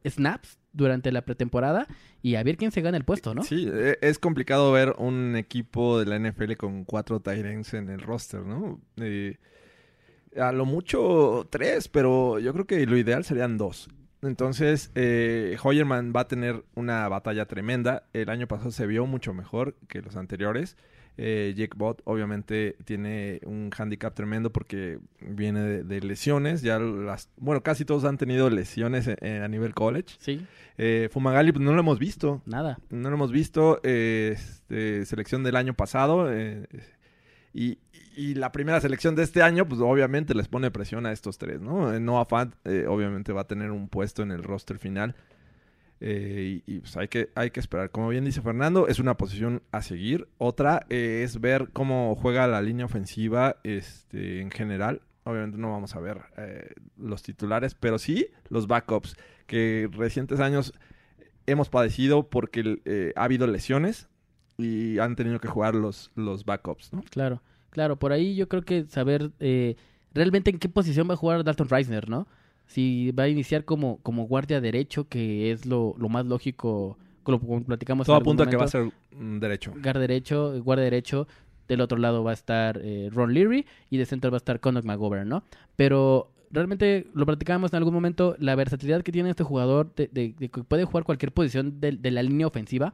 snaps 0.08 0.60
durante 0.71 1.12
la 1.12 1.23
pretemporada? 1.23 1.88
Y 2.21 2.36
a 2.36 2.43
ver 2.43 2.58
quién 2.58 2.71
se 2.71 2.82
gana 2.82 2.97
el 2.97 3.04
puesto, 3.06 3.34
¿no? 3.36 3.43
Sí, 3.43 3.67
e- 3.71 3.97
es 4.01 4.19
complicado 4.19 4.71
ver 4.71 4.93
un 4.99 5.36
equipo 5.36 5.99
de 5.99 6.06
la 6.06 6.17
NFL 6.19 6.54
con 6.58 6.86
cuatro 6.86 7.19
Tyrants 7.19 7.73
en 7.73 7.89
el 7.89 7.99
roster, 8.01 8.41
¿no? 8.41 8.80
A 10.39 10.51
lo 10.51 10.65
mucho 10.65 11.47
tres, 11.49 11.88
pero 11.88 12.39
yo 12.39 12.51
creo 12.54 12.65
que 12.67 12.86
lo 12.86 12.97
ideal 12.97 13.23
serían 13.23 13.58
dos. 13.58 13.88
Entonces, 14.21 14.91
eh, 14.95 15.56
Hoyerman 15.63 16.12
va 16.15 16.21
a 16.21 16.28
tener 16.28 16.65
una 16.73 17.08
batalla 17.08 17.45
tremenda. 17.45 18.08
El 18.12 18.30
año 18.30 18.47
pasado 18.47 18.71
se 18.71 18.86
vio 18.88 19.06
mucho 19.06 19.34
mejor 19.34 19.75
que 19.88 20.01
los 20.01 20.15
anteriores. 20.15 20.78
Eh, 21.17 21.54
Jake 21.56 21.75
Bott 21.78 22.01
obviamente 22.04 22.75
tiene 22.84 23.39
un 23.45 23.69
handicap 23.78 24.13
tremendo 24.13 24.51
porque 24.51 24.99
viene 25.21 25.62
de, 25.62 25.84
de 25.84 26.01
lesiones. 26.01 26.62
Ya 26.62 26.78
las, 26.80 27.30
bueno, 27.38 27.63
casi 27.63 27.86
todos 27.86 28.04
han 28.04 28.17
tenido 28.17 28.49
lesiones 28.49 29.08
eh, 29.08 29.15
eh, 29.21 29.41
a 29.43 29.47
nivel 29.47 29.73
college. 29.73 30.15
Sí, 30.19 30.45
Eh, 30.78 31.08
Fumagalli 31.12 31.54
pues, 31.54 31.63
no 31.63 31.73
lo 31.73 31.80
hemos 31.80 31.99
visto. 31.99 32.41
nada. 32.45 32.80
No 32.89 33.10
lo 33.10 33.15
hemos 33.15 33.32
visto. 33.32 33.80
este, 33.84 35.06
selección 35.06 35.43
del 35.43 35.56
año 35.56 35.73
pasado. 35.73 36.30
y, 37.54 37.80
y 38.17 38.34
la 38.36 38.51
primera 38.51 38.82
selección 38.82 39.15
de 39.15 39.23
este 39.23 39.41
año, 39.41 39.67
pues 39.67 39.80
obviamente 39.82 40.34
les 40.34 40.47
pone 40.49 40.71
presión 40.71 41.06
a 41.06 41.12
estos 41.13 41.38
tres, 41.38 41.62
¿no? 41.62 41.97
Noah 41.99 42.25
Fant, 42.25 42.54
obviamente 42.88 43.32
va 43.32 43.41
a 43.41 43.47
tener 43.47 43.71
un 43.71 43.88
puesto 43.88 44.23
en 44.23 44.32
el 44.32 44.43
roster 44.43 44.78
final. 44.80 45.15
Eh, 46.01 46.62
y 46.65 46.79
pues 46.79 46.97
hay 46.97 47.08
que, 47.08 47.29
hay 47.36 47.51
que 47.51 47.60
esperar. 47.60 47.89
Como 47.89 48.10
bien 48.10 48.25
dice 48.25 48.41
Fernando, 48.41 48.88
es 48.88 48.99
una 48.99 49.15
posición 49.15 49.63
a 49.71 49.81
seguir. 49.81 50.27
Otra 50.38 50.86
eh, 50.89 51.21
es 51.23 51.39
ver 51.39 51.69
cómo 51.73 52.15
juega 52.15 52.47
la 52.47 52.62
línea 52.62 52.86
ofensiva 52.86 53.58
este, 53.63 54.41
en 54.41 54.51
general. 54.51 55.01
Obviamente 55.23 55.58
no 55.58 55.71
vamos 55.71 55.95
a 55.95 55.99
ver 55.99 56.21
eh, 56.38 56.73
los 56.97 57.23
titulares, 57.23 57.75
pero 57.75 57.97
sí 57.97 58.27
los 58.49 58.67
backups, 58.67 59.15
que 59.47 59.89
recientes 59.91 60.39
años 60.39 60.73
hemos 61.47 61.69
padecido 61.69 62.29
porque 62.29 62.81
eh, 62.86 63.13
ha 63.15 63.23
habido 63.23 63.47
lesiones 63.47 64.08
y 64.58 64.99
han 64.99 65.15
tenido 65.15 65.39
que 65.39 65.47
jugar 65.47 65.75
los, 65.75 66.12
los 66.15 66.45
backups, 66.45 66.93
¿no? 66.93 67.03
Claro, 67.10 67.41
claro. 67.71 67.97
Por 67.97 68.12
ahí 68.12 68.36
yo 68.36 68.47
creo 68.47 68.63
que 68.63 68.86
saber 68.86 69.31
realmente 70.13 70.51
en 70.51 70.60
qué 70.60 70.69
posición 70.69 71.10
va 71.10 71.13
a 71.13 71.17
jugar 71.17 71.43
Dalton 71.43 71.69
Reisner, 71.69 72.10
¿no? 72.10 72.27
Si 72.67 73.12
va 73.12 73.23
a 73.23 73.28
iniciar 73.30 73.63
como, 73.65 73.97
como 74.04 74.25
guardia 74.28 74.60
derecho, 74.62 75.08
que 75.08 75.51
es 75.51 75.65
lo, 75.65 75.95
lo 75.97 76.10
más 76.10 76.25
lógico, 76.25 76.97
como, 77.23 77.63
platicamos 77.63 78.08
Todo 78.08 78.15
apunta 78.17 78.43
a 78.43 78.49
que 78.49 78.58
va 78.58 78.65
a 78.65 78.67
ser 78.67 78.91
mm, 79.17 79.39
derecho. 79.39 79.73
Guard 79.82 79.99
derecho, 79.99 80.62
guardia 80.63 80.84
derecho. 80.86 81.28
Del 81.67 81.82
otro 81.82 81.97
lado 81.97 82.23
va 82.23 82.30
a 82.32 82.34
estar 82.36 82.80
eh, 82.84 83.10
Ron 83.12 83.34
Leary 83.34 83.65
y 83.89 83.97
de 83.97 84.06
centro 84.06 84.30
va 84.30 84.38
a 84.38 84.39
estar 84.39 84.60
Conor 84.60 84.84
McGovern, 84.84 85.28
¿no? 85.28 85.43
Pero 85.75 86.32
realmente 86.51 87.08
lo 87.15 87.25
platicábamos 87.25 87.73
en 87.73 87.78
algún 87.78 87.93
momento, 87.93 88.36
la 88.39 88.54
versatilidad 88.56 89.01
que 89.01 89.12
tiene 89.12 89.32
este 89.32 89.43
jugador 89.43 89.91
de, 89.95 90.08
de- 90.12 90.36
de 90.38 90.49
que 90.49 90.63
puede 90.63 90.86
jugar 90.86 91.04
cualquier 91.06 91.32
posición 91.32 91.80
de, 91.82 91.93
de 91.93 92.12
la 92.12 92.21
línea 92.21 92.45
ofensiva, 92.45 92.93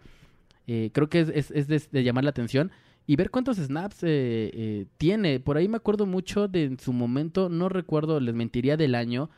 eh, 0.68 0.90
creo 0.94 1.10
que 1.10 1.20
es, 1.20 1.30
es- 1.36 1.52
es 1.52 1.68
de, 1.68 1.82
de 1.92 2.04
llamar 2.04 2.24
la 2.24 2.30
atención. 2.30 2.72
Y 3.08 3.18
ver 3.18 3.30
cuántos 3.30 3.58
snaps 3.58 4.04
eh, 4.04 4.52
eh, 4.54 4.86
tiene. 4.98 5.40
Por 5.42 5.58
ahí 5.58 5.68
me 5.68 5.76
acuerdo 5.78 6.06
mucho 6.06 6.48
de 6.48 6.64
en 6.64 6.80
su 6.80 6.94
momento, 6.94 7.50
no 7.50 7.68
recuerdo, 7.68 8.20
les 8.22 8.36
mentiría 8.36 8.78
del 8.78 8.96
año, 8.96 9.30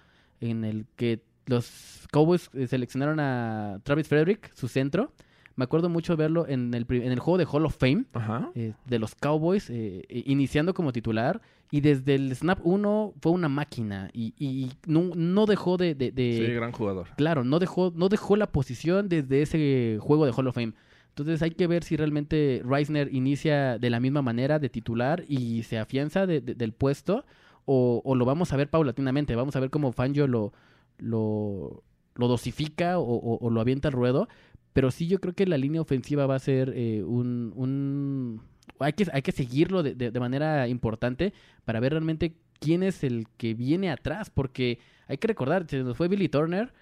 en 0.42 0.64
el 0.64 0.86
que 0.96 1.22
los 1.46 2.08
Cowboys 2.12 2.50
eh, 2.54 2.68
seleccionaron 2.68 3.20
a 3.20 3.80
Travis 3.84 4.08
Frederick, 4.08 4.52
su 4.56 4.68
centro. 4.68 5.12
Me 5.56 5.66
acuerdo 5.66 5.88
mucho 5.88 6.18
verlo 6.18 6.48
en 6.48 6.74
el, 6.74 6.86
en 6.90 7.12
el 7.12 7.20
juego 7.20 7.38
de 7.38 7.46
Hall 7.46 7.66
of 7.66 7.78
Fame 7.78 8.06
Ajá. 8.14 8.50
eh, 8.56 8.74
de 8.88 8.98
los 9.00 9.14
Cowboys, 9.14 9.70
eh, 9.70 10.04
eh, 10.10 10.24
iniciando 10.26 10.74
como 10.74 10.92
titular. 10.92 11.42
Y 11.70 11.82
desde 11.82 12.16
el 12.16 12.36
snap 12.36 12.60
1 12.64 13.14
fue 13.22 13.32
una 13.34 13.50
máquina. 13.50 14.10
Y, 14.14 14.34
y 14.40 14.72
no, 14.88 15.12
no 15.16 15.46
dejó 15.46 15.78
de... 15.78 15.94
de- 15.96 16.12
de- 16.12 16.44
Sí, 16.48 16.54
gran 16.54 16.72
jugador. 16.72 17.08
Claro, 17.18 17.44
no 17.44 17.60
dejó, 17.60 17.92
no 17.96 18.10
dejó 18.10 18.36
la 18.36 18.48
posición 18.52 19.10
desde 19.10 19.42
ese 19.44 19.98
juego 20.00 20.26
de 20.26 20.32
Hall 20.36 20.48
of 20.48 20.56
Fame. 20.56 20.74
Entonces 21.10 21.42
hay 21.44 21.52
que 21.52 21.68
ver 21.68 21.84
si 21.84 21.98
realmente 21.98 22.64
Reisner 22.66 23.14
inicia 23.14 23.78
de 23.78 23.90
la 23.92 24.00
misma 24.00 24.24
manera 24.24 24.58
de 24.58 24.70
titular 24.70 25.24
y 25.28 25.62
se 25.64 25.78
afianza 25.78 26.26
de- 26.26 26.42
de- 26.42 26.56
del 26.56 26.74
puesto 26.74 27.26
o, 27.66 28.02
o 28.04 28.16
lo 28.16 28.26
vamos 28.26 28.52
a 28.54 28.58
ver 28.58 28.70
paulatinamente. 28.70 29.36
Vamos 29.36 29.56
a 29.56 29.60
ver 29.60 29.70
cómo 29.70 29.92
Fangio 29.92 30.28
lo, 30.28 30.54
lo, 30.98 31.84
lo 32.16 32.28
dosifica 32.28 33.00
o, 33.00 33.04
o- 33.04 33.38
o 33.40 33.50
lo 33.50 33.62
avienta 33.62 33.88
al 33.90 33.94
ruedo. 33.94 34.28
Pero 34.74 34.90
sí 34.90 35.08
yo 35.08 35.20
creo 35.20 35.34
que 35.34 35.46
la 35.46 35.58
línea 35.58 35.82
ofensiva 35.82 36.26
va 36.26 36.36
a 36.36 36.40
ser 36.40 36.74
eh, 36.76 37.04
un... 37.04 37.54
un- 37.56 38.42
Hay, 38.80 38.94
que, 38.94 39.06
hay 39.14 39.22
que 39.22 39.32
seguirlo 39.32 39.84
de, 39.84 39.94
de- 39.96 40.12
de 40.12 40.20
manera 40.20 40.68
importante 40.68 41.34
para 41.66 41.80
ver 41.80 41.92
realmente 41.94 42.36
quién 42.60 42.82
es 42.84 43.04
el 43.04 43.28
que 43.38 43.54
viene 43.54 43.92
atrás. 43.92 44.30
Porque 44.30 44.80
hay 45.08 45.18
que 45.18 45.28
recordar, 45.28 45.66
se 45.68 45.84
nos 45.84 45.96
fue 45.98 46.08
Billy 46.08 46.30
Turner, 46.30 46.74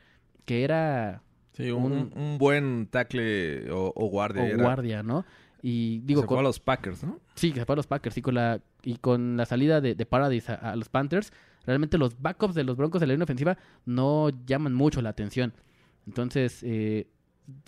que 0.45 0.63
era 0.63 1.21
Sí, 1.53 1.69
un, 1.69 1.91
Un- 1.91 2.13
un 2.15 2.37
buen 2.37 2.87
tackle 2.89 3.69
o, 3.71 3.91
o 3.93 4.05
guardia. 4.07 4.41
o 4.43 4.45
era- 4.45 4.63
guardia, 4.63 5.03
¿no? 5.03 5.25
Y 5.61 5.99
digo, 6.05 6.21
se 6.21 6.27
fue 6.27 6.37
con- 6.37 6.45
a 6.45 6.47
los 6.47 6.59
Packers, 6.59 7.03
¿no? 7.03 7.19
sí, 7.35 7.51
que 7.51 7.59
se 7.59 7.65
fue 7.65 7.73
a 7.73 7.75
los 7.75 7.87
Packers 7.87 8.17
y 8.17 8.21
con 8.21 8.33
la, 8.35 8.61
y 8.83 8.95
con 8.97 9.37
la 9.37 9.45
salida 9.45 9.81
de, 9.81 9.95
de 9.95 10.05
Paradise 10.05 10.51
a, 10.51 10.55
a 10.55 10.75
los 10.75 10.89
Panthers, 10.89 11.31
realmente 11.65 11.97
los 11.97 12.21
backups 12.21 12.55
de 12.55 12.63
los 12.63 12.77
Broncos 12.77 13.01
de 13.01 13.07
la 13.07 13.13
línea 13.13 13.23
ofensiva 13.25 13.57
no 13.85 14.29
llaman 14.45 14.73
mucho 14.73 15.01
la 15.01 15.09
atención. 15.09 15.53
Entonces, 16.07 16.61
eh, 16.63 17.07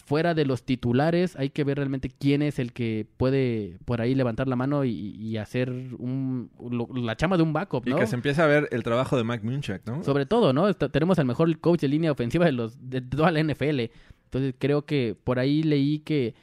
fuera 0.06 0.34
de 0.34 0.46
los 0.46 0.64
titulares, 0.64 1.36
hay 1.36 1.50
que 1.50 1.64
ver 1.64 1.78
realmente 1.78 2.10
quién 2.10 2.42
es 2.42 2.58
el 2.58 2.72
que 2.74 3.06
puede 3.18 3.78
por 3.86 4.02
ahí 4.02 4.16
levantar 4.16 4.48
la 4.48 4.56
mano 4.56 4.86
y, 4.86 4.92
y 4.92 5.38
hacer 5.38 5.70
un, 5.70 6.50
lo- 6.72 6.88
la 6.96 7.16
chama 7.18 7.38
de 7.38 7.44
un 7.44 7.54
backup, 7.54 7.86
Y 7.88 7.92
¿no? 7.92 7.98
que 7.98 8.08
se 8.08 8.16
empiece 8.16 8.42
a 8.42 8.46
ver 8.46 8.70
el 8.72 8.84
trabajo 8.84 9.18
de 9.18 9.24
Mike 9.24 9.46
Munchak, 9.46 9.86
¿no? 9.86 10.04
Sobre 10.04 10.26
todo, 10.26 10.54
¿no? 10.54 10.70
Está- 10.70 10.90
tenemos 10.90 11.20
al 11.20 11.26
mejor 11.26 11.60
coach 11.60 11.82
de 11.82 11.88
línea 11.90 12.12
ofensiva 12.12 12.46
de 12.46 12.54
los 12.54 12.78
de 12.90 13.02
toda 13.02 13.32
la 13.32 13.40
NFL. 13.44 13.92
Entonces 14.26 14.56
creo 14.58 14.86
que 14.86 15.16
por 15.22 15.38
ahí 15.38 15.64
leí 15.64 16.00
que, 16.00 16.34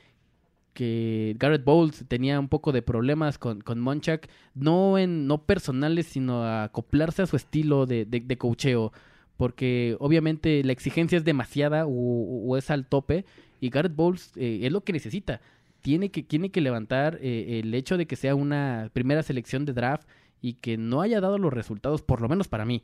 que 0.80 1.36
Garrett 1.38 1.62
Bowles 1.62 2.06
tenía 2.08 2.40
un 2.40 2.48
poco 2.48 2.72
de 2.72 2.80
problemas 2.80 3.36
con, 3.36 3.60
con 3.60 3.80
Monchak, 3.80 4.30
no 4.54 4.96
en 4.96 5.26
no 5.26 5.42
personales, 5.42 6.06
sino 6.06 6.42
a 6.42 6.64
acoplarse 6.64 7.20
a 7.20 7.26
su 7.26 7.36
estilo 7.36 7.84
de, 7.84 8.06
de, 8.06 8.20
de 8.20 8.38
coacheo. 8.38 8.90
Porque 9.36 9.94
obviamente 10.00 10.64
la 10.64 10.72
exigencia 10.72 11.18
es 11.18 11.24
demasiada 11.26 11.84
o, 11.84 11.90
o 11.90 12.56
es 12.56 12.70
al 12.70 12.86
tope. 12.86 13.26
Y 13.60 13.68
Garrett 13.68 13.94
Bowles 13.94 14.32
eh, 14.36 14.60
es 14.62 14.72
lo 14.72 14.82
que 14.82 14.94
necesita. 14.94 15.42
Tiene 15.82 16.08
que, 16.10 16.22
tiene 16.22 16.48
que 16.48 16.62
levantar 16.62 17.18
eh, 17.20 17.60
el 17.62 17.74
hecho 17.74 17.98
de 17.98 18.06
que 18.06 18.16
sea 18.16 18.34
una 18.34 18.88
primera 18.94 19.22
selección 19.22 19.66
de 19.66 19.74
draft 19.74 20.08
y 20.40 20.54
que 20.54 20.78
no 20.78 21.02
haya 21.02 21.20
dado 21.20 21.36
los 21.36 21.52
resultados, 21.52 22.00
por 22.00 22.22
lo 22.22 22.28
menos 22.30 22.48
para 22.48 22.64
mí, 22.64 22.82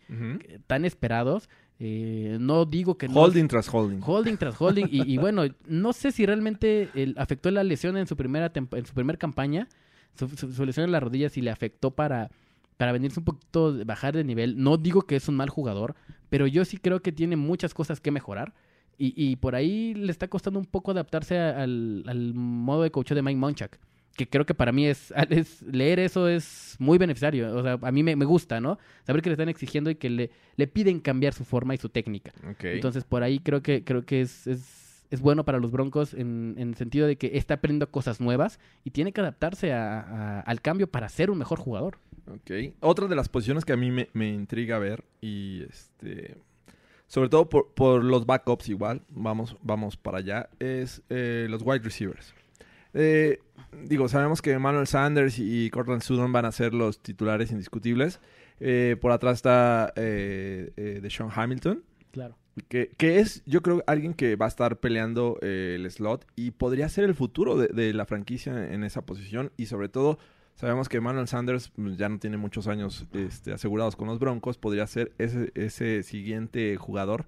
tan 0.67 0.85
esperados. 0.85 1.49
Eh, 1.79 2.39
no 2.41 2.65
digo 2.65 2.97
que 2.97 3.07
no- 3.09 3.21
Holding 3.21 3.49
tras 3.49 3.69
holding. 3.73 4.01
holding 4.03 4.37
tras 4.37 4.59
holding. 4.61 4.87
Y, 4.91 5.03
y 5.13 5.19
bueno, 5.19 5.43
no 5.67 5.93
sé 5.93 6.11
si 6.13 6.25
realmente 6.25 6.89
el- 6.95 7.15
afectó 7.19 7.51
la 7.51 7.65
lesión 7.65 7.97
en 7.97 8.07
su 8.07 8.17
primera 8.17 8.51
en 8.55 8.87
su 8.87 8.95
primer 8.95 9.19
campaña. 9.19 9.69
Su, 10.19 10.29
su- 10.29 10.53
su 10.53 10.65
lesión 10.65 10.85
en 10.85 10.93
la 10.93 11.01
rodilla 11.01 11.29
si 11.29 11.43
le 11.43 11.51
afectó 11.51 11.91
para, 11.91 12.31
para 12.79 12.93
venirse 12.93 13.21
un 13.21 13.25
poquito, 13.25 13.77
bajar 13.85 14.17
de 14.17 14.25
nivel. 14.25 14.57
No 14.63 14.79
digo 14.79 15.03
que 15.03 15.17
es 15.17 15.29
un 15.29 15.37
mal 15.37 15.51
jugador, 15.51 15.95
pero 16.31 16.47
yo 16.47 16.65
sí 16.65 16.79
creo 16.79 17.01
que 17.03 17.13
tiene 17.13 17.37
muchas 17.37 17.75
cosas 17.75 18.01
que 18.01 18.11
mejorar. 18.11 18.55
Y, 18.99 19.13
y 19.23 19.37
por 19.37 19.55
ahí 19.55 19.93
le 19.93 20.11
está 20.11 20.29
costando 20.29 20.59
un 20.59 20.65
poco 20.65 20.93
adaptarse 20.93 21.39
a- 21.39 21.63
al, 21.63 22.05
al 22.07 22.33
modo 22.33 22.83
de 22.83 22.91
coach 22.91 23.13
de 23.13 23.21
Mike 23.21 23.39
Monchak. 23.39 23.79
Que 24.17 24.29
creo 24.29 24.47
que 24.47 24.55
para 24.55 24.73
mí 24.73 24.87
es, 24.87 25.13
es- 25.31 25.63
leer 25.63 25.99
eso 25.99 26.29
es 26.29 26.77
muy 26.79 26.99
beneficiario. 26.99 27.55
O 27.55 27.63
sea, 27.63 27.79
a 27.83 27.93
mí 27.93 28.03
me, 28.03 28.17
me 28.17 28.25
gusta, 28.25 28.61
¿no? 28.61 28.79
Saber 29.05 29.23
que 29.23 29.29
le 29.31 29.35
están 29.35 29.49
exigiendo 29.49 29.91
y 29.91 29.97
que 29.97 30.09
le, 30.11 30.31
le 30.57 30.67
piden 30.67 31.01
cambiar 31.01 31.33
su 31.35 31.45
forma 31.45 31.75
y 31.75 31.79
su 31.79 31.89
técnica. 31.89 32.33
Ok. 32.51 32.65
Entonces 32.65 33.05
por 33.05 33.23
ahí 33.23 33.39
creo 33.41 33.63
que 33.63 33.85
creo 33.85 34.05
que 34.05 34.21
es, 34.23 34.47
es 34.47 34.85
es 35.09 35.21
bueno 35.21 35.45
para 35.45 35.61
los 35.61 35.71
Broncos 35.71 36.15
en, 36.15 36.57
en 36.59 36.71
el 36.71 36.75
sentido 36.75 37.07
de 37.07 37.15
que 37.15 37.39
está 37.39 37.55
aprendiendo 37.55 37.89
cosas 37.93 38.21
nuevas 38.21 38.59
y 38.83 38.91
tiene 38.91 39.13
que 39.13 39.21
adaptarse 39.21 39.73
a- 39.73 40.01
a- 40.01 40.41
al 40.41 40.61
cambio 40.61 40.89
para 40.89 41.09
ser 41.09 41.31
un 41.31 41.39
mejor 41.39 41.61
jugador. 41.61 41.99
Ok. 42.29 42.75
Otra 42.81 43.07
de 43.07 43.15
las 43.15 43.29
posiciones 43.29 43.65
que 43.65 43.73
a 43.73 43.77
mí 43.77 43.93
me, 43.93 44.09
me 44.15 44.29
intriga 44.31 44.81
ver 44.81 45.05
y 45.21 45.63
este... 45.63 46.37
Sobre 47.07 47.29
todo 47.29 47.49
por, 47.49 47.73
por 47.73 48.03
los 48.03 48.27
backups 48.27 48.69
igual, 48.69 49.03
vamos, 49.11 49.57
vamos 49.63 49.97
para 49.97 50.19
allá, 50.19 50.49
es 50.59 51.03
eh, 51.09 51.47
los 51.49 51.63
wide 51.63 51.85
receivers. 51.85 52.35
Eh, 52.97 53.41
digo, 53.85 54.09
sabemos 54.09 54.41
que 54.41 54.59
Manuel 54.59 54.87
Sanders 54.87 55.39
y 55.39 55.69
Cortland 55.71 56.03
Sutton 56.03 56.33
van 56.33 56.47
a 56.47 56.53
ser 56.53 56.73
los 56.73 57.03
titulares 57.03 57.53
indiscutibles. 57.53 58.21
Eh, 58.59 58.97
por 59.01 59.13
atrás 59.13 59.37
está 59.37 59.93
eh, 59.97 60.73
eh, 60.77 61.01
Deshaun 61.03 61.31
Hamilton. 61.35 61.85
Claro. 62.11 62.39
Que, 62.69 62.91
que 62.97 63.19
es, 63.19 63.43
yo 63.45 63.61
creo, 63.61 63.85
alguien 63.87 64.15
que 64.15 64.35
va 64.35 64.47
a 64.47 64.49
estar 64.49 64.79
peleando 64.81 65.39
eh, 65.43 65.77
el 65.79 65.91
slot 65.91 66.27
y 66.37 66.53
podría 66.53 66.89
ser 66.89 67.05
el 67.05 67.15
futuro 67.15 67.59
de, 67.59 67.69
de 67.69 67.93
la 67.93 68.07
franquicia 68.07 68.73
en 68.73 68.83
esa 68.83 69.05
posición. 69.05 69.53
Y 69.59 69.67
sobre 69.67 69.91
todo, 69.91 70.19
sabemos 70.55 70.89
que 70.89 70.99
Manuel 71.03 71.29
Sanders 71.29 71.69
pues, 71.69 71.99
ya 71.99 72.09
no 72.09 72.19
tiene 72.19 72.39
muchos 72.39 72.67
años 72.67 73.07
este, 73.13 73.53
asegurados 73.53 73.95
con 73.95 74.09
los 74.09 74.19
Broncos. 74.19 74.57
Podría 74.57 74.87
ser 74.87 75.13
ese, 75.19 75.53
ese 75.55 76.03
siguiente 76.03 76.77
jugador 76.77 77.27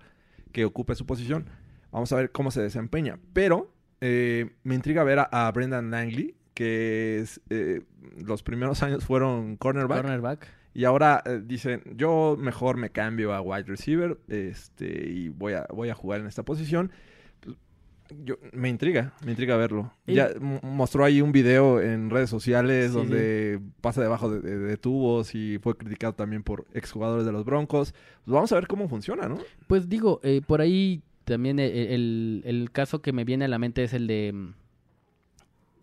que 0.52 0.64
ocupe 0.64 0.94
su 0.94 1.04
posición. 1.04 1.44
Vamos 1.92 2.10
a 2.12 2.16
ver 2.16 2.32
cómo 2.32 2.50
se 2.50 2.62
desempeña. 2.62 3.18
Pero 3.34 3.70
eh, 4.00 4.50
me 4.64 4.74
intriga 4.74 5.02
ver 5.04 5.18
a, 5.20 5.28
a 5.30 5.50
Brendan 5.52 5.90
Langley, 5.90 6.34
que 6.54 7.18
es, 7.18 7.40
eh, 7.50 7.82
los 8.24 8.42
primeros 8.42 8.82
años 8.82 9.04
fueron 9.04 9.56
cornerback. 9.56 10.02
Cornerback. 10.02 10.46
Y 10.74 10.84
ahora 10.84 11.22
eh, 11.24 11.40
dicen, 11.44 11.82
yo 11.96 12.36
mejor 12.38 12.76
me 12.76 12.90
cambio 12.90 13.32
a 13.34 13.40
wide 13.40 13.64
receiver 13.64 14.18
este, 14.28 15.08
y 15.10 15.28
voy 15.28 15.54
a, 15.54 15.66
voy 15.74 15.88
a 15.88 15.94
jugar 15.94 16.20
en 16.20 16.26
esta 16.26 16.44
posición. 16.44 16.92
Pues, 17.40 17.56
yo, 18.24 18.36
me 18.52 18.68
intriga, 18.68 19.12
me 19.24 19.32
intriga 19.32 19.56
verlo. 19.56 19.92
Y- 20.06 20.14
Ya 20.14 20.30
mostró 20.62 21.04
ahí 21.04 21.20
un 21.20 21.32
video 21.32 21.80
en 21.80 22.10
redes 22.10 22.30
sociales 22.30 22.92
Sí, 22.92 22.96
donde 22.96 23.60
pasa 23.80 24.00
debajo 24.02 24.30
de, 24.30 24.40
de- 24.40 24.58
de 24.58 24.76
tubos 24.76 25.34
y 25.34 25.58
fue 25.58 25.76
criticado 25.76 26.14
también 26.14 26.42
por 26.42 26.64
exjugadores 26.74 27.26
de 27.26 27.32
los 27.32 27.44
Broncos. 27.44 27.92
Pues 28.24 28.32
vamos 28.32 28.52
a 28.52 28.54
ver 28.56 28.66
cómo 28.66 28.88
funciona, 28.88 29.28
¿no? 29.28 29.38
Pues 29.66 29.88
digo, 29.88 30.20
eh, 30.22 30.40
por 30.46 30.60
ahí 30.60 31.02
también 31.28 31.58
el, 31.58 31.70
el- 31.72 32.42
el 32.44 32.70
caso 32.72 33.00
que 33.02 33.12
me 33.12 33.24
viene 33.24 33.44
a 33.44 33.48
la 33.48 33.58
mente 33.58 33.84
es 33.84 33.92
el 33.92 34.06
de 34.06 34.32
mm, 34.32 34.54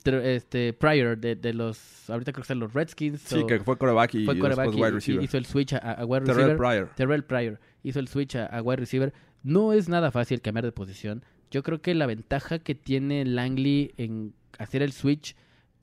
este 0.06 0.74
Pryor 0.74 1.18
de, 1.18 1.36
de 1.36 1.54
los 1.54 2.10
ahorita 2.10 2.32
creo 2.32 2.44
que 2.44 2.48
son 2.48 2.60
los 2.60 2.74
Redskins 2.74 3.22
Sí, 3.22 3.40
o- 3.40 3.48
que 3.48 3.60
fue 3.60 3.78
coreback 3.78 4.14
y 4.16 4.26
fue 4.26 4.36
y- 4.38 4.42
wide 4.42 4.92
receiver. 4.92 5.24
hizo 5.24 5.38
el 5.38 5.46
switch 5.46 5.74
a, 5.74 5.78
a 5.78 6.06
wide 6.06 6.26
Terrell 6.26 6.50
receiver. 6.50 6.58
Pryor. 6.58 6.90
Terrell 6.96 7.24
Pryor 7.24 7.60
hizo 7.84 8.00
el 8.00 8.08
switch 8.08 8.36
a, 8.36 8.46
a 8.46 8.62
wide 8.62 8.78
receiver. 8.78 9.14
No 9.44 9.74
es 9.74 9.90
nada 9.90 10.12
fácil 10.12 10.42
cambiar 10.42 10.66
de 10.66 10.72
posición. 10.72 11.24
Yo 11.52 11.64
creo 11.64 11.82
que 11.82 11.94
la 11.96 12.06
ventaja 12.06 12.60
que 12.60 12.76
tiene 12.76 13.26
Langley 13.26 13.94
en 13.98 14.34
hacer 14.60 14.82
el 14.82 14.92
switch, 14.92 15.36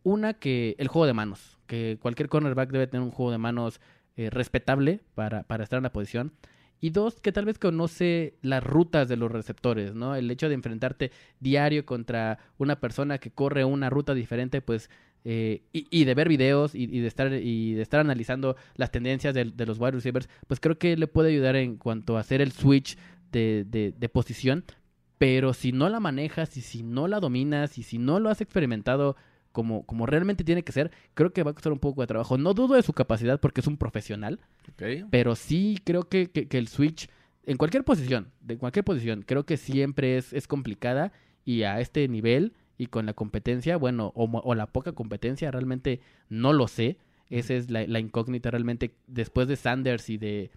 una 0.02 0.34
que 0.34 0.74
el 0.78 0.88
juego 0.88 1.06
de 1.06 1.14
manos, 1.14 1.58
que 1.66 1.98
cualquier 2.00 2.28
cornerback 2.28 2.70
debe 2.70 2.86
tener 2.86 3.02
un 3.04 3.10
juego 3.12 3.30
de 3.32 3.38
manos 3.38 3.80
eh, 4.16 4.30
respetable 4.30 5.00
para, 5.14 5.44
para 5.44 5.64
estar 5.64 5.78
en 5.78 5.84
la 5.84 5.92
posición. 5.92 6.32
Y 6.82 6.90
dos, 6.90 7.20
que 7.20 7.30
tal 7.30 7.44
vez 7.44 7.60
conoce 7.60 8.34
las 8.42 8.62
rutas 8.62 9.08
de 9.08 9.16
los 9.16 9.30
receptores, 9.30 9.94
¿no? 9.94 10.16
El 10.16 10.28
hecho 10.32 10.48
de 10.48 10.56
enfrentarte 10.56 11.12
diario 11.38 11.86
contra 11.86 12.40
una 12.58 12.80
persona 12.80 13.18
que 13.18 13.30
corre 13.30 13.64
una 13.64 13.88
ruta 13.88 14.14
diferente, 14.14 14.60
pues, 14.62 14.90
eh, 15.24 15.62
y, 15.72 16.04
de 16.04 16.14
ver 16.14 16.28
videos 16.28 16.74
y, 16.74 16.88
de 16.88 17.06
estar 17.06 17.32
y 17.32 17.74
de 17.74 17.82
estar 17.82 18.00
analizando 18.00 18.56
las 18.74 18.90
tendencias 18.90 19.32
de, 19.32 19.44
los 19.64 19.78
wide 19.78 19.92
receivers, 19.92 20.28
pues 20.48 20.58
creo 20.58 20.76
que 20.76 20.96
le 20.96 21.06
puede 21.06 21.30
ayudar 21.30 21.54
en 21.54 21.76
cuanto 21.76 22.16
a 22.16 22.20
hacer 22.20 22.40
el 22.40 22.50
switch 22.50 22.98
de, 23.30 23.64
de- 23.64 23.94
de 23.96 24.08
posición. 24.08 24.64
Pero 25.18 25.54
si 25.54 25.70
no 25.70 25.88
la 25.88 26.00
manejas 26.00 26.56
y 26.56 26.62
si 26.62 26.82
no 26.82 27.06
la 27.06 27.20
dominas 27.20 27.78
y 27.78 27.84
si 27.84 27.98
no 27.98 28.18
lo 28.18 28.28
has 28.28 28.40
experimentado 28.40 29.14
como, 29.52 29.84
como 29.84 30.06
realmente 30.06 30.44
tiene 30.44 30.62
que 30.64 30.72
ser, 30.72 30.90
creo 31.14 31.32
que 31.32 31.42
va 31.42 31.50
a 31.52 31.54
costar 31.54 31.72
un 31.72 31.78
poco 31.78 32.00
de 32.00 32.06
trabajo. 32.06 32.36
No 32.38 32.54
dudo 32.54 32.74
de 32.74 32.82
su 32.82 32.92
capacidad 32.92 33.38
porque 33.40 33.60
es 33.60 33.66
un 33.66 33.76
profesional, 33.76 34.40
pero 35.10 35.34
sí 35.36 35.78
creo 35.84 36.08
que, 36.08 36.30
que- 36.30 36.48
que 36.48 36.58
el 36.58 36.68
switch, 36.68 37.08
en 37.44 37.56
cualquier 37.56 37.84
posición, 37.84 38.30
de 38.40 38.56
cualquier 38.58 38.84
posición, 38.84 39.22
creo 39.26 39.44
que 39.44 39.56
siempre 39.56 40.16
es, 40.16 40.32
es 40.32 40.46
complicada 40.46 41.12
y 41.44 41.62
a 41.64 41.80
este 41.80 42.06
nivel 42.08 42.52
y 42.78 42.86
con 42.86 43.06
la 43.06 43.12
competencia, 43.12 43.76
bueno, 43.76 44.12
o, 44.14 44.54
la 44.54 44.66
poca 44.66 44.92
competencia, 44.92 45.50
realmente 45.50 46.00
no 46.28 46.52
lo 46.52 46.66
sé. 46.68 46.96
Esa 47.30 47.54
es 47.54 47.70
la, 47.70 47.86
la 47.86 47.98
incógnita 48.00 48.50
realmente. 48.50 48.94
Después 49.06 49.46
de 49.48 49.56
Sanders 49.56 50.10
y 50.10 50.18
de, 50.18 50.50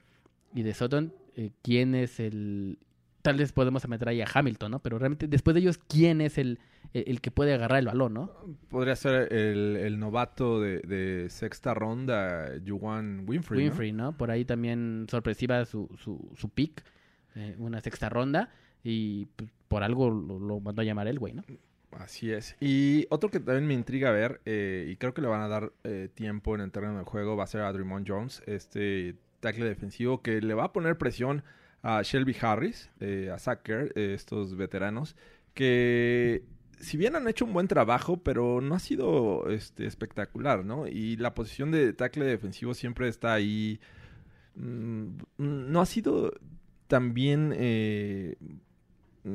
y 0.54 0.64
de 0.64 0.74
Sutton, 0.74 1.14
eh, 1.36 1.52
¿quién 1.62 1.94
es 1.96 2.20
el...? 2.20 2.78
Tal 3.26 3.38
vez 3.38 3.52
podemos 3.52 3.88
meter 3.88 4.08
ahí 4.08 4.22
a 4.22 4.28
Hamilton, 4.32 4.70
¿no? 4.70 4.80
Pero 4.80 5.00
realmente 5.00 5.28
después 5.28 5.56
de 5.56 5.62
ellos, 5.62 5.80
¿quién 5.88 6.22
es 6.22 6.38
el, 6.38 6.60
el, 6.94 7.06
el 7.08 7.22
que 7.22 7.32
puede 7.32 7.56
agarrar 7.56 7.80
el 7.80 7.88
balón, 7.88 8.14
¿no? 8.14 8.32
Podría 8.70 8.96
ser 8.96 9.34
el, 9.34 9.78
el 9.78 9.98
novato 9.98 10.62
de, 10.62 10.82
de 10.82 11.28
sexta 11.32 11.74
ronda, 11.74 12.52
Juwan 12.64 13.26
Winfrey. 13.28 13.62
¿no? 13.62 13.66
Winfrey, 13.66 13.92
¿no? 13.94 14.16
Por 14.16 14.30
ahí 14.30 14.46
también 14.46 15.08
sorpresiva 15.10 15.66
su, 15.66 15.90
su, 15.98 16.32
su 16.36 16.50
pick, 16.50 16.84
eh, 17.36 17.56
una 17.58 17.82
sexta 17.82 18.10
ronda, 18.10 18.52
y 18.84 19.26
pues, 19.36 19.50
por 19.68 19.82
algo 19.82 20.12
lo, 20.12 20.38
lo 20.38 20.60
mandó 20.60 20.84
a 20.84 20.86
llamar 20.86 21.08
el 21.08 21.18
güey, 21.18 21.34
¿no? 21.34 21.44
Así 21.94 22.32
es. 22.32 22.56
Y 22.60 23.08
otro 23.10 23.32
que 23.32 23.40
también 23.40 23.66
me 23.66 23.74
intriga 23.74 24.12
ver, 24.12 24.42
eh, 24.46 24.88
y 24.92 24.98
creo 24.98 25.16
que 25.16 25.22
le 25.22 25.28
van 25.30 25.42
a 25.42 25.48
dar 25.48 25.72
eh, 25.84 26.10
tiempo 26.14 26.54
en 26.54 26.62
el 26.62 26.72
terreno 26.72 26.98
del 26.98 27.06
juego, 27.06 27.36
va 27.36 27.46
a 27.46 27.48
ser 27.48 27.62
a 27.62 27.74
Draymond 27.74 28.08
Jones, 28.08 28.44
este 28.46 29.16
tackle 29.40 29.66
defensivo 29.66 30.22
que 30.22 30.42
le 30.42 30.54
va 30.54 30.66
a 30.66 30.74
poner 30.74 30.98
presión 30.98 31.44
a 31.86 32.02
Shelby 32.02 32.36
Harris, 32.42 32.90
eh, 33.00 33.30
a 33.32 33.38
Zach 33.38 33.62
Kerr, 33.62 33.92
eh, 33.96 34.16
estos 34.16 34.56
veteranos, 34.56 35.16
que 35.54 36.44
si 36.80 36.98
bien 36.98 37.16
han 37.16 37.28
hecho 37.28 37.46
un 37.46 37.54
buen 37.54 37.68
trabajo, 37.68 38.18
pero 38.18 38.60
no 38.60 38.74
ha 38.74 38.80
sido 38.80 39.48
este, 39.50 39.86
espectacular, 39.86 40.66
¿no? 40.66 40.88
Y 40.88 41.16
la 41.18 41.36
posición 41.36 41.70
de 41.70 41.94
tackle 41.94 42.26
defensivo 42.26 42.74
siempre 42.74 43.08
está 43.08 43.34
ahí. 43.34 43.80
mm, 44.56 45.10
no 45.38 45.80
ha 45.80 45.86
sido 45.86 46.34
tan 46.88 47.14
bien 47.14 47.54
eh, 47.56 48.36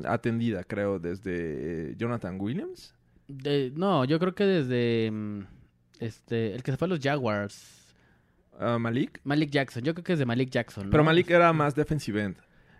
atendida, 0.04 0.64
creo, 0.64 0.98
desde 0.98 1.94
Jonathan 1.96 2.36
Williams. 2.40 2.96
No, 3.28 4.04
yo 4.04 4.18
creo 4.18 4.34
que 4.34 4.44
desde 4.44 5.08
mm, 5.12 5.46
este 6.00 6.56
el 6.56 6.64
que 6.64 6.72
se 6.72 6.76
fue 6.76 6.86
a 6.86 6.88
los 6.88 7.00
Jaguars, 7.00 7.79
Malik. 8.78 9.20
Malik 9.24 9.50
Jackson, 9.50 9.82
yo 9.82 9.94
creo 9.94 10.04
que 10.04 10.12
es 10.14 10.18
de 10.18 10.26
Malik 10.26 10.50
Jackson, 10.50 10.84
¿no? 10.84 10.90
Pero 10.90 11.04
Malik 11.04 11.30
era 11.30 11.52
más 11.52 11.74
defensive 11.74 12.22
end. 12.22 12.36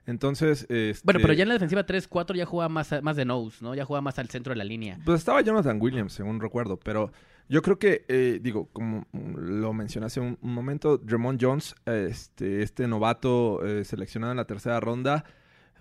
Entonces, 0.07 0.66
este, 0.69 1.03
Bueno, 1.05 1.21
pero 1.23 1.35
ya 1.35 1.43
en 1.43 1.49
la 1.49 1.55
defensiva 1.55 1.85
3-4 1.87 2.35
ya 2.35 2.47
jugaba 2.47 2.69
más, 2.69 2.93
a- 2.93 3.01
más 3.03 3.16
de 3.16 3.25
nose, 3.25 3.59
¿no? 3.61 3.75
Ya 3.75 3.85
jugaba 3.85 4.01
más 4.03 4.19
al 4.19 4.29
centro 4.29 4.53
de 4.53 4.57
la 4.57 4.64
línea. 4.64 4.99
Pues 5.05 5.19
estaba 5.21 5.40
Jonathan 5.43 5.79
Williams, 5.81 6.12
según 6.14 6.40
recuerdo, 6.40 6.79
pero 6.79 7.12
yo 7.49 7.62
creo 7.62 7.79
que, 7.79 8.05
eh, 8.09 8.38
digo, 8.43 8.69
como 8.73 9.07
lo 9.12 9.73
mencioné 9.73 10.07
hace 10.07 10.21
un, 10.21 10.38
un 10.40 10.55
momento, 10.55 10.97
Dremont 10.99 11.40
Jones, 11.40 11.75
este, 11.85 12.62
este 12.62 12.88
novato 12.88 13.64
eh, 13.64 13.85
seleccionado 13.85 14.33
en 14.33 14.38
la 14.38 14.47
tercera 14.47 14.81
ronda, 14.81 15.25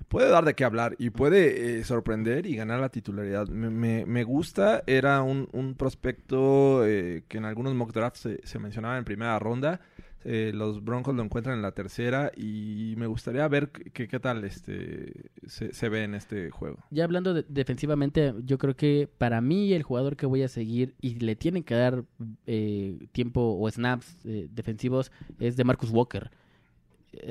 puede 0.07 0.29
dar 0.29 0.45
de 0.45 0.53
qué 0.55 0.63
hablar 0.63 0.95
y 0.97 1.09
puede 1.11 1.79
eh, 1.79 1.83
sorprender 1.83 2.45
y 2.45 2.55
ganar 2.55 2.79
la 2.79 2.89
titularidad. 2.89 3.47
Me, 3.47 3.69
me- 3.69 4.05
me 4.05 4.23
gusta, 4.23 4.83
era 4.87 5.21
un, 5.21 5.47
prospecto 5.77 6.85
eh, 6.85 7.23
que 7.27 7.37
en 7.37 7.45
algunos 7.45 7.73
mock 7.75 7.93
drafts 7.93 8.27
se, 8.43 8.59
mencionaba 8.59 8.97
en 8.97 9.05
primera 9.05 9.37
ronda. 9.39 9.81
Eh, 10.25 10.51
los 10.53 10.83
Broncos 10.83 11.15
lo 11.15 11.23
encuentran 11.23 11.55
en 11.55 11.61
la 11.61 11.71
tercera 11.71 12.29
y 12.35 12.93
me 12.97 13.07
gustaría 13.07 13.47
ver 13.47 13.69
qué, 13.69 14.07
tal 14.19 14.43
este 14.43 15.31
se, 15.47 15.89
ve 15.89 16.03
en 16.03 16.13
este 16.13 16.49
juego. 16.49 16.79
Ya 16.91 17.05
hablando 17.05 17.33
de- 17.33 17.45
defensivamente, 17.47 18.33
yo 18.43 18.57
creo 18.57 18.75
que 18.75 19.07
para 19.17 19.39
mí 19.39 19.71
el 19.73 19.83
jugador 19.83 20.17
que 20.17 20.25
voy 20.25 20.43
a 20.43 20.49
seguir 20.49 20.93
y 20.99 21.15
le 21.19 21.35
tienen 21.37 21.63
que 21.63 21.75
dar 21.75 22.03
tiempo 23.13 23.57
o 23.59 23.69
snaps 23.71 24.17
defensivos 24.23 25.11
es 25.39 25.55
de 25.55 25.63
Marcus 25.63 25.89
Walker. 25.91 26.31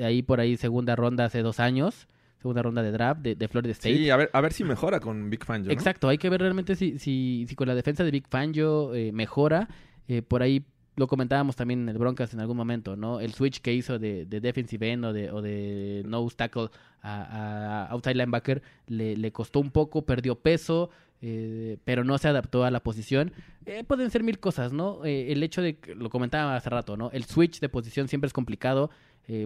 Ahí 0.03 0.23
por 0.23 0.39
ahí 0.39 0.57
segunda 0.57 0.95
ronda 0.95 1.25
hace 1.25 1.41
dos 1.41 1.59
años, 1.59 2.07
segunda 2.41 2.61
ronda 2.61 2.81
de 2.81 2.91
draft 2.91 3.21
de, 3.21 3.35
de 3.35 3.47
Florida 3.47 3.71
State. 3.73 3.95
Sí, 3.95 4.09
a 4.09 4.17
ver, 4.17 4.29
a 4.33 4.41
ver 4.41 4.53
si 4.53 4.63
mejora 4.63 4.99
con 4.99 5.29
Big 5.29 5.43
Fan. 5.45 5.69
Exacto, 5.69 6.07
hay 6.07 6.17
que 6.17 6.29
ver 6.29 6.41
realmente 6.41 6.75
si, 6.75 6.97
si, 6.97 7.45
si 7.47 7.55
con 7.55 7.67
la 7.67 7.75
defensa 7.75 8.03
de 8.03 8.11
Big 8.11 8.27
Fangio 8.27 8.93
eh, 8.95 9.11
mejora. 9.11 9.67
Eh, 10.07 10.21
por 10.21 10.41
ahí 10.41 10.63
lo 10.95 11.07
comentábamos 11.07 11.55
también 11.55 11.81
en 11.83 11.89
el 11.89 11.97
Broncas 11.97 12.33
en 12.33 12.39
algún 12.39 12.57
momento, 12.57 12.95
¿no? 12.95 13.19
El 13.19 13.33
switch 13.33 13.59
que 13.61 13.73
hizo 13.73 13.99
de, 13.99 14.25
de 14.25 14.41
defensive 14.41 14.91
end 14.91 15.05
o 15.05 15.13
de, 15.13 15.31
o 15.31 15.41
de 15.41 16.03
nose 16.05 16.35
tackle 16.35 16.69
a, 17.01 17.85
a 17.85 17.91
outside 17.91 18.15
linebacker 18.15 18.61
le, 18.87 19.15
le 19.15 19.31
costó 19.31 19.59
un 19.59 19.71
poco, 19.71 20.05
perdió 20.05 20.35
peso, 20.35 20.89
eh, 21.21 21.77
pero 21.85 22.03
no 22.03 22.17
se 22.17 22.27
adaptó 22.27 22.63
a 22.65 22.71
la 22.71 22.81
posición. 22.81 23.31
Eh, 23.65 23.83
pueden 23.85 24.09
ser 24.11 24.23
mil 24.23 24.39
cosas, 24.39 24.73
¿no? 24.73 25.05
Eh, 25.05 25.31
el 25.31 25.41
hecho 25.43 25.61
de, 25.61 25.77
que- 25.77 25.95
lo 25.95 26.09
comentaba 26.09 26.55
hace 26.55 26.69
rato, 26.69 26.97
¿no? 26.97 27.11
El 27.11 27.23
switch 27.25 27.59
de 27.59 27.69
posición 27.69 28.07
siempre 28.07 28.27
es 28.27 28.33
complicado, 28.33 28.89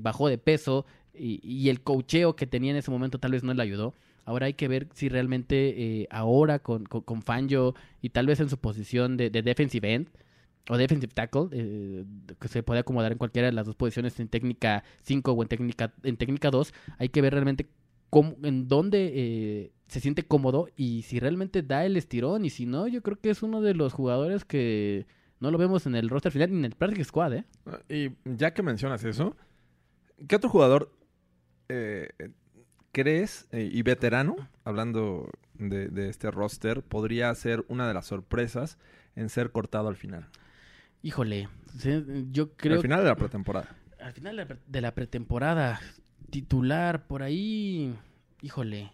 bajó 0.01 0.29
de 0.29 0.37
peso 0.37 0.85
y, 1.13 1.39
y 1.43 1.69
el 1.69 1.81
cocheo 1.81 2.35
que 2.35 2.47
tenía 2.47 2.71
en 2.71 2.77
ese 2.77 2.91
momento 2.91 3.19
tal 3.19 3.31
vez 3.31 3.43
no 3.43 3.53
le 3.53 3.61
ayudó. 3.63 3.93
Ahora 4.25 4.45
hay 4.45 4.53
que 4.53 4.67
ver 4.67 4.87
si 4.93 5.09
realmente 5.09 6.01
eh, 6.01 6.07
ahora 6.09 6.59
con, 6.59 6.85
con, 6.85 7.01
con 7.01 7.21
y 8.01 8.09
tal 8.09 8.25
vez 8.25 8.39
en 8.39 8.49
su 8.49 8.57
posición 8.57 9.17
de, 9.17 9.29
de 9.29 9.41
defensive 9.41 9.93
end 9.93 10.09
o 10.69 10.77
defensive 10.77 11.11
tackle, 11.13 11.49
eh, 11.51 12.05
que 12.39 12.47
se 12.47 12.63
puede 12.63 12.79
acomodar 12.79 13.11
en 13.11 13.17
cualquiera 13.17 13.47
de 13.47 13.51
las 13.51 13.65
dos 13.65 13.75
posiciones 13.75 14.17
en 14.21 14.29
técnica 14.29 14.83
5 15.01 15.33
o 15.33 15.41
en 15.41 15.49
técnica, 15.49 15.93
en 16.03 16.15
técnica 16.15 16.51
2, 16.51 16.73
hay 16.97 17.09
que 17.09 17.21
ver 17.21 17.33
realmente 17.33 17.67
cómo- 18.09 18.37
en 18.43 18.69
dónde 18.69 19.11
eh, 19.13 19.71
se 19.87 19.99
siente 19.99 20.23
cómodo 20.23 20.69
y 20.77 21.01
si 21.01 21.19
realmente 21.19 21.61
da 21.63 21.85
el 21.85 21.97
estirón. 21.97 22.45
Y 22.45 22.49
si 22.49 22.65
no, 22.65 22.87
yo 22.87 23.03
creo 23.03 23.19
que 23.19 23.29
es 23.29 23.43
uno 23.43 23.59
de 23.61 23.73
los 23.73 23.91
jugadores 23.91 24.45
que 24.45 25.05
no 25.41 25.51
lo 25.51 25.57
vemos 25.57 25.85
en 25.85 25.95
el 25.95 26.07
roster 26.09 26.31
final 26.31 26.49
ni 26.51 26.59
en 26.59 26.65
el 26.65 26.75
practice 26.75 27.03
squad, 27.09 27.33
¿eh? 27.33 27.43
Y 27.89 28.11
ya 28.37 28.53
que 28.53 28.63
mencionas 28.63 29.03
eso, 29.03 29.35
¿qué 30.29 30.37
otro 30.37 30.49
jugador 30.49 30.93
eh, 31.73 32.31
crees, 32.91 33.47
eh, 33.51 33.69
y 33.71 33.81
veterano, 33.81 34.35
hablando 34.63 35.29
de, 35.55 35.87
de 35.87 36.09
este 36.09 36.29
roster, 36.31 36.81
podría 36.83 37.33
ser 37.35 37.65
una 37.67 37.87
de 37.87 37.93
las 37.93 38.05
sorpresas 38.07 38.77
en 39.15 39.29
ser 39.29 39.51
cortado 39.51 39.87
al 39.87 39.95
final? 39.95 40.27
Híjole, 41.01 41.49
yo 42.31 42.53
creo 42.53 42.75
al 42.75 42.81
final 42.81 42.99
de 43.01 43.09
la 43.09 43.15
pretemporada. 43.15 43.75
al 43.99 44.13
final 44.13 44.47
de 44.67 44.81
la 44.81 44.93
pretemporada, 44.93 45.81
titular, 46.29 47.07
por 47.07 47.23
ahí, 47.23 47.95
híjole. 48.41 48.91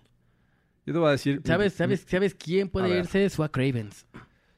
Yo 0.86 0.94
te 0.94 1.00
voy 1.00 1.10
a 1.10 1.12
decir... 1.12 1.42
¿Sabes, 1.46 1.74
sabes, 1.74 2.06
sabes 2.08 2.34
quién 2.34 2.68
puede 2.70 2.98
irse? 2.98 3.30
Swag 3.30 3.56
Ravens. 3.56 4.08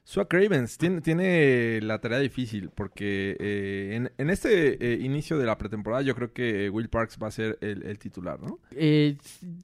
Swag 0.04 0.26
Ravens 0.32 0.78
tiene, 0.78 1.00
tiene 1.00 1.80
la 1.80 2.00
tarea 2.00 2.18
difícil 2.18 2.70
porque 2.74 3.36
eh, 3.38 3.90
en, 3.94 4.10
en 4.18 4.30
este 4.30 4.94
eh, 4.94 4.98
inicio 5.00 5.38
de 5.38 5.46
la 5.46 5.56
pretemporada 5.58 6.02
yo 6.02 6.14
creo 6.16 6.32
que 6.32 6.68
Will 6.70 6.88
Parks 6.88 7.18
va 7.22 7.28
a 7.28 7.30
ser 7.30 7.56
el, 7.60 7.84
el 7.84 7.98
titular, 8.00 8.40
¿no? 8.40 8.58
Eh, 8.72 9.16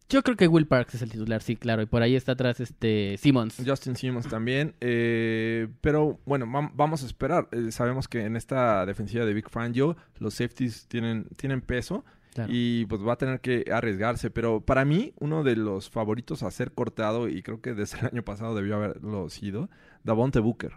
yo 0.09 0.22
creo 0.22 0.37
que 0.37 0.46
Will 0.46 0.66
Parks 0.66 0.94
es 0.94 1.03
el 1.03 1.11
titular, 1.11 1.42
sí, 1.42 1.57
claro. 1.57 1.83
Y 1.83 1.87
por 1.87 2.03
ahí 2.03 2.14
está 2.14 2.33
atrás 2.33 2.61
este 2.61 3.16
Simmons. 3.18 3.61
Justin 3.66 3.96
Simmons 3.96 4.29
también. 4.29 4.74
eh, 4.81 5.66
pero 5.81 6.20
bueno, 6.24 6.46
vam- 6.46 6.70
vamos 6.74 7.03
a 7.03 7.07
esperar. 7.07 7.48
Eh, 7.51 7.72
sabemos 7.72 8.07
que 8.07 8.20
en 8.24 8.37
esta 8.37 8.87
defensiva 8.87 9.24
de 9.24 9.35
Big 9.35 9.51
Fangio 9.51 9.96
los 10.18 10.35
safeties 10.35 10.87
tienen, 10.87 11.24
tienen 11.37 11.61
peso 11.62 12.05
Claro. 12.35 12.53
y 12.55 12.85
pues 12.87 13.01
va 13.03 13.14
a 13.14 13.18
tener 13.18 13.40
que 13.40 13.64
arriesgarse. 13.72 14.31
Pero 14.31 14.61
para 14.61 14.85
mí, 14.85 15.12
uno 15.18 15.42
de 15.42 15.57
los 15.57 15.90
favoritos 15.90 16.44
a 16.44 16.51
ser 16.53 16.70
cortado, 16.72 17.29
y 17.29 17.42
creo 17.42 17.61
que 17.61 17.74
desde 17.74 17.98
el 17.98 18.07
año 18.07 18.22
pasado 18.22 18.55
debió 18.55 18.77
haberlo 18.77 19.29
sido, 19.31 19.68
Davonte 20.09 20.40
Booker. 20.40 20.73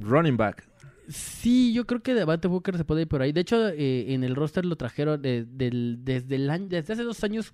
Running 0.00 0.36
back. 0.36 0.66
Sí, 1.08 1.72
yo 1.74 1.86
creo 1.86 2.02
que 2.02 2.14
Devante 2.14 2.48
Booker 2.48 2.76
se 2.76 2.84
puede 2.84 3.02
ir 3.02 3.08
por 3.08 3.20
ahí. 3.22 3.30
De 3.32 3.42
hecho, 3.42 3.68
eh, 3.68 4.12
en 4.14 4.24
el 4.24 4.34
roster 4.34 4.64
lo 4.64 4.76
trajeron 4.76 5.20
del- 5.20 5.98
desde 6.04 6.34
el 6.36 6.48
año, 6.50 6.66
desde 6.68 6.94
hace 6.94 7.02
dos 7.04 7.22
años. 7.24 7.52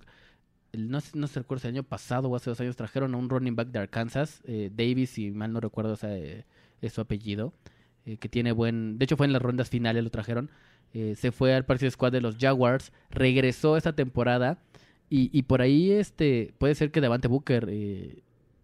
no, 0.72 1.00
sé- 1.00 1.18
no 1.18 1.26
se 1.26 1.40
recuerda 1.40 1.62
si 1.62 1.66
el 1.68 1.74
año 1.74 1.82
pasado 1.82 2.28
o 2.28 2.36
hace 2.36 2.48
dos 2.48 2.60
años 2.60 2.76
trajeron 2.76 3.12
a 3.12 3.16
un 3.16 3.28
running 3.28 3.56
back 3.56 3.70
de 3.72 3.80
Arkansas, 3.80 4.40
eh, 4.44 4.70
Davis, 4.72 5.10
si 5.10 5.32
mal 5.32 5.52
no 5.52 5.58
recuerdo 5.58 5.98
eh, 6.04 6.44
es 6.80 6.92
su 6.92 7.00
apellido, 7.00 7.52
eh, 8.06 8.18
que 8.18 8.28
tiene 8.28 8.52
buen, 8.52 8.96
de 8.96 9.02
hecho 9.04 9.16
fue 9.16 9.26
en 9.26 9.32
las 9.32 9.42
rondas 9.42 9.68
finales 9.68 10.04
lo 10.04 10.10
trajeron, 10.10 10.48
eh, 10.94 11.16
se 11.16 11.32
fue 11.32 11.54
al 11.56 11.64
partido 11.64 11.90
squad 11.90 12.12
de 12.12 12.20
los 12.20 12.36
Jaguars, 12.38 12.92
regresó 13.10 13.76
esa 13.76 13.94
temporada 13.96 14.58
y, 15.08 15.36
y 15.36 15.42
por 15.42 15.60
ahí 15.60 15.90
este 15.90 16.54
puede 16.58 16.76
ser 16.76 16.92
que 16.92 17.00
Devante 17.00 17.26
Booker 17.26 17.66
eh, 17.68 18.22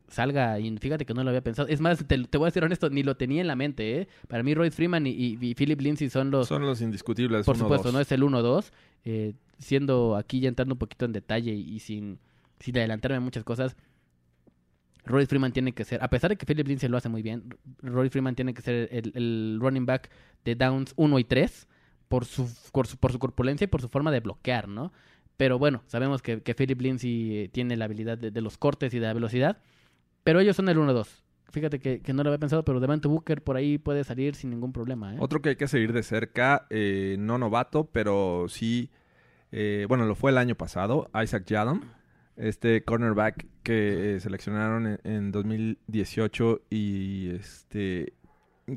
salga 0.08 0.58
y 0.60 0.76
fíjate 0.78 1.04
que 1.04 1.14
no 1.14 1.22
lo 1.24 1.30
había 1.30 1.42
pensado. 1.42 1.68
Es 1.68 1.80
más, 1.80 2.04
te, 2.06 2.18
te 2.24 2.38
voy 2.38 2.48
a 2.48 2.50
ser 2.50 2.64
honesto, 2.64 2.90
ni 2.90 3.02
lo 3.02 3.16
tenía 3.16 3.40
en 3.40 3.46
la 3.46 3.56
mente, 3.56 4.00
¿eh? 4.00 4.08
Para 4.28 4.42
mí 4.42 4.54
Roy 4.54 4.70
Freeman 4.70 5.06
y, 5.06 5.10
y- 5.10 5.38
y 5.40 5.54
Philip 5.54 5.80
Lindsay 5.80 6.08
son 6.10 6.30
los, 6.30 6.48
Son 6.48 6.62
los 6.62 6.80
indiscutibles. 6.80 7.44
por 7.46 7.56
uno, 7.56 7.64
supuesto, 7.64 7.88
dos. 7.88 7.94
no 7.94 8.00
es 8.00 8.12
el 8.12 8.22
1-2. 8.22 8.70
eh, 9.04 9.34
siendo 9.58 10.16
aquí 10.16 10.40
ya 10.40 10.48
entrando 10.48 10.74
un 10.74 10.78
poquito 10.78 11.04
en 11.06 11.12
detalle 11.12 11.52
y, 11.54 11.74
y 11.76 11.78
sin, 11.80 12.18
sin 12.60 12.76
adelantarme 12.76 13.20
muchas 13.20 13.42
cosas, 13.44 13.74
Roy 15.04 15.24
Freeman 15.26 15.52
tiene 15.52 15.72
que 15.72 15.84
ser, 15.84 16.02
a 16.02 16.08
pesar 16.10 16.30
de 16.30 16.36
que 16.36 16.44
Philip 16.46 16.66
Lindsay 16.66 16.88
lo 16.88 16.96
hace 16.96 17.08
muy 17.08 17.22
bien, 17.22 17.54
Roy 17.80 18.08
Freeman 18.10 18.34
tiene 18.34 18.52
que 18.54 18.62
ser 18.62 18.88
el, 18.90 19.12
el 19.14 19.58
running 19.60 19.86
back 19.86 20.10
de 20.44 20.56
downs 20.56 20.92
1 20.96 21.18
y 21.20 21.24
3 21.24 21.68
por 22.08 22.24
su, 22.24 22.48
por 22.72 22.86
su, 22.88 22.96
por 22.96 23.12
su 23.12 23.18
corpulencia 23.20 23.64
y 23.64 23.68
por 23.68 23.80
su 23.80 23.88
forma 23.88 24.10
de 24.10 24.20
bloquear, 24.20 24.66
¿no? 24.68 24.92
Pero 25.36 25.58
bueno, 25.58 25.82
sabemos 25.86 26.22
que, 26.22 26.40
que 26.40 26.54
Philip 26.54 26.80
Lindsay 26.80 27.36
eh, 27.36 27.48
tiene 27.52 27.76
la 27.76 27.84
habilidad 27.84 28.18
de, 28.18 28.30
de 28.32 28.40
los 28.40 28.58
cortes 28.58 28.92
y 28.94 28.98
de 28.98 29.06
la 29.06 29.12
velocidad, 29.12 29.58
pero 30.26 30.40
ellos 30.40 30.56
son 30.56 30.68
el 30.68 30.76
1-2. 30.76 31.06
Fíjate 31.52 31.78
que, 31.78 32.02
que 32.02 32.12
no 32.12 32.24
lo 32.24 32.30
había 32.30 32.40
pensado, 32.40 32.64
pero 32.64 32.80
Devante 32.80 33.06
Booker 33.06 33.44
por 33.44 33.56
ahí 33.56 33.78
puede 33.78 34.02
salir 34.02 34.34
sin 34.34 34.50
ningún 34.50 34.72
problema, 34.72 35.14
¿eh? 35.14 35.18
Otro 35.20 35.40
que 35.40 35.50
hay 35.50 35.56
que 35.56 35.68
seguir 35.68 35.92
de 35.92 36.02
cerca, 36.02 36.66
eh, 36.68 37.14
no 37.16 37.38
novato, 37.38 37.84
pero 37.92 38.46
sí, 38.48 38.90
eh, 39.52 39.86
bueno, 39.88 40.04
lo 40.04 40.16
fue 40.16 40.32
el 40.32 40.38
año 40.38 40.56
pasado, 40.56 41.08
Isaac 41.22 41.44
Yadam, 41.46 41.92
este 42.34 42.82
cornerback 42.82 43.46
que 43.62 44.16
eh, 44.16 44.20
seleccionaron 44.20 44.88
en, 44.88 45.00
en 45.04 45.30
2018 45.30 46.62
y 46.70 47.30
este 47.30 48.14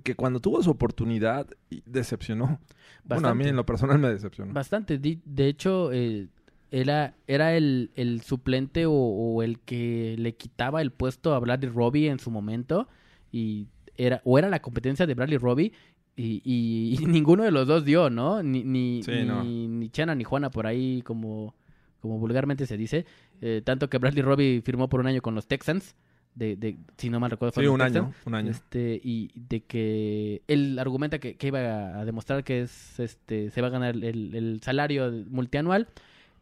que 0.04 0.16
cuando 0.16 0.40
tuvo 0.40 0.62
su 0.62 0.70
oportunidad 0.70 1.48
decepcionó. 1.86 2.60
Bueno, 3.04 3.28
a 3.28 3.34
mí 3.34 3.48
en 3.48 3.56
lo 3.56 3.66
personal 3.66 3.98
me 3.98 4.10
decepcionó. 4.10 4.54
Bastante. 4.54 5.00
De 5.00 5.48
hecho, 5.48 5.92
eh, 5.92 6.28
era, 6.72 7.16
era 7.28 7.56
el, 7.58 7.92
el 7.96 8.22
suplente 8.22 8.86
o, 8.86 8.92
o 8.94 9.44
el 9.44 9.60
que 9.60 10.16
le 10.18 10.36
quitaba 10.36 10.82
el 10.82 10.92
puesto 10.92 11.34
a 11.34 11.40
Bradley 11.40 11.70
Robbie 11.72 12.08
en 12.10 12.20
su 12.20 12.32
momento. 12.32 12.88
Y 13.32 13.68
era, 13.98 14.22
o 14.24 14.38
era 14.40 14.50
la 14.50 14.62
competencia 14.62 15.06
de 15.08 15.14
Bradley 15.14 15.38
Robbie. 15.38 15.72
Y, 16.16 16.42
y- 16.44 16.98
y 17.02 17.06
ninguno 17.06 17.44
de 17.44 17.52
los 17.52 17.68
dos 17.68 17.86
dio, 17.86 18.10
¿no? 18.10 18.44
Ni, 18.44 18.64
ni, 18.64 19.02
Sí, 19.04 19.12
ni, 19.12 19.26
no. 19.26 19.44
ni 19.44 19.90
Chana 19.90 20.16
ni 20.16 20.24
Juana 20.24 20.50
por 20.52 20.68
ahí, 20.68 21.02
como, 21.04 21.56
como 22.02 22.18
vulgarmente 22.20 22.66
se 22.66 22.78
dice. 22.78 23.06
Eh, 23.42 23.62
tanto 23.64 23.90
que 23.90 23.98
Bradley 23.98 24.22
Robbie 24.24 24.62
firmó 24.64 24.90
por 24.90 25.00
un 25.00 25.08
año 25.08 25.22
con 25.22 25.36
los 25.36 25.48
Texans. 25.48 25.96
De, 26.36 26.56
de, 26.56 26.78
si 26.98 27.10
no 27.10 27.20
mal 27.20 27.32
recuerdo, 27.32 27.52
Sí, 27.52 27.56
fueron 27.56 27.74
un 27.74 27.82
año, 27.82 28.14
un 28.26 28.36
año. 28.36 28.52
Este, 28.52 29.02
y 29.04 29.32
de 29.34 29.62
que 29.62 30.44
él 30.48 30.78
argumenta 30.80 31.20
que, 31.20 31.36
que 31.36 31.48
iba 31.48 32.00
a 32.00 32.06
demostrar 32.06 32.44
que 32.44 32.62
es 32.62 33.00
este 33.00 33.50
se 33.50 33.62
va 33.62 33.68
a 33.68 33.72
ganar 33.72 33.96
el, 33.96 34.34
el 34.36 34.62
salario 34.62 35.12
multianual, 35.30 35.88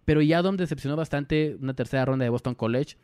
pero 0.07 0.21
ya 0.21 0.37
Adam 0.39 0.55
decepcionó 0.55 0.95
bastante 0.95 1.57
una 1.61 1.73
tercera 1.73 2.05
ronda 2.05 2.23
de 2.23 2.29
Boston 2.29 2.55
College. 2.55 2.95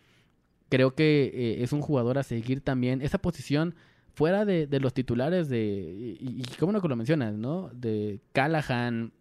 Creo 0.69 0.95
que 0.95 1.25
eh, 1.33 1.61
es 1.61 1.73
un 1.73 1.81
jugador 1.81 2.17
a 2.17 2.23
seguir 2.23 2.61
también. 2.61 3.01
Esa 3.01 3.17
posición 3.17 3.75
fuera 4.13 4.45
de, 4.45 4.67
de 4.67 4.79
los 4.79 4.93
titulares 4.93 5.49
de 5.49 6.17
y, 6.17 6.41
y 6.41 6.43
cómo 6.57 6.71
no 6.71 6.81
que 6.81 6.87
lo 6.87 6.95
mencionas, 6.95 7.33
¿no? 7.33 7.69
De 7.73 8.21
Callahan. 8.31 9.11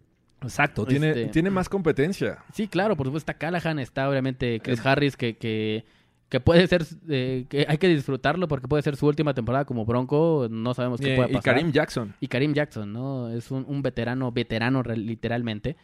Exacto, 0.42 0.86
tiene, 0.86 1.08
este- 1.10 1.26
tiene 1.26 1.50
más 1.50 1.68
competencia. 1.68 2.38
Sí, 2.52 2.68
claro, 2.68 2.96
por 2.96 3.08
supuesto 3.08 3.30
está 3.32 3.34
Callahan, 3.38 3.80
está 3.80 4.08
obviamente 4.08 4.60
Chris 4.60 4.84
Harris 4.86 5.16
que, 5.16 5.36
que, 5.36 5.84
que 6.28 6.38
puede 6.38 6.68
ser, 6.68 6.84
eh, 7.08 7.46
que 7.48 7.66
hay 7.68 7.78
que 7.78 7.88
disfrutarlo 7.88 8.46
porque 8.46 8.68
puede 8.68 8.82
ser 8.84 8.94
su 8.94 9.06
última 9.08 9.34
temporada 9.34 9.64
como 9.64 9.84
Bronco, 9.84 10.46
no 10.48 10.72
sabemos 10.74 11.00
qué 11.00 11.14
Y, 11.14 11.16
puede 11.16 11.30
y 11.30 11.34
pasar. 11.34 11.54
Karim 11.54 11.72
Jackson. 11.72 12.14
Y 12.20 12.28
Karim 12.28 12.54
Jackson, 12.54 12.92
¿no? 12.92 13.28
Es 13.28 13.50
un, 13.50 13.64
un 13.68 13.82
veterano, 13.82 14.30
veterano 14.30 14.82
literalmente, 14.84 15.70
eh, 15.70 15.76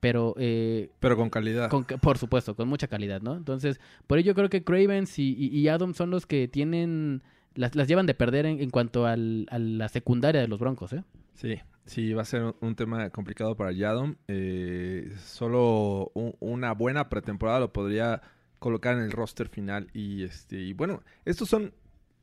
pero 0.00 0.34
eh, 0.38 0.90
Pero 1.00 1.16
con 1.16 1.30
calidad. 1.30 1.70
con, 1.70 1.84
por 1.84 2.18
supuesto, 2.18 2.54
con 2.56 2.68
mucha 2.68 2.88
calidad, 2.88 3.20
¿no? 3.22 3.36
Entonces, 3.36 3.80
por 4.06 4.18
ello 4.18 4.34
creo 4.34 4.48
que 4.50 4.62
Cravens 4.64 5.18
y, 5.18 5.34
y, 5.38 5.48
y 5.56 5.68
Adam 5.68 5.94
son 5.94 6.10
los 6.10 6.26
que 6.26 6.48
tienen, 6.48 7.22
las, 7.54 7.74
las 7.74 7.88
llevan 7.88 8.06
de 8.06 8.14
perder 8.14 8.46
en, 8.46 8.60
en 8.60 8.70
cuanto 8.70 9.06
al, 9.06 9.46
a 9.50 9.58
la 9.58 9.88
secundaria 9.88 10.40
de 10.40 10.48
los 10.48 10.58
Broncos, 10.58 10.92
¿eh? 10.92 11.04
Sí, 11.34 11.58
sí, 11.86 12.12
va 12.12 12.22
a 12.22 12.26
ser 12.26 12.54
un, 12.60 12.74
tema 12.74 13.08
complicado 13.10 13.56
para 13.56 13.72
Yadom. 13.72 14.16
Eh, 14.28 15.12
solo 15.24 16.10
un- 16.14 16.34
una 16.40 16.72
buena 16.72 17.08
pretemporada 17.08 17.60
lo 17.60 17.72
podría 17.72 18.20
colocar 18.58 18.96
en 18.96 19.02
el 19.04 19.10
roster 19.12 19.48
final. 19.48 19.88
Y 19.94 20.22
este 20.24 20.60
y 20.60 20.72
bueno, 20.74 21.02
estos 21.24 21.48
son 21.48 21.72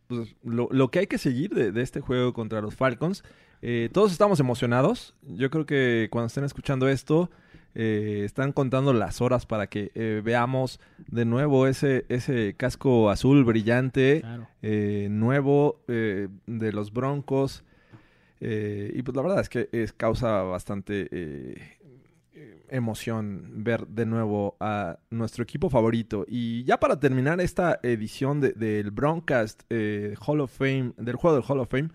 pues, 0.08 0.36
lo, 0.44 0.68
lo 0.72 0.90
que 0.92 1.00
hay 1.00 1.08
que 1.08 1.18
seguir 1.18 1.50
de, 1.56 1.72
de 1.72 1.82
este 1.82 2.00
juego 2.00 2.34
contra 2.34 2.62
los 2.62 2.76
Falcons. 2.76 3.24
Eh, 3.64 3.90
todos 3.92 4.12
estamos 4.12 4.40
emocionados. 4.40 5.16
Yo 5.24 5.50
creo 5.50 5.66
que 5.66 6.10
cuando 6.12 6.28
estén 6.28 6.44
escuchando 6.44 6.88
esto, 6.88 7.32
eh, 7.80 8.24
están 8.26 8.54
contando 8.54 8.92
las 8.92 9.22
horas 9.22 9.46
para 9.46 9.68
que 9.68 9.92
eh, 9.94 10.22
veamos 10.26 10.80
de 11.08 11.26
nuevo 11.26 11.68
ese, 11.68 12.06
ese 12.10 12.56
casco 12.58 13.12
azul 13.12 13.44
brillante 13.46 14.22
Claro. 14.22 14.48
eh, 14.64 15.08
nuevo 15.12 15.82
de 15.88 16.72
los 16.74 16.92
Broncos. 16.92 17.64
Y 18.40 19.02
pues 19.04 19.16
la 19.16 19.22
verdad 19.22 19.40
es 19.42 19.50
que 19.50 19.70
es 19.72 19.94
causa 19.94 20.42
bastante 20.42 21.08
emoción 22.70 23.64
ver 23.64 23.88
de 23.88 24.06
nuevo 24.06 24.58
a 24.60 25.00
nuestro 25.10 25.44
equipo 25.44 25.70
favorito. 25.70 26.26
Y 26.28 26.64
ya 26.64 26.80
para 26.80 27.00
terminar 27.00 27.40
esta 27.42 27.80
edición 27.84 28.42
de- 28.42 28.52
del 28.54 28.92
Broncast 28.92 29.64
Hall 30.26 30.42
of 30.42 30.52
Fame, 30.52 30.94
del 30.98 31.16
juego 31.16 31.38
del 31.38 31.46
Hall 31.48 31.60
of 31.60 31.70
Fame, 31.70 31.90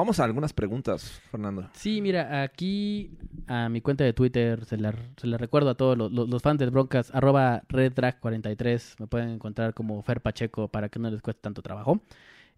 vamos 0.00 0.18
a 0.18 0.24
algunas 0.24 0.54
preguntas, 0.54 1.20
Fernando. 1.30 1.68
Sí, 1.74 2.00
mira, 2.00 2.42
aquí 2.42 3.18
a 3.46 3.68
mi 3.68 3.82
cuenta 3.82 4.02
de 4.02 4.14
Twitter 4.14 4.64
se 4.64 4.78
la, 4.78 4.94
se 5.18 5.26
la 5.26 5.36
recuerdo 5.36 5.68
a 5.68 5.74
todos 5.74 5.98
los, 5.98 6.42
fans 6.42 6.58
del 6.58 6.70
Broncas, 6.70 7.14
arroba 7.14 7.62
reddrag43, 7.68 8.94
me 8.98 9.06
pueden 9.06 9.28
encontrar 9.28 9.74
como 9.74 10.02
Fer 10.02 10.22
Pacheco 10.22 10.68
para 10.68 10.88
que 10.88 10.98
no 10.98 11.10
les 11.10 11.20
cueste 11.20 11.42
tanto 11.42 11.60
trabajo. 11.60 12.00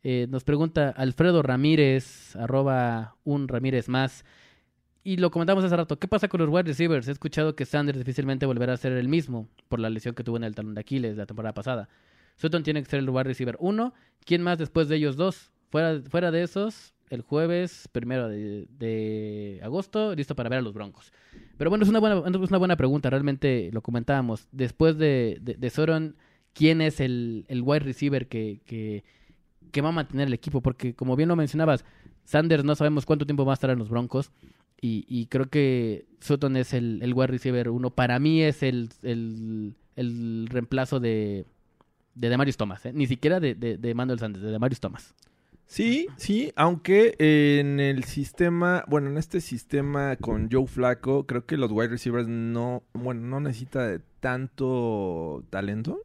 Eh, 0.04 0.28
nos 0.30 0.44
pregunta 0.44 0.90
Alfredo 0.90 1.42
Ramírez, 1.42 2.36
arroba 2.36 3.16
un 3.24 3.48
Ramírez 3.48 3.88
más, 3.88 4.24
y 5.02 5.16
lo 5.16 5.32
comentamos 5.32 5.64
hace 5.64 5.76
rato, 5.76 5.98
¿qué 5.98 6.06
pasa 6.06 6.28
con 6.28 6.40
los 6.40 6.48
wide 6.48 6.62
receivers? 6.62 7.08
He 7.08 7.10
escuchado 7.10 7.56
que 7.56 7.66
Sanders 7.66 7.98
difícilmente 7.98 8.46
volverá 8.46 8.74
a 8.74 8.76
ser 8.76 8.92
el 8.92 9.08
mismo 9.08 9.48
por 9.68 9.80
la 9.80 9.90
lesión 9.90 10.14
que 10.14 10.22
tuvo 10.22 10.36
en 10.36 10.44
el 10.44 10.54
talón 10.54 10.74
de 10.74 10.80
Aquiles 10.80 11.16
la 11.16 11.26
temporada 11.26 11.54
pasada. 11.54 11.88
Sutton 12.36 12.62
tiene 12.62 12.84
que 12.84 12.88
ser 12.88 13.00
el 13.00 13.10
wide 13.10 13.24
receiver 13.24 13.56
uno, 13.58 13.94
¿quién 14.24 14.42
más 14.42 14.58
después 14.58 14.88
de 14.88 14.94
ellos 14.94 15.16
dos? 15.16 15.50
Fuera, 15.70 16.00
fuera 16.08 16.30
de 16.30 16.44
esos, 16.44 16.91
el 17.12 17.20
jueves 17.20 17.90
primero 17.92 18.26
de, 18.26 18.66
de 18.78 19.60
agosto, 19.62 20.14
listo 20.14 20.34
para 20.34 20.48
ver 20.48 20.60
a 20.60 20.62
los 20.62 20.72
Broncos. 20.72 21.12
Pero 21.58 21.68
bueno, 21.68 21.84
es 21.84 21.90
una 21.90 22.00
buena, 22.00 22.22
es 22.26 22.48
una 22.48 22.58
buena 22.58 22.76
pregunta, 22.76 23.10
realmente 23.10 23.68
lo 23.70 23.82
comentábamos. 23.82 24.48
Después 24.50 24.96
de, 24.96 25.38
de, 25.42 25.70
Soron, 25.70 26.16
¿quién 26.54 26.80
es 26.80 27.00
el, 27.00 27.44
el 27.48 27.60
wide 27.60 27.80
receiver 27.80 28.28
que, 28.28 28.62
que, 28.64 29.04
que 29.70 29.80
va 29.82 29.90
a 29.90 29.92
mantener 29.92 30.28
el 30.28 30.32
equipo? 30.32 30.62
Porque 30.62 30.94
como 30.94 31.14
bien 31.14 31.28
lo 31.28 31.36
mencionabas, 31.36 31.84
Sanders 32.24 32.64
no 32.64 32.74
sabemos 32.76 33.04
cuánto 33.04 33.26
tiempo 33.26 33.44
va 33.44 33.52
a 33.52 33.60
estar 33.60 33.68
en 33.68 33.78
los 33.78 33.90
Broncos. 33.90 34.32
Y, 34.80 35.04
y 35.06 35.26
creo 35.26 35.50
que 35.50 36.06
Sutton 36.20 36.56
es 36.56 36.72
el, 36.72 37.00
el 37.02 37.12
wide 37.12 37.26
receiver 37.26 37.68
uno. 37.68 37.90
Para 37.90 38.18
mí 38.20 38.42
es 38.42 38.62
el, 38.62 38.88
el, 39.02 39.74
el 39.96 40.46
reemplazo 40.48 40.98
de, 40.98 41.44
de 42.14 42.28
Demarius 42.30 42.56
Thomas. 42.56 42.86
¿eh? 42.86 42.92
Ni 42.94 43.06
siquiera 43.06 43.38
de, 43.38 43.54
de, 43.54 43.76
de 43.76 43.94
Manuel 43.94 44.18
Sanders, 44.18 44.42
de 44.42 44.50
Demarius 44.50 44.80
Thomas. 44.80 45.14
Sí, 45.72 46.06
sí, 46.18 46.52
aunque 46.54 47.14
en 47.18 47.80
el 47.80 48.04
sistema, 48.04 48.84
bueno, 48.88 49.08
en 49.08 49.16
este 49.16 49.40
sistema 49.40 50.16
con 50.16 50.50
Joe 50.52 50.66
Flaco, 50.66 51.26
creo 51.26 51.46
que 51.46 51.56
los 51.56 51.72
wide 51.72 51.88
receivers 51.88 52.28
no, 52.28 52.82
bueno, 52.92 53.22
no 53.22 53.40
necesita 53.40 53.86
de 53.86 54.00
tanto 54.20 55.42
talento. 55.48 56.02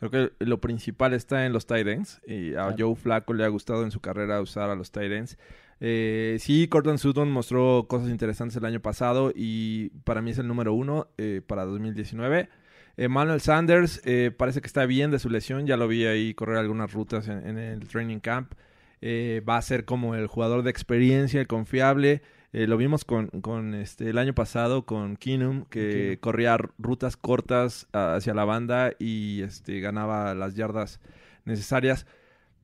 Creo 0.00 0.10
que 0.10 0.32
lo 0.44 0.60
principal 0.60 1.14
está 1.14 1.46
en 1.46 1.52
los 1.52 1.68
tight 1.68 1.86
ends. 1.86 2.20
Y 2.26 2.56
a. 2.56 2.74
Joe 2.76 2.96
Flaco 2.96 3.34
le 3.34 3.44
ha 3.44 3.48
gustado 3.48 3.84
en 3.84 3.92
su 3.92 4.00
carrera 4.00 4.40
usar 4.40 4.68
a 4.68 4.74
los 4.74 4.90
tight 4.90 5.12
ends. 5.12 5.38
Eh, 5.78 6.38
sí, 6.40 6.66
Cortland 6.66 6.98
Sutton 6.98 7.30
mostró 7.30 7.86
cosas 7.88 8.08
interesantes 8.08 8.56
el 8.56 8.64
año 8.64 8.80
pasado 8.80 9.30
y 9.32 9.90
para 10.02 10.22
mí 10.22 10.32
es 10.32 10.38
el 10.38 10.48
número 10.48 10.74
uno 10.74 11.06
eh, 11.18 11.40
para 11.46 11.66
2019. 11.66 12.48
Emmanuel 12.96 13.40
Sanders 13.40 14.02
eh, 14.04 14.32
parece 14.36 14.60
que 14.60 14.66
está 14.66 14.86
bien 14.86 15.12
de 15.12 15.20
su 15.20 15.30
lesión. 15.30 15.68
Ya 15.68 15.76
lo 15.76 15.86
vi 15.86 16.04
ahí 16.04 16.34
correr 16.34 16.56
algunas 16.56 16.92
rutas 16.92 17.28
en, 17.28 17.46
en 17.46 17.58
el 17.58 17.86
training 17.86 18.18
camp. 18.18 18.54
Eh, 19.00 19.42
va 19.48 19.56
a 19.56 19.62
ser 19.62 19.84
como 19.84 20.14
el 20.14 20.26
jugador 20.26 20.62
de 20.62 20.70
experiencia, 20.70 21.40
el 21.40 21.46
confiable. 21.46 22.22
Eh, 22.52 22.66
lo 22.66 22.76
vimos 22.76 23.04
con, 23.04 23.28
con, 23.28 23.74
este, 23.74 24.08
el 24.08 24.18
año 24.18 24.34
pasado 24.34 24.86
con 24.86 25.16
Keenum, 25.16 25.64
que 25.66 25.90
Keenum. 25.90 26.16
corría 26.20 26.56
rutas 26.78 27.16
cortas 27.16 27.86
hacia 27.92 28.34
la 28.34 28.44
banda 28.44 28.92
y 28.98 29.42
este, 29.42 29.80
ganaba 29.80 30.34
las 30.34 30.54
yardas 30.54 31.00
necesarias. 31.44 32.06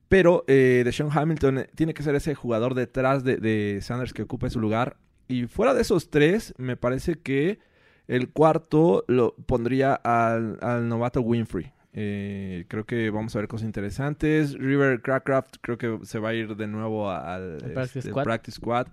Pero 0.07 0.43
eh, 0.47 0.81
Deshaun 0.85 1.11
Hamilton 1.15 1.59
eh, 1.59 1.69
tiene 1.75 1.93
que 1.93 2.03
ser 2.03 2.15
ese 2.15 2.35
jugador 2.35 2.73
detrás 2.73 3.23
de, 3.23 3.37
de 3.37 3.79
Sanders 3.81 4.13
que 4.13 4.23
ocupe 4.23 4.49
su 4.49 4.59
lugar. 4.59 4.97
Y 5.27 5.47
fuera 5.47 5.73
de 5.73 5.81
esos 5.81 6.09
tres, 6.09 6.53
me 6.57 6.77
parece 6.77 7.15
que 7.15 7.59
el 8.07 8.29
cuarto 8.29 9.03
lo 9.07 9.35
pondría 9.35 9.93
al, 9.93 10.59
al 10.61 10.87
novato 10.87 11.21
Winfrey. 11.21 11.71
Eh, 11.97 12.65
creo 12.67 12.83
que 12.85 13.09
vamos 13.09 13.33
a 13.35 13.39
ver 13.39 13.47
cosas 13.47 13.65
interesantes. 13.65 14.53
River 14.53 15.01
Crackcraft 15.01 15.57
creo 15.61 15.77
que 15.77 15.99
se 16.03 16.19
va 16.19 16.29
a 16.29 16.33
ir 16.33 16.55
de 16.57 16.67
nuevo 16.67 17.09
al 17.09 17.57
practice 17.73 17.99
este, 17.99 18.11
squad. 18.11 18.23
practice 18.25 18.55
squad. 18.57 18.87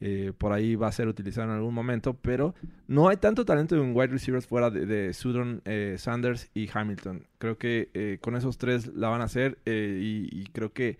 Eh, 0.00 0.32
por 0.36 0.52
ahí 0.52 0.74
va 0.74 0.88
a 0.88 0.92
ser 0.92 1.08
utilizado 1.08 1.48
en 1.50 1.56
algún 1.56 1.72
momento, 1.74 2.14
pero 2.14 2.54
no 2.86 3.08
hay 3.08 3.16
tanto 3.16 3.44
talento 3.44 3.76
en 3.76 3.96
wide 3.96 4.08
receivers 4.08 4.46
fuera 4.46 4.70
de, 4.70 4.84
de 4.84 5.12
Sutton, 5.12 5.62
eh, 5.64 5.96
Sanders 5.98 6.50
y 6.54 6.68
Hamilton. 6.72 7.26
Creo 7.38 7.58
que 7.58 7.90
eh, 7.94 8.18
con 8.20 8.36
esos 8.36 8.58
tres 8.58 8.88
la 8.88 9.08
van 9.08 9.20
a 9.20 9.24
hacer 9.24 9.58
y, 9.66 10.28
y 10.32 10.46
creo 10.52 10.72
que 10.72 10.98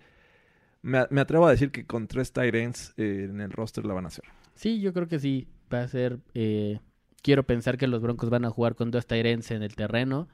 me, 0.81 1.05
me 1.09 1.21
atrevo 1.21 1.47
a 1.47 1.51
decir 1.51 1.71
que 1.71 1.85
con 1.85 2.07
tres 2.07 2.31
tight 2.31 2.53
ends 2.53 2.93
en 2.97 3.41
el 3.41 3.51
roster 3.51 3.85
la 3.85 3.93
van 3.93 4.05
a 4.05 4.07
hacer. 4.09 4.25
Sí, 4.55 4.79
yo 4.79 4.93
creo 4.93 5.07
que 5.07 5.19
sí. 5.19 5.47
Va 5.71 5.81
a 5.81 5.87
ser. 5.87 6.19
quiero 7.21 7.43
pensar 7.43 7.77
que 7.77 7.87
los 7.87 8.01
Broncos 8.01 8.29
van 8.29 8.45
a 8.45 8.49
jugar 8.49 8.75
con 8.75 8.89
dos 8.89 9.05
tight 9.05 9.25
ends 9.25 9.51
en 9.51 9.61
el 9.63 9.75
terreno 9.75 10.27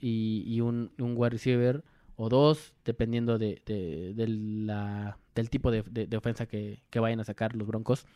y, 0.00 0.44
y 0.46 0.60
un, 0.60 0.90
un 0.98 1.14
wide 1.16 1.30
receiver 1.30 1.84
o 2.16 2.28
dos, 2.28 2.74
dependiendo 2.84 3.38
de, 3.38 3.60
de- 3.66 4.12
de 4.14 4.28
la, 4.28 5.18
del 5.34 5.50
tipo 5.50 5.70
de, 5.70 5.82
de- 5.82 6.16
ofensa 6.16 6.46
que, 6.46 6.82
que 6.90 7.00
vayan 7.00 7.20
a 7.20 7.24
sacar 7.24 7.56
los 7.56 7.66
Broncos. 7.66 8.06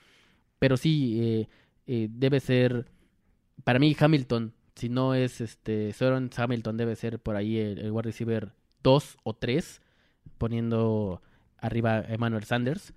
Pero 0.58 0.76
sí, 0.76 1.18
eh, 1.20 1.48
eh, 1.86 2.08
debe 2.10 2.40
ser. 2.40 2.86
Para 3.64 3.78
mí, 3.78 3.96
Hamilton, 3.98 4.52
si 4.76 4.88
no 4.88 5.14
es 5.14 5.40
este 5.40 5.92
Soren 5.92 6.30
Hamilton, 6.36 6.76
debe 6.76 6.94
ser 6.96 7.18
por 7.18 7.34
ahí 7.36 7.58
el, 7.58 7.78
el 7.78 7.90
wide 7.90 8.02
receiver 8.02 8.52
2 8.84 9.16
o 9.24 9.34
3, 9.34 9.80
poniendo 10.38 11.20
arriba 11.58 11.96
a 11.98 12.14
Emmanuel 12.14 12.44
Sanders. 12.44 12.92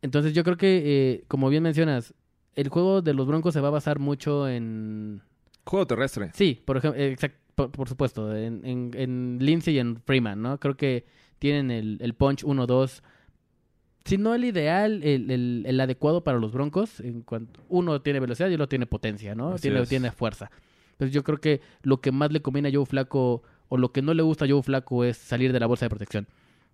Entonces 0.00 0.32
yo 0.32 0.44
creo 0.44 0.56
que, 0.56 0.82
eh, 0.84 1.24
como 1.28 1.48
bien 1.48 1.62
mencionas, 1.62 2.14
el 2.54 2.68
juego 2.68 3.02
de 3.02 3.14
los 3.14 3.26
Broncos 3.26 3.52
se 3.54 3.60
va 3.60 3.68
a 3.68 3.72
basar 3.72 3.98
mucho 3.98 4.48
en... 4.48 5.22
Juego 5.64 5.86
terrestre. 5.86 6.30
Sí, 6.34 6.62
por 6.64 6.76
ejemplo, 6.78 7.00
por, 7.58 7.72
por 7.72 7.88
supuesto, 7.88 8.34
en, 8.36 8.64
en, 8.64 8.92
en 8.94 9.38
Lindsay 9.40 9.74
y 9.74 9.78
en 9.80 10.00
Freeman, 10.02 10.40
¿no? 10.40 10.58
Creo 10.58 10.76
que 10.76 11.04
tienen 11.38 11.70
el, 11.70 11.98
el 12.00 12.14
punch 12.14 12.44
1-2. 12.44 13.02
Si 14.04 14.16
no 14.16 14.34
el 14.34 14.44
ideal, 14.44 15.02
el, 15.02 15.30
el, 15.30 15.64
el 15.66 15.80
adecuado 15.80 16.22
para 16.22 16.38
los 16.38 16.52
Broncos, 16.52 17.00
en 17.00 17.22
cuanto 17.22 17.60
uno 17.68 18.00
tiene 18.00 18.20
velocidad 18.20 18.48
y 18.48 18.54
otro 18.54 18.68
tiene 18.68 18.86
potencia, 18.86 19.34
¿no? 19.34 19.50
Así 19.54 19.62
Tiene, 19.62 19.80
es. 19.80 19.88
tiene 19.88 20.10
fuerza. 20.12 20.50
Entonces 20.92 21.12
yo 21.12 21.24
creo 21.24 21.38
que 21.38 21.60
lo 21.82 22.00
que 22.00 22.12
más 22.12 22.32
le 22.32 22.40
conviene 22.40 22.68
a 22.68 22.72
Joe 22.72 22.86
Flaco, 22.86 23.42
o 23.68 23.76
lo 23.76 23.92
que 23.92 24.00
no 24.02 24.14
le 24.14 24.22
gusta 24.22 24.44
a 24.44 24.48
Joe 24.48 24.62
Flaco 24.62 25.04
es 25.04 25.16
salir 25.16 25.52
de 25.52 25.60
la 25.60 25.66
bolsa 25.66 25.84
de 25.86 25.90
protección. 25.90 26.26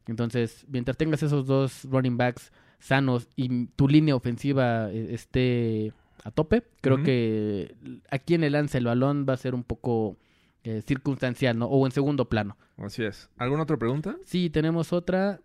Entonces, 0.07 0.66
mientras 0.68 0.97
tengas 0.97 1.22
esos 1.22 1.47
dos 1.47 1.85
running 1.91 2.16
backs 2.18 2.53
sanos 2.78 3.26
y 3.37 3.66
tu 3.68 3.89
línea 3.89 4.14
ofensiva 4.14 4.91
eh, 4.93 5.09
esté 5.14 5.93
a 6.22 6.30
tope, 6.30 6.62
creo 6.82 7.03
que 7.03 7.74
a 8.11 8.18
quien 8.18 8.43
le 8.43 8.51
lance 8.51 8.78
el 8.78 8.85
balón 8.85 9.26
va 9.28 9.32
a 9.32 9.39
ser 9.39 9.55
un 9.55 9.64
poco 9.64 10.16
eh, 10.64 10.82
circunstancial, 10.82 11.58
¿no? 11.58 11.66
O 11.66 11.84
en 11.86 11.92
segundo 11.92 12.28
plano. 12.28 12.56
Así 12.78 13.04
es. 13.04 13.28
¿Alguna 13.36 13.64
otra 13.64 13.76
pregunta? 13.76 14.16
Sí, 14.24 14.48
tenemos 14.48 14.92
otra 14.92 15.40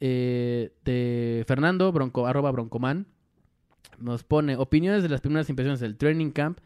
eh, 0.00 0.72
de 0.84 1.44
Fernando, 1.46 1.92
bronco, 1.92 2.26
arroba 2.26 2.50
broncoman. 2.50 3.06
Nos 3.98 4.24
pone 4.24 4.56
opiniones 4.56 5.04
de 5.04 5.08
las 5.08 5.20
primeras 5.20 5.48
impresiones 5.48 5.80
del 5.80 5.96
training 5.96 6.30
camp. 6.30 6.58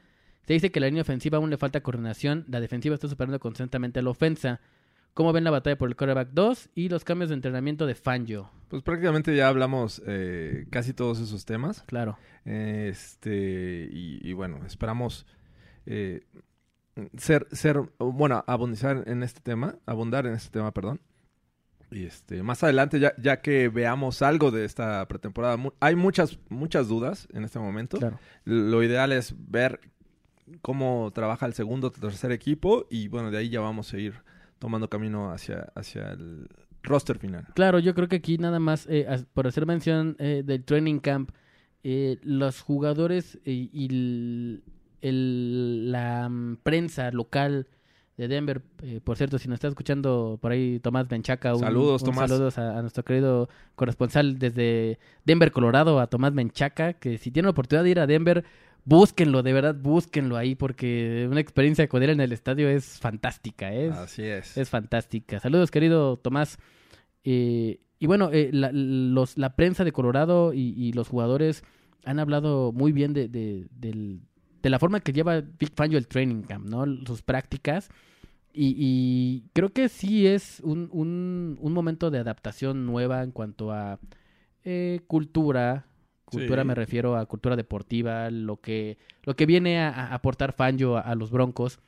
Se 0.46 0.54
dice 0.54 0.72
que 0.72 0.80
la 0.80 0.86
línea 0.86 1.02
ofensiva 1.02 1.36
aún 1.38 1.50
le 1.50 1.58
falta 1.58 1.82
coordinación. 1.82 2.46
La 2.48 2.60
defensiva 2.60 2.94
está 2.94 3.06
superando 3.06 3.38
constantemente 3.38 4.00
a 4.00 4.02
la 4.02 4.10
ofensa. 4.10 4.60
¿Cómo 5.12 5.32
ven 5.32 5.44
la 5.44 5.50
batalla 5.50 5.76
por 5.76 5.88
el 5.88 5.96
quarterback 5.96 6.30
2 6.32 6.70
y 6.74 6.88
los 6.88 7.04
cambios 7.04 7.28
de 7.28 7.34
entrenamiento 7.34 7.86
de 7.86 7.94
Fangio? 7.94 8.50
Pues 8.68 8.82
prácticamente 8.82 9.36
ya 9.36 9.48
hablamos 9.48 10.00
eh, 10.06 10.66
casi 10.70 10.94
todos 10.94 11.20
esos 11.20 11.44
temas. 11.44 11.82
Claro. 11.82 12.16
Este, 12.44 13.88
y, 13.92 14.26
y 14.26 14.32
bueno, 14.32 14.60
esperamos 14.64 15.26
eh, 15.86 16.22
ser, 17.16 17.46
ser, 17.52 17.80
bueno, 17.98 18.44
abundar 18.46 19.04
en 19.06 19.22
este 19.22 19.40
tema, 19.40 19.76
abundar 19.86 20.26
en 20.26 20.34
este 20.34 20.50
tema, 20.50 20.72
perdón. 20.72 21.00
Y 21.92 22.04
este, 22.04 22.42
más 22.44 22.62
adelante, 22.62 23.00
ya, 23.00 23.12
ya 23.20 23.40
que 23.40 23.68
veamos 23.68 24.22
algo 24.22 24.50
de 24.52 24.64
esta 24.64 25.06
pretemporada, 25.08 25.56
mu- 25.56 25.72
hay 25.80 25.96
muchas, 25.96 26.38
muchas 26.48 26.86
dudas 26.88 27.26
en 27.32 27.42
este 27.44 27.58
momento. 27.58 27.98
Claro. 27.98 28.18
Lo 28.44 28.82
ideal 28.84 29.10
es 29.12 29.34
ver 29.36 29.80
cómo 30.62 31.10
trabaja 31.12 31.46
el 31.46 31.52
segundo 31.54 31.88
o 31.88 31.90
tercer 31.90 32.30
equipo 32.32 32.86
y 32.90 33.08
bueno, 33.08 33.30
de 33.30 33.38
ahí 33.38 33.48
ya 33.48 33.60
vamos 33.60 33.92
a 33.92 33.98
ir 33.98 34.14
tomando 34.58 34.88
camino 34.88 35.32
hacia, 35.32 35.72
hacia 35.74 36.10
el 36.12 36.48
roster 36.82 37.18
final. 37.18 37.46
Claro, 37.54 37.78
yo 37.80 37.94
creo 37.94 38.08
que 38.08 38.16
aquí 38.16 38.38
nada 38.38 38.58
más, 38.60 38.86
eh, 38.88 39.06
por 39.32 39.46
hacer 39.48 39.66
mención 39.66 40.14
eh, 40.18 40.42
del 40.44 40.64
training 40.64 40.98
camp, 41.00 41.30
eh, 41.82 42.18
los 42.22 42.60
jugadores 42.60 43.36
eh, 43.44 43.68
y 43.72 44.60
el- 45.02 45.90
la 45.92 46.28
mm, 46.28 46.56
prensa 46.62 47.10
local 47.10 47.66
de 48.16 48.28
Denver, 48.28 48.60
eh, 48.82 49.00
por 49.02 49.16
cierto, 49.16 49.38
si 49.38 49.48
nos 49.48 49.54
está 49.56 49.68
escuchando 49.68 50.38
por 50.42 50.52
ahí 50.52 50.78
Tomás 50.80 51.10
Menchaca, 51.10 51.54
un, 51.54 51.60
Saludos, 51.60 52.02
un 52.02 52.06
Tomás. 52.10 52.28
saludos 52.30 52.58
a, 52.58 52.78
a 52.78 52.82
nuestro 52.82 53.02
querido 53.02 53.48
corresponsal 53.76 54.38
desde 54.38 54.98
Denver, 55.24 55.50
Colorado, 55.52 56.00
a 56.00 56.06
Tomás 56.08 56.32
Menchaca, 56.34 56.92
que 56.94 57.16
si 57.16 57.30
tiene 57.30 57.46
la 57.46 57.50
oportunidad 57.52 57.84
de 57.84 57.90
ir 57.90 57.98
a 58.00 58.06
Denver, 58.06 58.44
búsquenlo, 58.84 59.42
de 59.42 59.52
verdad, 59.54 59.74
búsquenlo 59.74 60.36
ahí, 60.36 60.54
porque 60.54 61.26
una 61.30 61.40
experiencia 61.40 61.88
con 61.88 62.02
él 62.02 62.10
en 62.10 62.20
el 62.20 62.32
estadio 62.32 62.68
es 62.68 62.98
fantástica, 62.98 63.72
¿eh? 63.72 63.86
es, 63.86 63.92
Así 63.96 64.22
es. 64.24 64.54
es 64.58 64.68
fantástica. 64.68 65.40
Saludos, 65.40 65.70
querido 65.70 66.18
Tomás. 66.18 66.58
Eh, 67.24 67.80
y 67.98 68.06
bueno, 68.06 68.30
eh, 68.32 68.50
la, 68.52 68.70
los, 68.72 69.36
la 69.38 69.56
prensa 69.56 69.84
de 69.84 69.92
Colorado 69.92 70.52
y, 70.52 70.74
y 70.76 70.92
los 70.92 71.08
jugadores 71.08 71.62
han 72.04 72.18
hablado 72.18 72.72
muy 72.72 72.92
bien 72.92 73.12
de, 73.12 73.28
de, 73.28 73.66
del- 73.70 74.22
de 74.62 74.70
la 74.70 74.78
forma 74.78 75.00
que 75.00 75.12
lleva 75.12 75.40
Big 75.40 75.72
Fangio 75.74 75.98
el 75.98 76.06
training 76.08 76.42
camp, 76.42 76.66
¿no? 76.68 76.84
Sus 77.06 77.22
prácticas. 77.22 77.88
Y, 78.52 78.74
y 78.76 79.44
creo 79.52 79.68
que 79.70 79.88
sí 79.88 80.26
es 80.26 80.60
un, 80.64 80.88
un, 80.92 81.56
un 81.60 81.72
momento 81.72 82.10
de 82.10 82.18
adaptación 82.18 82.84
nueva 82.84 83.22
en 83.22 83.30
cuanto 83.30 83.72
a 83.72 83.98
eh, 84.64 85.00
cultura. 85.06 85.86
Cultura 86.24 86.62
Sí. 86.62 86.68
me 86.68 86.74
refiero 86.76 87.16
a 87.16 87.26
cultura 87.26 87.56
deportiva, 87.56 88.30
lo 88.30 88.56
que, 88.60 88.98
lo 89.24 89.34
que 89.34 89.46
viene 89.46 89.80
a, 89.80 89.88
a 89.88 90.14
aportar 90.14 90.52
Fangio 90.52 90.96
a, 90.96 91.00
a 91.00 91.14
los 91.16 91.30
Broncos 91.32 91.80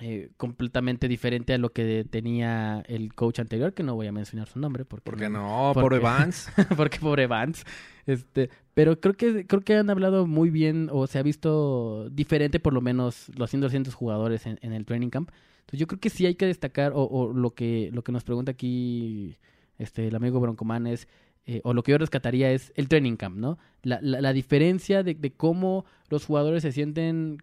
eh, 0.00 0.30
completamente 0.36 1.08
diferente 1.08 1.54
a 1.54 1.58
lo 1.58 1.70
que 1.70 2.04
tenía 2.04 2.82
el 2.86 3.14
coach 3.14 3.40
anterior, 3.40 3.72
que 3.72 3.82
no 3.82 3.94
voy 3.94 4.06
a 4.06 4.12
mencionar 4.12 4.46
su 4.46 4.58
nombre 4.58 4.84
porque 4.84 5.10
¿Por 5.10 5.18
qué 5.18 5.30
no? 5.30 5.70
¿Por 5.72 5.82
Por 5.84 5.92
qué? 5.92 5.96
Evans. 5.96 6.50
porque 6.76 6.98
pobre 6.98 7.26
Vance. 7.26 7.64
Este, 8.04 8.50
pero 8.74 9.00
creo 9.00 9.14
que 9.14 9.46
creo 9.46 9.62
que 9.62 9.74
han 9.74 9.88
hablado 9.88 10.26
muy 10.26 10.50
bien 10.50 10.90
o 10.92 11.06
se 11.06 11.18
ha 11.18 11.22
visto 11.22 12.10
diferente 12.10 12.60
por 12.60 12.74
lo 12.74 12.80
menos 12.82 13.30
los 13.36 13.48
100 13.48 13.62
200 13.62 13.94
jugadores 13.94 14.46
en, 14.46 14.58
en 14.60 14.72
el 14.74 14.84
training 14.84 15.08
camp. 15.08 15.30
Entonces 15.60 15.80
yo 15.80 15.86
creo 15.86 15.98
que 15.98 16.10
sí 16.10 16.26
hay 16.26 16.34
que 16.34 16.46
destacar 16.46 16.92
o, 16.94 17.04
o 17.04 17.32
lo 17.32 17.54
que 17.54 17.90
lo 17.92 18.04
que 18.04 18.12
nos 18.12 18.22
pregunta 18.22 18.52
aquí 18.52 19.36
este 19.78 20.08
el 20.08 20.14
amigo 20.14 20.40
Broncoman 20.40 20.86
es 20.86 21.08
eh, 21.46 21.60
o 21.64 21.72
lo 21.72 21.82
que 21.82 21.92
yo 21.92 21.98
rescataría 21.98 22.50
es 22.52 22.72
el 22.76 22.88
training 22.88 23.16
camp, 23.16 23.36
¿no? 23.36 23.56
La, 23.82 23.98
la, 24.02 24.20
la 24.20 24.32
diferencia 24.32 25.02
de, 25.02 25.14
de 25.14 25.32
cómo 25.32 25.86
los 26.10 26.26
jugadores 26.26 26.62
se 26.62 26.72
sienten 26.72 27.38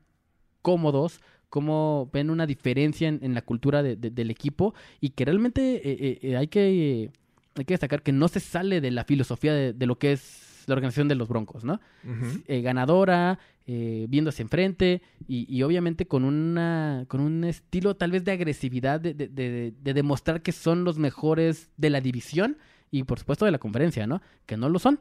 cómodos, 0.61 1.19
cómo 1.53 2.09
ven 2.11 2.31
una 2.31 2.47
diferencia 2.47 3.07
en, 3.07 3.19
en 3.21 3.35
la 3.35 3.43
cultura 3.43 3.83
de- 3.83 3.95
de- 3.95 4.09
del 4.09 4.31
equipo 4.31 4.73
y 4.99 5.09
que 5.09 5.23
realmente 5.23 5.75
eh, 5.87 6.19
eh, 6.23 6.35
hay, 6.35 6.47
que, 6.47 7.11
hay 7.55 7.65
que 7.65 7.73
destacar 7.75 8.01
que 8.01 8.11
no 8.11 8.27
se 8.27 8.39
sale 8.39 8.81
de 8.81 8.89
la 8.89 9.03
filosofía 9.03 9.53
de, 9.53 9.71
de 9.71 9.85
lo 9.85 9.99
que 9.99 10.13
es 10.13 10.63
la 10.65 10.73
organización 10.73 11.07
de 11.09 11.13
los 11.15 11.27
Broncos, 11.27 11.63
¿no? 11.63 11.79
Ujú. 12.03 12.41
eh, 12.47 12.61
ganadora, 12.61 13.37
eh, 13.67 14.07
viéndose 14.09 14.41
enfrente 14.41 15.03
y, 15.27 15.45
y 15.55 15.61
obviamente 15.61 16.07
con 16.07 16.23
una 16.23 17.05
con 17.07 17.21
un 17.21 17.43
estilo 17.43 17.95
tal 17.95 18.09
vez 18.11 18.23
de 18.23 18.31
agresividad 18.31 18.99
de, 18.99 19.13
de- 19.13 19.27
de- 19.27 19.73
de 19.79 19.93
demostrar 19.93 20.41
que 20.41 20.53
son 20.53 20.83
los 20.83 20.97
mejores 20.97 21.69
de 21.77 21.89
la 21.91 22.01
división 22.01 22.57
y 22.89 23.03
por 23.03 23.19
supuesto 23.19 23.45
de 23.45 23.51
la 23.51 23.59
conferencia, 23.59 24.07
¿no? 24.07 24.21
Que 24.47 24.57
no 24.57 24.69
lo 24.69 24.79
son, 24.79 24.99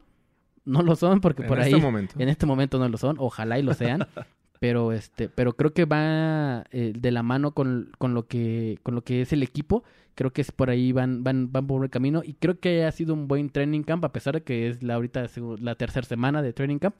no 0.65 0.83
lo 0.83 0.95
son 0.95 1.19
porque 1.19 1.41
En 1.41 1.47
por 1.47 1.57
este 1.59 1.73
ahí 1.75 1.81
momento. 1.81 2.13
en 2.19 2.29
este 2.29 2.45
momento 2.45 2.77
no 2.77 2.87
lo 2.89 2.97
son, 2.99 3.15
ojalá 3.17 3.57
y 3.57 3.63
lo 3.63 3.73
sean. 3.73 4.05
Pero 4.63 4.93
este, 4.93 5.27
pero 5.27 5.57
creo 5.57 5.73
que 5.73 5.83
va 5.83 6.63
eh, 6.71 6.93
de 6.97 7.11
la 7.11 7.21
mano 7.21 7.51
con, 7.53 7.91
con 7.97 8.13
lo 8.13 8.27
que 8.27 8.79
con 8.81 8.95
lo 8.95 9.01
que 9.03 9.21
es 9.21 9.33
el 9.33 9.43
equipo. 9.43 9.83
Creo 10.15 10.31
que 10.31 10.39
es 10.39 10.51
por 10.53 10.69
ahí 10.69 10.93
van 10.93 11.21
van 11.21 11.51
van 11.51 11.67
por 11.67 11.79
buen 11.79 11.89
camino 11.89 12.21
y 12.23 12.35
creo 12.35 12.57
que 12.61 12.85
ha 12.85 12.91
sido 12.93 13.13
un 13.13 13.27
buen 13.27 13.49
training 13.49 13.83
camp 13.83 14.05
a 14.05 14.13
pesar 14.13 14.35
de 14.35 14.43
que 14.43 14.69
es 14.69 14.81
la 14.81 14.93
ahorita 14.93 15.25
la 15.59 15.75
tercera 15.75 16.07
semana 16.07 16.41
de 16.41 16.53
training 16.53 16.79
camp 16.79 16.95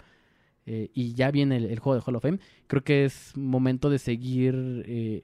eh, 0.66 0.90
y 0.94 1.14
ya 1.14 1.32
viene 1.32 1.56
el, 1.56 1.66
el 1.68 1.80
juego 1.80 1.96
de 1.96 2.04
Hall 2.06 2.18
of 2.18 2.24
Fame. 2.24 2.40
Creo 2.68 2.84
que 2.84 3.06
es 3.06 3.32
momento 3.38 3.90
de 3.90 4.00
seguir 4.00 4.84
eh, 4.86 5.24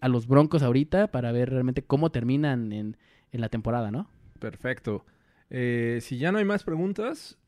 a 0.00 0.08
los 0.08 0.26
Broncos 0.26 0.64
ahorita 0.64 1.12
para 1.12 1.30
ver 1.30 1.50
realmente 1.50 1.84
cómo 1.84 2.10
terminan 2.10 2.72
en, 2.72 2.96
en 3.30 3.40
la 3.40 3.48
temporada, 3.48 3.92
¿no? 3.92 4.10
Perfecto. 4.40 5.04
Si 5.50 6.18
ya 6.18 6.32
no 6.32 6.38
hay 6.38 6.44
más 6.44 6.64
preguntas, 6.64 7.38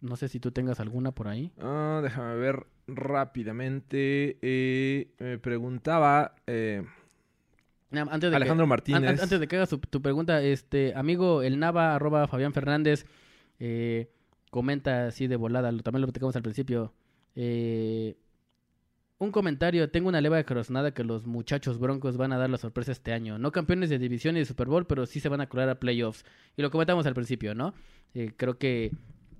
No 0.00 0.16
sé 0.16 0.28
si 0.28 0.40
tú 0.40 0.50
tengas 0.52 0.80
alguna 0.80 1.12
por 1.12 1.28
ahí. 1.28 1.52
ah, 1.58 2.00
déjame 2.02 2.34
ver 2.36 2.66
rápidamente. 2.86 4.38
Eh, 4.42 5.08
me 5.18 5.38
preguntaba 5.38 6.34
eh, 6.46 6.82
Antes 7.92 8.30
de 8.30 8.36
Alejandro 8.36 8.66
que, 8.66 8.68
Martínez. 8.70 8.98
an- 9.02 9.08
an- 9.08 9.20
antes 9.20 9.38
de 9.40 9.46
que 9.48 9.56
hagas 9.56 9.68
tu, 9.68 9.78
tu 9.78 10.02
pregunta, 10.02 10.42
este 10.42 10.92
amigo 10.96 11.42
el 11.42 11.58
Nava, 11.58 11.94
arroba 11.94 12.26
Fabián 12.26 12.52
Fernández, 12.52 13.06
eh, 13.60 14.10
comenta 14.50 15.06
así 15.06 15.26
de 15.26 15.36
volada, 15.36 15.70
lo- 15.72 15.82
también 15.82 16.00
lo 16.02 16.08
platicamos 16.08 16.34
al 16.36 16.42
principio. 16.42 16.92
eh, 17.36 18.16
un 19.18 19.30
comentario, 19.30 19.90
tengo 19.90 20.08
una 20.08 20.20
leva 20.20 20.36
de 20.36 20.44
corazonada 20.44 20.92
que 20.92 21.02
los 21.04 21.24
muchachos 21.24 21.78
broncos 21.78 22.16
van 22.16 22.32
a 22.32 22.36
dar 22.36 22.50
la 22.50 22.58
sorpresa 22.58 22.92
este 22.92 23.12
año. 23.12 23.38
No 23.38 23.52
campeones 23.52 23.88
de 23.88 23.98
división 23.98 24.36
y 24.36 24.40
de 24.40 24.44
Super 24.44 24.66
Bowl, 24.66 24.86
pero 24.86 25.06
sí 25.06 25.18
se 25.20 25.28
van 25.28 25.40
a 25.40 25.48
colar 25.48 25.68
a 25.68 25.78
playoffs. 25.80 26.24
Y 26.56 26.62
lo 26.62 26.70
comentamos 26.70 27.06
al 27.06 27.14
principio, 27.14 27.54
¿no? 27.54 27.74
Eh, 28.12 28.32
creo 28.36 28.58
que 28.58 28.90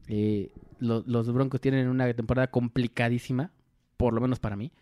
eh, 0.08 0.50
lo- 0.78 1.02
los 1.06 1.32
broncos 1.32 1.60
tienen 1.60 1.88
una 1.88 2.12
temporada 2.14 2.48
complicadísima, 2.48 3.50
por 3.96 4.12
lo 4.12 4.20
menos 4.20 4.38
para 4.38 4.56
mí. 4.56 4.72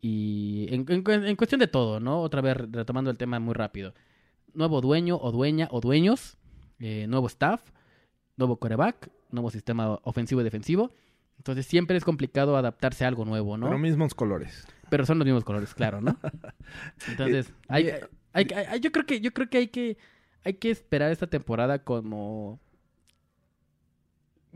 Y 0.00 0.66
en, 0.70 0.84
en- 0.88 1.24
en 1.24 1.36
cuestión 1.36 1.58
de 1.58 1.66
todo, 1.68 2.00
¿no? 2.00 2.20
Otra 2.20 2.40
vez 2.40 2.56
retomando 2.56 3.10
el 3.10 3.16
tema 3.18 3.38
muy 3.40 3.54
rápido. 3.54 3.94
Nuevo 4.54 4.80
dueño 4.80 5.16
o 5.16 5.32
dueña 5.32 5.68
o 5.70 5.80
dueños, 5.80 6.36
eh, 6.78 7.06
nuevo 7.08 7.26
staff, 7.26 7.62
nuevo 8.36 8.56
coreback, 8.58 9.10
nuevo 9.30 9.50
sistema 9.50 9.98
ofensivo 10.02 10.40
y 10.40 10.44
defensivo. 10.44 10.92
Entonces 11.38 11.66
siempre 11.66 11.96
es 11.96 12.04
complicado 12.04 12.56
adaptarse 12.56 13.04
a 13.04 13.08
algo 13.08 13.24
nuevo, 13.24 13.56
¿no? 13.56 13.66
Pero 13.66 13.78
mismos 13.78 14.14
colores. 14.14 14.66
Pero 14.88 15.04
son 15.04 15.18
los 15.18 15.26
mismos 15.26 15.44
colores, 15.44 15.74
claro, 15.74 16.00
¿no? 16.00 16.16
Entonces, 17.08 17.52
hay, 17.68 17.88
eh, 17.88 18.00
hay- 18.32 18.80
yo 18.80 18.92
creo 18.92 19.04
que 19.06 19.20
yo 19.20 19.32
creo 19.32 19.48
que 19.50 19.58
hay 19.58 19.68
que 19.68 19.98
hay 20.44 20.54
que 20.54 20.70
esperar 20.70 21.10
esta 21.10 21.26
temporada 21.26 21.80
como 21.82 22.60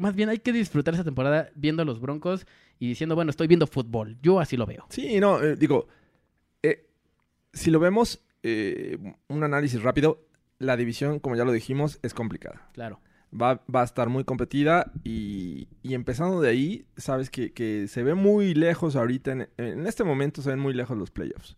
más 0.01 0.15
bien 0.15 0.31
hay 0.31 0.39
que 0.39 0.53
disfrutar 0.53 0.95
esta 0.95 1.05
temporada 1.05 1.51
viendo 1.55 1.83
a 1.83 1.85
los 1.85 2.01
Broncos 2.01 2.47
y 2.79 2.89
diciendo, 2.89 3.15
bueno, 3.15 3.31
estoy 3.31 3.47
viendo 3.47 3.67
fútbol. 3.67 4.17
Yo 4.23 4.41
así 4.41 4.57
lo 4.57 4.65
veo. 4.67 4.87
Sí, 4.89 5.21
no, 5.21 5.43
eh, 5.43 5.57
digo, 5.57 5.89
eh, 6.63 6.89
si 7.53 7.71
lo 7.71 7.79
vemos, 7.79 8.23
eh, 8.43 8.97
un 9.29 9.45
análisis 9.45 9.83
rápido, 9.83 10.27
la 10.59 10.77
división, 10.77 11.21
como 11.21 11.37
ya 11.37 11.45
lo 11.45 11.53
dijimos, 11.53 11.99
es 12.03 12.15
complicada. 12.15 12.71
Claro. 12.73 13.01
Va, 13.31 13.63
va 13.73 13.83
a 13.83 13.85
estar 13.85 14.09
muy 14.09 14.25
competida 14.25 14.91
y, 15.05 15.69
y 15.83 15.95
empezando 15.95 16.41
de 16.41 16.49
ahí, 16.49 16.87
sabes 16.97 17.29
que, 17.31 17.53
que 17.53 17.87
se 17.87 18.03
ve 18.03 18.15
muy 18.15 18.55
lejos 18.55 18.97
ahorita, 18.97 19.33
en, 19.33 19.49
en 19.59 19.87
este 19.87 20.03
momento 20.03 20.41
se 20.43 20.49
ven 20.49 20.59
muy 20.59 20.75
lejos 20.75 20.97
los 20.97 21.11
playoffs. 21.11 21.57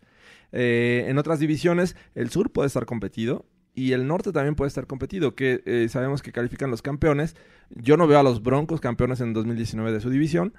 En 0.55 1.17
otras 1.17 1.41
divisiones, 1.41 1.97
el 2.15 2.29
sur 2.29 2.51
puede 2.51 2.67
estar 2.67 2.85
competido 2.85 3.47
y 3.75 3.93
el 3.93 4.07
norte 4.07 4.33
también 4.33 4.55
puede 4.55 4.69
estar 4.69 4.87
competido, 4.87 5.35
que 5.35 5.63
eh, 5.67 5.87
sabemos 5.89 6.23
que 6.23 6.33
califican 6.33 6.71
los 6.71 6.83
campeones. 6.83 7.37
Yo 7.71 7.97
no 7.97 8.07
veo 8.07 8.19
a 8.19 8.23
los 8.23 8.43
Broncos 8.43 8.81
campeones 8.81 9.21
en 9.21 9.33
2019 9.33 9.93
de 9.93 10.01
su 10.01 10.11
división. 10.11 10.53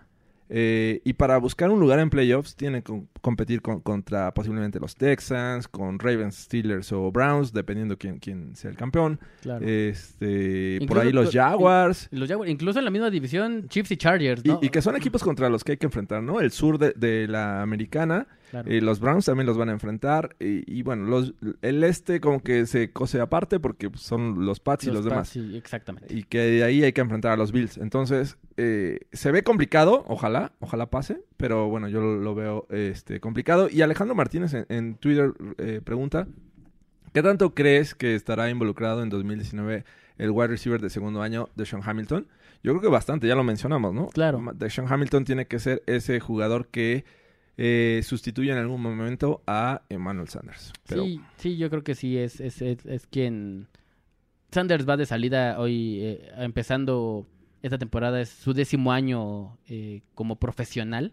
Eh, 0.50 1.02
y 1.06 1.14
para 1.14 1.38
buscar 1.38 1.72
un 1.72 1.80
lugar 1.80 2.00
en 2.00 2.10
playoffs 2.10 2.56
tienen 2.56 2.82
que 2.82 2.92
com- 2.92 3.08
competir 3.22 3.62
con- 3.62 3.80
contra 3.80 4.34
posiblemente 4.34 4.78
los 4.80 4.94
Texans, 4.96 5.68
con 5.70 5.98
Ravens, 6.00 6.36
Steelers 6.36 6.92
o 6.92 7.12
Browns, 7.12 7.54
dependiendo 7.54 7.98
quién, 7.98 8.20
quién 8.20 8.54
sea 8.56 8.70
el 8.70 8.76
campeón. 8.78 9.20
Claro. 9.42 9.66
Este, 9.66 10.80
por 10.88 11.00
ahí 11.00 11.12
los 11.12 11.32
Jaguars. 11.32 12.10
Los 12.12 12.28
Jaguars, 12.28 12.52
incluso 12.52 12.78
en 12.80 12.86
la 12.86 12.92
misma 12.92 13.10
división, 13.10 13.68
Chiefs 13.70 13.92
y 13.92 13.98
Chargers, 13.98 14.42
Y, 14.44 14.50
¿no? 14.50 14.60
y 14.62 14.70
que 14.70 14.82
son 14.82 14.96
equipos 14.96 15.24
contra 15.24 15.50
los 15.50 15.64
que 15.64 15.72
hay 15.74 15.78
que 15.78 15.86
enfrentar, 15.86 16.22
¿no? 16.22 16.40
El 16.42 16.52
sur 16.52 16.78
de, 16.78 16.92
de 16.96 17.28
la 17.28 17.62
americana, 17.62 18.28
Claro. 18.54 18.70
eh, 18.70 18.82
los 18.82 19.00
Browns 19.00 19.26
también 19.26 19.48
los 19.48 19.58
van 19.58 19.70
a 19.70 19.72
enfrentar. 19.72 20.36
Y, 20.40 20.72
y 20.72 20.84
bueno, 20.84 21.06
los, 21.06 21.34
el 21.64 21.84
este 21.84 22.22
como 22.22 22.44
que 22.44 22.68
se 22.68 22.92
cose 22.92 23.20
aparte 23.20 23.60
porque 23.60 23.90
son 23.96 24.46
los 24.46 24.60
Pats 24.60 24.86
y 24.86 24.92
los, 24.92 25.04
demás. 25.04 25.30
Sí, 25.30 25.58
exactamente. 25.58 26.14
Y 26.14 26.22
que 26.24 26.38
de 26.38 26.64
ahí 26.64 26.84
hay 26.84 26.94
que 26.94 27.02
enfrentar 27.02 27.32
a 27.32 27.36
los 27.36 27.52
Bills. 27.52 27.80
Entonces, 27.80 28.38
eh, 28.58 29.00
se 29.12 29.32
ve 29.32 29.44
complicado, 29.44 30.06
ojalá, 30.08 30.52
ojalá 30.60 30.92
pase, 30.92 31.24
pero 31.38 31.68
bueno, 31.68 31.88
yo 31.88 32.00
lo, 32.00 32.18
lo 32.18 32.36
veo 32.36 32.68
este, 32.70 33.20
complicado. 33.20 33.70
Y 33.72 33.82
Alejandro 33.82 34.14
Martínez 34.14 34.54
en, 34.54 34.68
en 34.70 34.96
Twitter 34.98 35.34
eh, 35.58 35.82
pregunta, 35.84 36.28
¿qué 37.12 37.24
tanto 37.24 37.56
crees 37.56 37.96
que 37.96 38.14
estará 38.14 38.52
involucrado 38.52 39.02
en 39.02 39.10
2019 39.10 39.84
el 40.20 40.30
wide 40.30 40.50
receiver 40.50 40.80
de 40.80 40.92
segundo 40.92 41.24
año 41.24 41.50
de 41.56 41.66
Sean 41.66 41.82
Hamilton? 41.84 42.28
Yo 42.64 42.72
creo 42.74 42.82
que 42.82 42.88
bastante, 42.88 43.28
ya 43.28 43.34
lo 43.34 43.44
mencionamos, 43.44 43.96
¿no? 43.96 44.10
Claro. 44.10 44.44
De 44.54 44.70
Sean 44.70 44.86
Hamilton 44.88 45.26
tiene 45.26 45.48
que 45.48 45.58
ser 45.58 45.82
ese 45.88 46.20
jugador 46.20 46.68
que 46.68 47.04
eh, 47.58 48.02
sustituye 48.04 48.52
en 48.52 48.58
algún 48.58 48.82
momento 48.82 49.42
a 49.48 49.82
Emmanuel 49.90 50.28
Sanders. 50.28 50.74
Sí, 50.86 51.22
sí, 51.38 51.58
yo 51.58 51.70
creo 51.70 51.84
que 51.84 51.96
sí, 51.96 52.18
es, 52.18 52.40
es, 52.40 52.62
es, 52.62 53.08
quien... 53.08 53.68
Sanders 54.52 54.88
va 54.88 54.98
de 54.98 55.06
salida 55.08 55.60
hoy, 55.60 56.00
eh, 56.02 56.32
empezando 56.38 57.28
esta 57.64 57.78
temporada, 57.78 58.22
es 58.22 58.30
su 58.30 58.54
décimo 58.54 58.92
año 58.92 59.58
eh, 59.68 60.02
como 60.16 60.36
profesional, 60.36 61.12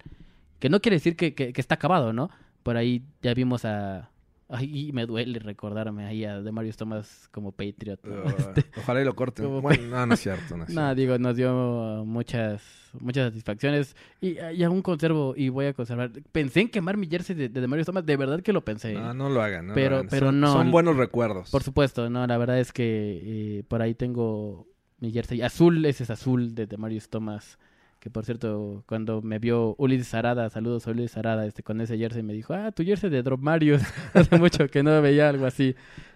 que 0.59 0.69
no 0.69 0.81
quiere 0.81 0.97
decir 0.97 1.17
que- 1.35 1.35
que 1.53 1.61
está 1.61 1.77
acabado, 1.77 2.13
¿no? 2.13 2.31
Por 2.63 2.77
ahí 2.77 3.03
ya 3.23 3.33
vimos 3.35 3.65
a... 3.65 4.11
Ay, 4.53 4.91
me 4.93 5.07
duele 5.07 5.39
recordarme 5.39 6.07
ahí 6.07 6.25
a 6.25 6.41
Demarius 6.43 6.77
Thomas 6.77 7.29
como 7.31 7.53
Patriot. 7.53 8.01
¿no? 8.05 8.25
uh, 8.25 8.55
ojalá 8.79 9.01
y 9.01 9.05
lo 9.05 9.15
corten. 9.15 9.45
Como- 9.45 9.61
Bueno, 9.63 9.85
no, 9.87 10.07
no 10.07 10.15
es 10.15 10.21
cierto. 10.21 10.57
No 10.57 10.65
es 10.65 10.71
No, 10.75 10.93
digo, 10.95 11.19
nos 11.19 11.37
dio 11.37 12.03
muchas 12.05 12.63
muchas 13.01 13.29
satisfacciones 13.29 13.95
y, 14.21 14.37
y 14.41 14.65
aún 14.65 14.83
conservo 14.83 15.35
y 15.37 15.49
voy 15.49 15.67
a 15.67 15.73
conservar. 15.73 16.11
Pensé 16.33 16.63
en 16.63 16.69
quemar 16.69 16.97
mi 16.97 17.07
jersey 17.07 17.37
de, 17.37 17.49
de 17.49 17.61
Demarius 17.61 17.87
Thomas, 17.87 18.05
de 18.05 18.17
verdad 18.17 18.41
que 18.43 18.53
lo 18.53 18.65
pensé. 18.65 18.95
No, 18.95 19.15
no 19.15 19.29
lo 19.31 19.41
hagan. 19.41 19.67
no 19.67 19.71
lo 19.71 19.75
Pero- 19.77 19.97
hagan. 19.99 20.09
pero 20.11 20.27
Son- 20.27 20.41
no. 20.41 20.53
Son 20.53 20.71
buenos 20.73 20.97
recuerdos. 20.97 21.51
Por 21.51 21.63
supuesto, 21.63 22.11
no, 22.11 22.27
la 22.27 22.37
verdad 22.37 22.59
es 22.59 22.73
que 22.73 23.59
eh, 23.61 23.63
por 23.69 23.83
ahí 23.83 23.95
tengo 23.95 24.67
mi 24.99 25.13
jersey 25.13 25.41
azul, 25.43 25.85
ese 25.87 26.03
es 26.03 26.11
azul 26.11 26.55
de 26.57 26.67
Demarius 26.67 27.09
Thomas, 27.09 27.59
que 28.01 28.11
por 28.11 28.25
cierto, 28.25 28.83
cuando 28.87 29.23
me 29.23 29.39
vio 29.39 29.75
Ulises 29.79 30.15
Arada, 30.15 30.51
saludos 30.51 30.87
a 30.87 30.91
Ulises 30.93 31.17
Arada, 31.19 31.47
este, 31.47 31.63
con 31.63 31.81
ese 31.81 31.99
jersey 31.99 32.23
me 32.23 32.33
dijo, 32.33 32.55
ah, 32.55 32.73
tu 32.73 32.83
jersey 32.85 33.11
de 33.11 33.23
Drop 33.23 33.41
Marius, 33.41 33.83
hace 34.15 34.39
mucho 34.39 34.67
que 34.69 34.83
no 34.83 35.01
veía 35.03 35.29
algo 35.29 35.47
así, 35.47 35.75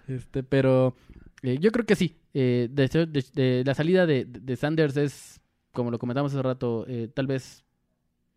este, 0.08 0.42
pero 0.42 0.96
eh, 1.42 1.58
yo 1.60 1.70
creo 1.72 1.86
que 1.86 1.96
sí, 1.96 2.16
eh, 2.34 2.68
de, 2.70 2.88
de- 3.34 3.62
la 3.64 3.74
salida 3.74 4.06
de, 4.06 4.24
de 4.24 4.56
Sanders 4.56 4.96
es, 4.96 5.40
como 5.72 5.90
lo 5.90 5.98
comentamos 5.98 6.32
hace 6.32 6.42
rato, 6.42 6.86
eh, 6.88 7.08
tal 7.14 7.26
vez 7.26 7.64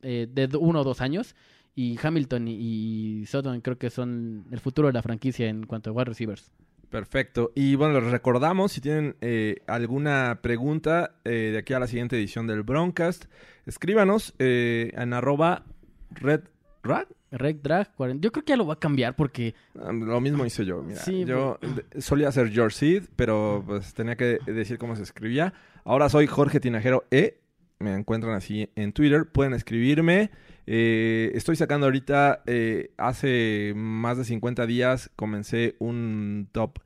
eh, 0.02 0.28
de 0.32 0.50
uno 0.58 0.82
o 0.82 0.84
dos 0.84 1.02
años, 1.02 1.36
y 1.76 1.98
Hamilton 2.02 2.48
y, 2.48 3.22
y 3.22 3.26
Sutton 3.28 3.62
creo 3.62 3.78
que 3.78 3.89
son 3.89 4.45
el 4.52 4.60
futuro 4.60 4.88
de 4.88 4.93
la 4.93 5.04
franquicia 5.04 5.48
en 5.48 5.66
cuanto 5.66 5.91
a 5.91 5.93
wide 5.93 6.06
receivers. 6.06 6.52
Perfecto. 6.90 7.52
Y 7.56 7.76
bueno, 7.76 8.00
les 8.00 8.12
recordamos, 8.12 8.72
si 8.72 8.82
tienen 8.82 9.16
eh, 9.22 9.58
alguna 9.68 10.40
pregunta 10.42 11.16
eh, 11.26 11.50
de 11.52 11.58
aquí 11.58 11.74
a 11.74 11.80
la 11.80 11.88
siguiente 11.88 12.16
edición 12.18 12.48
del 12.48 12.64
Broncast, 12.64 13.26
escríbanos 13.66 14.34
eh, 14.40 14.92
en 14.96 15.14
arroba 15.14 15.66
red... 16.12 16.42
¿Rad? 16.84 17.08
Rec 17.32 17.62
Drag 17.62 17.94
40. 17.96 18.24
Yo 18.24 18.32
creo 18.32 18.46
que 18.46 18.52
ya 18.52 18.56
lo 18.56 18.66
va 18.66 18.76
a 18.76 18.80
cambiar 18.80 19.14
porque 19.18 19.54
Ah, 19.78 19.92
Lo 19.92 20.22
mismo 20.22 20.46
hice 20.46 20.64
yo, 20.64 20.82
mira. 20.82 21.02
Sí, 21.02 21.26
yo 21.26 21.60
de- 21.92 22.02
solía 22.02 22.32
ser 22.32 22.50
George 22.50 22.78
Seed, 22.78 23.04
pero 23.18 23.62
pues 23.68 23.94
tenía 23.94 24.16
que 24.16 24.40
decir 24.46 24.78
cómo 24.78 24.96
se 24.96 25.04
escribía. 25.04 25.54
Ahora 25.84 26.08
soy 26.08 26.28
Jorge 26.28 26.62
Tinajero 26.62 27.04
E. 27.12 27.42
Me 27.80 27.94
encuentran 27.94 28.36
así 28.36 28.70
en 28.76 28.94
Twitter. 28.94 29.26
Pueden 29.26 29.54
escribirme. 29.54 30.32
Eh, 30.70 31.32
estoy 31.34 31.55
sacando 31.55 31.86
ahorita, 31.88 32.43
eh, 32.45 32.91
hace 32.97 33.72
más 33.76 34.18
de 34.18 34.26
50 34.26 34.65
días 34.68 35.09
comencé 35.15 35.76
un 35.80 36.49
top 36.51 36.80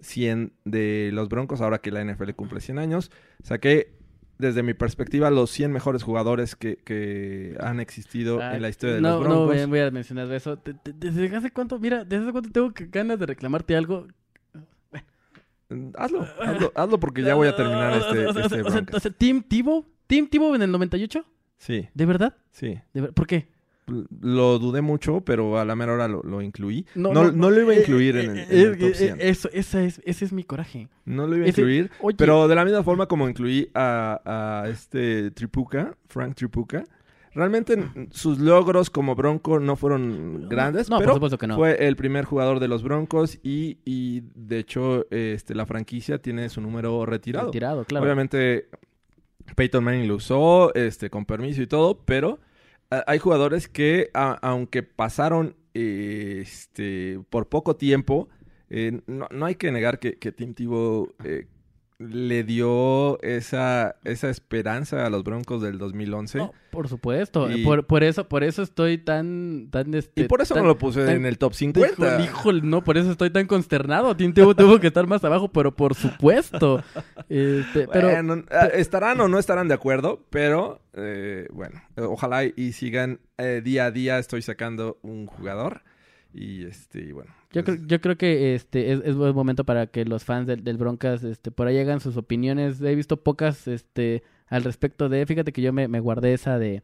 100 0.00 0.52
de 0.64 1.10
los 1.12 1.28
Broncos, 1.28 1.60
ahora 1.60 1.78
que 1.78 1.90
la 1.92 2.00
NFL 2.04 2.30
cumple 2.34 2.60
100 2.60 2.78
años. 2.80 3.10
Saqué, 3.44 3.92
desde 4.38 4.62
mi 4.64 4.74
perspectiva, 4.74 5.30
los 5.30 5.50
100 5.50 5.70
mejores 5.70 6.02
jugadores 6.02 6.56
que, 6.56 6.76
que 6.78 7.56
han 7.60 7.78
existido 7.78 8.40
Ah, 8.42 8.56
en 8.56 8.62
la 8.62 8.68
historia 8.68 8.96
de 8.96 9.00
no, 9.02 9.10
los 9.10 9.20
Broncos. 9.20 9.38
No, 9.40 9.46
voy 9.46 9.58
a- 9.60 9.66
voy 9.66 9.78
a 9.80 9.90
mencionar 9.92 10.32
eso. 10.32 10.56
Te- 10.58 10.74
te- 10.74 10.92
¿Desde 10.92 11.36
hace 11.36 11.50
cuánto? 11.52 11.78
Mira, 11.78 12.04
¿desde 12.04 12.24
hace 12.24 12.32
cuánto 12.32 12.50
tengo 12.50 12.72
que- 12.72 12.86
ganas 12.86 13.18
de 13.20 13.26
reclamarte 13.26 13.76
algo? 13.76 14.06
Hazlo, 15.96 16.26
hazlo, 16.42 16.72
hazlo 16.74 16.98
porque 16.98 17.22
ya 17.22 17.36
voy 17.36 17.46
a 17.46 17.54
terminar 17.54 17.92
este, 17.96 18.28
este 18.40 18.62
Broncos. 18.62 18.82
o 18.96 18.98
sea, 19.00 19.10
¿Team 19.12 19.40
Tivo? 19.42 19.86
¿Team 20.08 20.26
Tivo 20.26 20.56
en 20.56 20.62
el 20.62 20.72
98? 20.72 21.24
Sí, 21.60 21.88
¿De 21.94 22.06
verdad? 22.06 22.34
sí. 22.50 22.78
¿De 22.94 23.02
ver- 23.02 23.12
¿Por 23.12 23.26
qué? 23.26 23.46
Lo 24.20 24.58
dudé 24.60 24.82
mucho, 24.82 25.20
pero 25.22 25.58
a 25.58 25.64
la 25.64 25.74
mera 25.76 25.92
hora 25.92 26.06
lo, 26.08 26.22
lo 26.22 26.40
incluí. 26.42 26.86
No, 26.94 27.12
no, 27.12 27.32
no, 27.32 27.50
lo 27.50 27.60
iba 27.60 27.72
a 27.72 27.74
eh, 27.76 27.80
incluir 27.80 28.16
eh, 28.16 28.24
en 28.24 28.30
el, 28.30 28.38
eh, 28.38 28.46
en 28.48 28.58
el 28.60 28.72
eh, 28.74 28.76
top 28.76 28.88
eh, 28.90 28.94
100. 28.94 29.16
Eso, 29.20 29.50
esa 29.52 29.82
es, 29.82 30.00
ese 30.04 30.24
es 30.24 30.32
mi 30.32 30.44
coraje. 30.44 30.88
No 31.04 31.26
lo 31.26 31.36
iba 31.36 31.44
a 31.46 31.48
ese- 31.48 31.60
incluir. 31.60 31.90
oye. 32.00 32.16
Pero 32.16 32.46
de 32.48 32.54
la 32.54 32.64
misma 32.64 32.82
forma 32.82 33.06
como 33.06 33.28
incluí 33.28 33.68
a, 33.74 34.62
a 34.64 34.68
este 34.68 35.32
Tripuca, 35.32 35.96
Frank 36.06 36.36
Tripuca, 36.36 36.84
realmente 37.34 37.76
sus 38.12 38.38
logros 38.38 38.90
como 38.90 39.14
Bronco 39.16 39.58
no 39.60 39.74
fueron 39.76 40.48
grandes, 40.48 40.88
No, 40.88 40.96
por 40.96 41.04
pero 41.04 41.14
supuesto 41.14 41.36
que 41.38 41.46
no. 41.48 41.56
fue 41.56 41.86
el 41.86 41.96
primer 41.96 42.24
jugador 42.24 42.60
de 42.60 42.68
los 42.68 42.82
Broncos 42.84 43.38
y, 43.42 43.78
y, 43.84 44.22
de 44.34 44.58
hecho 44.60 45.06
este, 45.10 45.54
la 45.56 45.66
franquicia 45.66 46.18
tiene 46.18 46.48
su 46.48 46.60
número 46.60 47.04
retirado. 47.06 47.46
Retirado, 47.46 47.84
claro. 47.84 48.04
Obviamente 48.04 48.68
Peyton 49.56 49.84
Manning 49.84 50.08
lo 50.08 50.16
usó 50.16 50.74
este, 50.74 51.10
con 51.10 51.24
permiso 51.24 51.62
y 51.62 51.66
todo, 51.66 52.04
pero 52.04 52.40
hay 53.06 53.18
jugadores 53.18 53.68
que 53.68 54.10
aunque 54.14 54.82
pasaron 54.82 55.56
este, 55.74 57.20
por 57.30 57.48
poco 57.48 57.76
tiempo, 57.76 58.28
eh, 58.68 59.00
no, 59.06 59.28
no 59.30 59.46
hay 59.46 59.54
que 59.54 59.70
negar 59.70 59.98
que, 59.98 60.18
que 60.18 60.32
Tim 60.32 60.54
Tebow 60.54 61.14
eh, 61.24 61.46
le 62.02 62.44
dio 62.44 63.20
esa, 63.22 63.96
esa 64.04 64.30
esperanza 64.30 65.04
a 65.04 65.10
los 65.10 65.22
Broncos 65.22 65.60
del 65.60 65.76
2011. 65.76 66.38
No, 66.38 66.54
por 66.70 66.88
supuesto. 66.88 67.50
Y- 67.50 67.62
Por, 67.62 67.86
por 67.86 68.02
eso, 68.02 68.26
por 68.26 68.42
eso 68.42 68.62
estoy 68.62 68.96
tan, 68.96 69.68
tan 69.70 69.92
este. 69.92 70.22
y 70.22 70.24
por 70.24 70.40
eso 70.40 70.54
tan- 70.54 70.62
no 70.62 70.68
lo 70.70 70.78
puse 70.78 71.04
tan- 71.04 71.16
en 71.16 71.26
el 71.26 71.36
top 71.36 71.52
50. 71.52 72.22
Híjole, 72.24 72.62
no, 72.62 72.82
por 72.82 72.96
eso 72.96 73.10
estoy 73.10 73.28
tan 73.28 73.46
consternado. 73.46 74.16
Tim 74.16 74.32
tuvo 74.32 74.80
que 74.80 74.86
estar 74.86 75.06
más 75.06 75.22
abajo, 75.24 75.48
pero 75.52 75.76
por 75.76 75.94
supuesto. 75.94 76.82
Este, 77.28 77.86
pero 77.86 78.08
Bueno, 78.10 78.44
ah, 78.50 78.66
estarán 78.72 79.20
o 79.20 79.28
no 79.28 79.38
estarán 79.38 79.68
de 79.68 79.74
acuerdo, 79.74 80.24
pero 80.30 80.80
eh, 80.94 81.46
bueno, 81.52 81.80
ojalá 81.96 82.44
y, 82.44 82.72
sigan 82.72 83.20
eh, 83.38 83.60
día 83.62 83.84
a 83.84 83.90
día 83.90 84.18
estoy 84.18 84.42
sacando 84.42 84.98
un 85.02 85.26
jugador 85.26 85.82
y 86.32 86.64
este 86.64 87.12
bueno. 87.12 87.32
Yo 87.52 87.64
pues, 87.64 87.76
creo, 87.78 87.88
yo 87.88 88.00
creo 88.00 88.16
que 88.16 88.54
este 88.54 88.92
es, 88.92 89.00
es 89.04 89.14
buen 89.16 89.34
momento 89.34 89.64
para 89.64 89.86
que 89.88 90.04
los 90.04 90.24
fans 90.24 90.46
del, 90.46 90.62
del 90.64 90.76
Broncas 90.76 91.24
este, 91.24 91.50
por 91.50 91.66
ahí 91.66 91.78
hagan 91.78 92.00
sus 92.00 92.16
opiniones. 92.16 92.80
He 92.80 92.94
visto 92.94 93.16
pocas 93.22 93.66
este, 93.68 94.22
al 94.48 94.64
respecto 94.64 95.08
de. 95.08 95.26
Fíjate 95.26 95.52
que 95.52 95.62
yo 95.62 95.72
me, 95.72 95.88
me 95.88 96.00
guardé 96.00 96.32
esa 96.34 96.58
de 96.58 96.82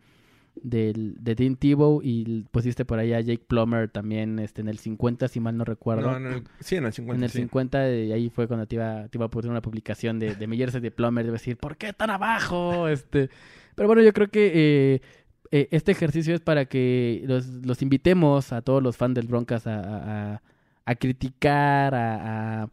del, 0.62 1.16
de 1.22 1.36
Tim 1.36 1.54
Tebow 1.56 2.00
y 2.02 2.44
pusiste 2.50 2.84
por 2.86 2.98
ahí 2.98 3.12
a 3.12 3.20
Jake 3.20 3.44
Plummer 3.46 3.90
también 3.90 4.38
este, 4.38 4.62
en 4.62 4.68
el 4.68 4.78
50, 4.78 5.28
si 5.28 5.38
mal 5.38 5.56
no 5.56 5.64
recuerdo. 5.64 6.18
no, 6.18 6.28
en 6.30 6.32
el- 6.38 6.42
sí, 6.60 6.76
en 6.76 6.86
el 6.86 6.92
50. 6.94 7.18
En 7.18 7.24
el 7.24 7.30
sí. 7.30 7.38
50, 7.40 7.92
y 7.94 8.12
ahí 8.12 8.30
fue 8.30 8.48
cuando 8.48 8.66
te 8.66 8.76
iba, 8.76 9.06
te 9.08 9.18
iba 9.18 9.26
a 9.26 9.30
poner 9.30 9.50
una 9.50 9.60
publicación 9.62 10.18
de, 10.18 10.34
de 10.34 10.46
de 10.80 10.90
Plummer. 10.90 11.24
Debe 11.26 11.34
decir, 11.36 11.56
¿por 11.58 11.76
qué 11.76 11.92
tan 11.92 12.08
abajo? 12.10 12.88
Este, 12.88 13.28
pero 13.74 13.86
bueno, 13.86 14.02
yo 14.02 14.12
creo 14.14 14.28
que 14.30 14.50
eh, 14.94 15.00
eh, 15.50 15.68
este 15.72 15.92
ejercicio 15.92 16.34
es 16.34 16.40
para 16.40 16.64
que 16.64 17.22
los, 17.26 17.46
los 17.46 17.82
invitemos 17.82 18.52
a 18.52 18.62
todos 18.62 18.82
los 18.82 18.96
fans 18.96 19.14
del 19.14 19.26
Broncas 19.28 19.66
a, 19.66 19.78
a- 19.80 20.34
a- 20.36 20.42
a 20.86 20.94
criticar, 20.94 21.94
a, 21.94 22.62
a- 22.62 22.70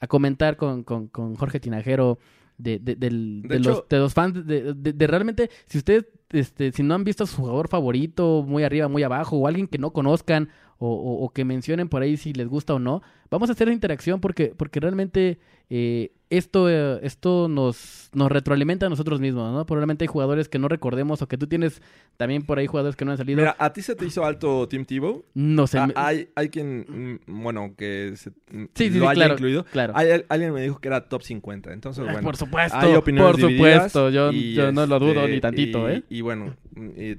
a 0.00 0.06
comentar 0.08 0.56
con, 0.56 0.82
con- 0.82 1.08
con 1.08 1.36
Jorge 1.36 1.60
Tinajero 1.60 2.18
de, 2.58 2.78
de- 2.78 2.96
del- 2.96 3.42
De 3.42 3.48
de 3.48 3.56
hecho- 3.58 3.70
los, 3.70 3.88
de 3.88 3.98
los 3.98 4.14
fans, 4.14 4.46
de, 4.46 4.74
de- 4.74 4.92
de 4.92 5.06
realmente, 5.06 5.50
si 5.66 5.78
ustedes, 5.78 6.06
este, 6.30 6.72
si 6.72 6.82
no 6.82 6.94
han 6.94 7.04
visto 7.04 7.24
a 7.24 7.26
su 7.26 7.36
jugador 7.36 7.68
favorito, 7.68 8.44
muy 8.46 8.64
arriba, 8.64 8.88
muy 8.88 9.02
abajo, 9.02 9.36
o 9.36 9.46
alguien 9.46 9.66
que 9.68 9.78
no 9.78 9.92
conozcan, 9.92 10.48
o, 10.82 10.88
o- 10.88 11.24
o 11.24 11.28
que 11.30 11.44
mencionen 11.44 11.88
por 11.88 12.00
ahí 12.02 12.16
si 12.16 12.32
les 12.32 12.48
gusta 12.48 12.74
o 12.74 12.78
no, 12.78 13.02
vamos 13.30 13.48
a 13.48 13.52
hacer 13.52 13.68
interacción 13.68 14.20
porque, 14.20 14.54
porque 14.56 14.80
realmente 14.80 15.38
eh, 15.68 16.10
esto, 16.30 16.68
eh, 16.70 16.98
esto 17.02 17.48
nos, 17.48 18.08
nos 18.14 18.32
retroalimenta 18.32 18.86
a 18.86 18.88
nosotros 18.88 19.20
mismos, 19.20 19.52
¿no? 19.52 19.66
Probablemente 19.66 20.04
hay 20.04 20.08
jugadores 20.08 20.48
que 20.48 20.58
no 20.58 20.68
recordemos 20.68 21.20
o 21.22 21.28
que 21.28 21.36
tú 21.36 21.46
tienes 21.46 21.82
también 22.16 22.42
por 22.42 22.58
ahí 22.58 22.66
jugadores 22.66 22.96
que 22.96 23.04
no 23.04 23.10
han 23.12 23.18
salido. 23.18 23.36
Mira, 23.36 23.54
¿a 23.58 23.72
ti 23.72 23.82
se 23.82 23.94
te 23.94 24.06
hizo 24.06 24.24
alto 24.24 24.66
Tim 24.68 24.84
Tebow? 24.84 25.24
no 25.34 25.66
sé. 25.66 25.78
Ah, 25.78 25.88
hay, 25.96 26.30
hay 26.34 26.48
quien, 26.48 27.20
mm, 27.26 27.42
bueno, 27.42 27.74
que 27.76 28.14
se- 28.16 28.30
mm, 28.30 28.64
Sí, 28.74 28.88
sí, 28.88 28.90
lo 28.90 29.00
sí, 29.00 29.00
haya 29.02 29.14
claro, 29.14 29.34
incluido. 29.34 29.64
claro. 29.66 29.92
Hay, 29.94 30.24
alguien 30.28 30.52
me 30.54 30.62
dijo 30.62 30.80
que 30.80 30.88
era 30.88 31.08
top 31.08 31.22
50, 31.22 31.72
entonces 31.74 32.04
Ay, 32.06 32.12
bueno. 32.12 32.24
por 32.26 32.36
supuesto, 32.36 32.78
hay 32.78 32.94
opiniones 32.94 33.32
por 33.32 33.40
supuesto, 33.50 34.08
yo, 34.10 34.32
no 34.72 34.86
lo 34.86 34.98
dudo 34.98 35.20
este, 35.24 35.34
ni 35.34 35.40
tantito, 35.42 35.90
y- 35.90 35.94
¿eh? 35.94 36.02
Y 36.08 36.20
bueno, 36.22 36.56
y, 36.96 37.16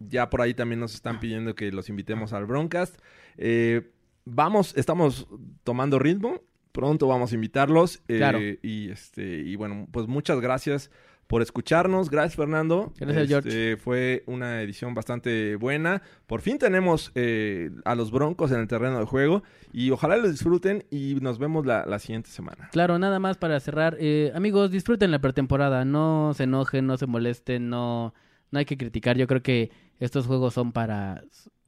ya 0.00 0.30
por 0.30 0.40
ahí 0.42 0.54
también 0.54 0.80
nos 0.80 0.94
están 0.94 1.20
pidiendo 1.20 1.54
que 1.54 1.70
los 1.72 1.88
invitemos 1.88 2.32
al 2.32 2.46
Broncast. 2.46 2.96
Eh, 3.36 3.90
vamos, 4.24 4.76
estamos 4.76 5.26
tomando 5.64 5.98
ritmo. 5.98 6.40
Pronto 6.72 7.06
vamos 7.08 7.32
a 7.32 7.34
invitarlos. 7.34 8.02
eh, 8.08 8.18
Claro. 8.18 8.38
Y 8.40 8.90
este, 8.90 9.22
y 9.40 9.56
bueno, 9.56 9.86
pues 9.90 10.06
muchas 10.06 10.40
gracias 10.40 10.90
por 11.26 11.42
escucharnos. 11.42 12.08
Gracias, 12.08 12.36
Fernando. 12.36 12.92
Gracias, 12.98 13.28
George. 13.28 13.48
Este, 13.48 13.76
Fue 13.76 14.22
una 14.26 14.62
edición 14.62 14.94
bastante 14.94 15.56
buena. 15.56 16.00
Por 16.26 16.40
fin 16.40 16.56
tenemos 16.58 17.10
eh, 17.16 17.70
a 17.84 17.94
los 17.94 18.10
Broncos 18.10 18.50
en 18.52 18.60
el 18.60 18.68
terreno 18.68 18.98
de 18.98 19.04
juego. 19.06 19.42
Y 19.72 19.90
ojalá 19.90 20.16
lo 20.16 20.30
disfruten. 20.30 20.84
Y 20.90 21.16
nos 21.20 21.38
vemos 21.38 21.66
la, 21.66 21.84
la 21.84 21.98
siguiente 21.98 22.30
semana. 22.30 22.68
Claro, 22.72 22.98
nada 22.98 23.18
más 23.18 23.36
para 23.36 23.58
cerrar. 23.60 23.96
Eh, 24.00 24.30
amigos, 24.34 24.70
disfruten 24.70 25.10
la 25.10 25.18
pretemporada. 25.20 25.84
No 25.84 26.32
se 26.34 26.44
enojen, 26.44 26.86
no 26.86 26.96
se 26.96 27.06
molesten, 27.06 27.68
no, 27.68 28.14
no 28.50 28.58
hay 28.58 28.64
que 28.64 28.78
criticar. 28.78 29.18
Yo 29.18 29.26
creo 29.26 29.42
que 29.42 29.70
estos 29.98 30.26
juegos 30.26 30.54
son 30.54 30.72
para... 30.72 31.22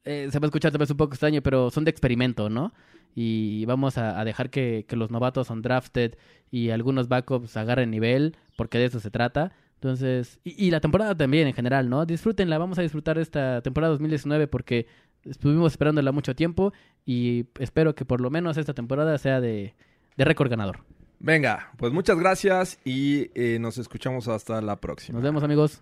eh, 0.05 0.27
se 0.31 0.39
va 0.39 0.45
a 0.45 0.47
escuchar 0.47 0.71
tal 0.71 0.79
vez 0.79 0.91
un 0.91 0.97
poco 0.97 1.13
extraño, 1.13 1.41
pero 1.41 1.69
son 1.71 1.83
de 1.85 1.91
experimento, 1.91 2.49
¿no? 2.49 2.73
Y 3.13 3.65
vamos 3.65 3.97
a, 3.97 4.19
a 4.19 4.23
dejar 4.23 4.49
que, 4.49 4.85
que 4.87 4.95
los 4.95 5.11
novatos 5.11 5.49
undrafted 5.49 6.15
y 6.49 6.69
algunos 6.69 7.07
backups 7.09 7.57
agarren 7.57 7.91
nivel, 7.91 8.37
porque 8.55 8.77
de 8.77 8.85
eso 8.85 8.99
se 8.99 9.11
trata. 9.11 9.51
Entonces, 9.75 10.39
y, 10.43 10.67
y 10.67 10.71
la 10.71 10.79
temporada 10.79 11.15
también 11.15 11.47
en 11.47 11.53
general, 11.53 11.89
¿no? 11.89 12.05
Disfrútenla, 12.05 12.57
vamos 12.57 12.77
a 12.79 12.83
disfrutar 12.83 13.17
esta 13.17 13.61
temporada 13.61 13.91
2019 13.91 14.47
porque 14.47 14.85
estuvimos 15.25 15.73
esperándola 15.73 16.11
mucho 16.11 16.35
tiempo 16.35 16.71
y 17.05 17.45
espero 17.59 17.95
que 17.95 18.05
por 18.05 18.21
lo 18.21 18.29
menos 18.29 18.57
esta 18.57 18.73
temporada 18.73 19.17
sea 19.17 19.41
de, 19.41 19.75
de 20.15 20.25
récord 20.25 20.49
ganador. 20.49 20.79
Venga, 21.19 21.71
pues 21.77 21.91
muchas 21.91 22.17
gracias. 22.17 22.79
Y 22.85 23.29
eh, 23.35 23.57
nos 23.59 23.77
escuchamos 23.77 24.27
hasta 24.27 24.61
la 24.61 24.79
próxima. 24.79 25.17
Nos 25.17 25.23
vemos, 25.23 25.43
amigos. 25.43 25.81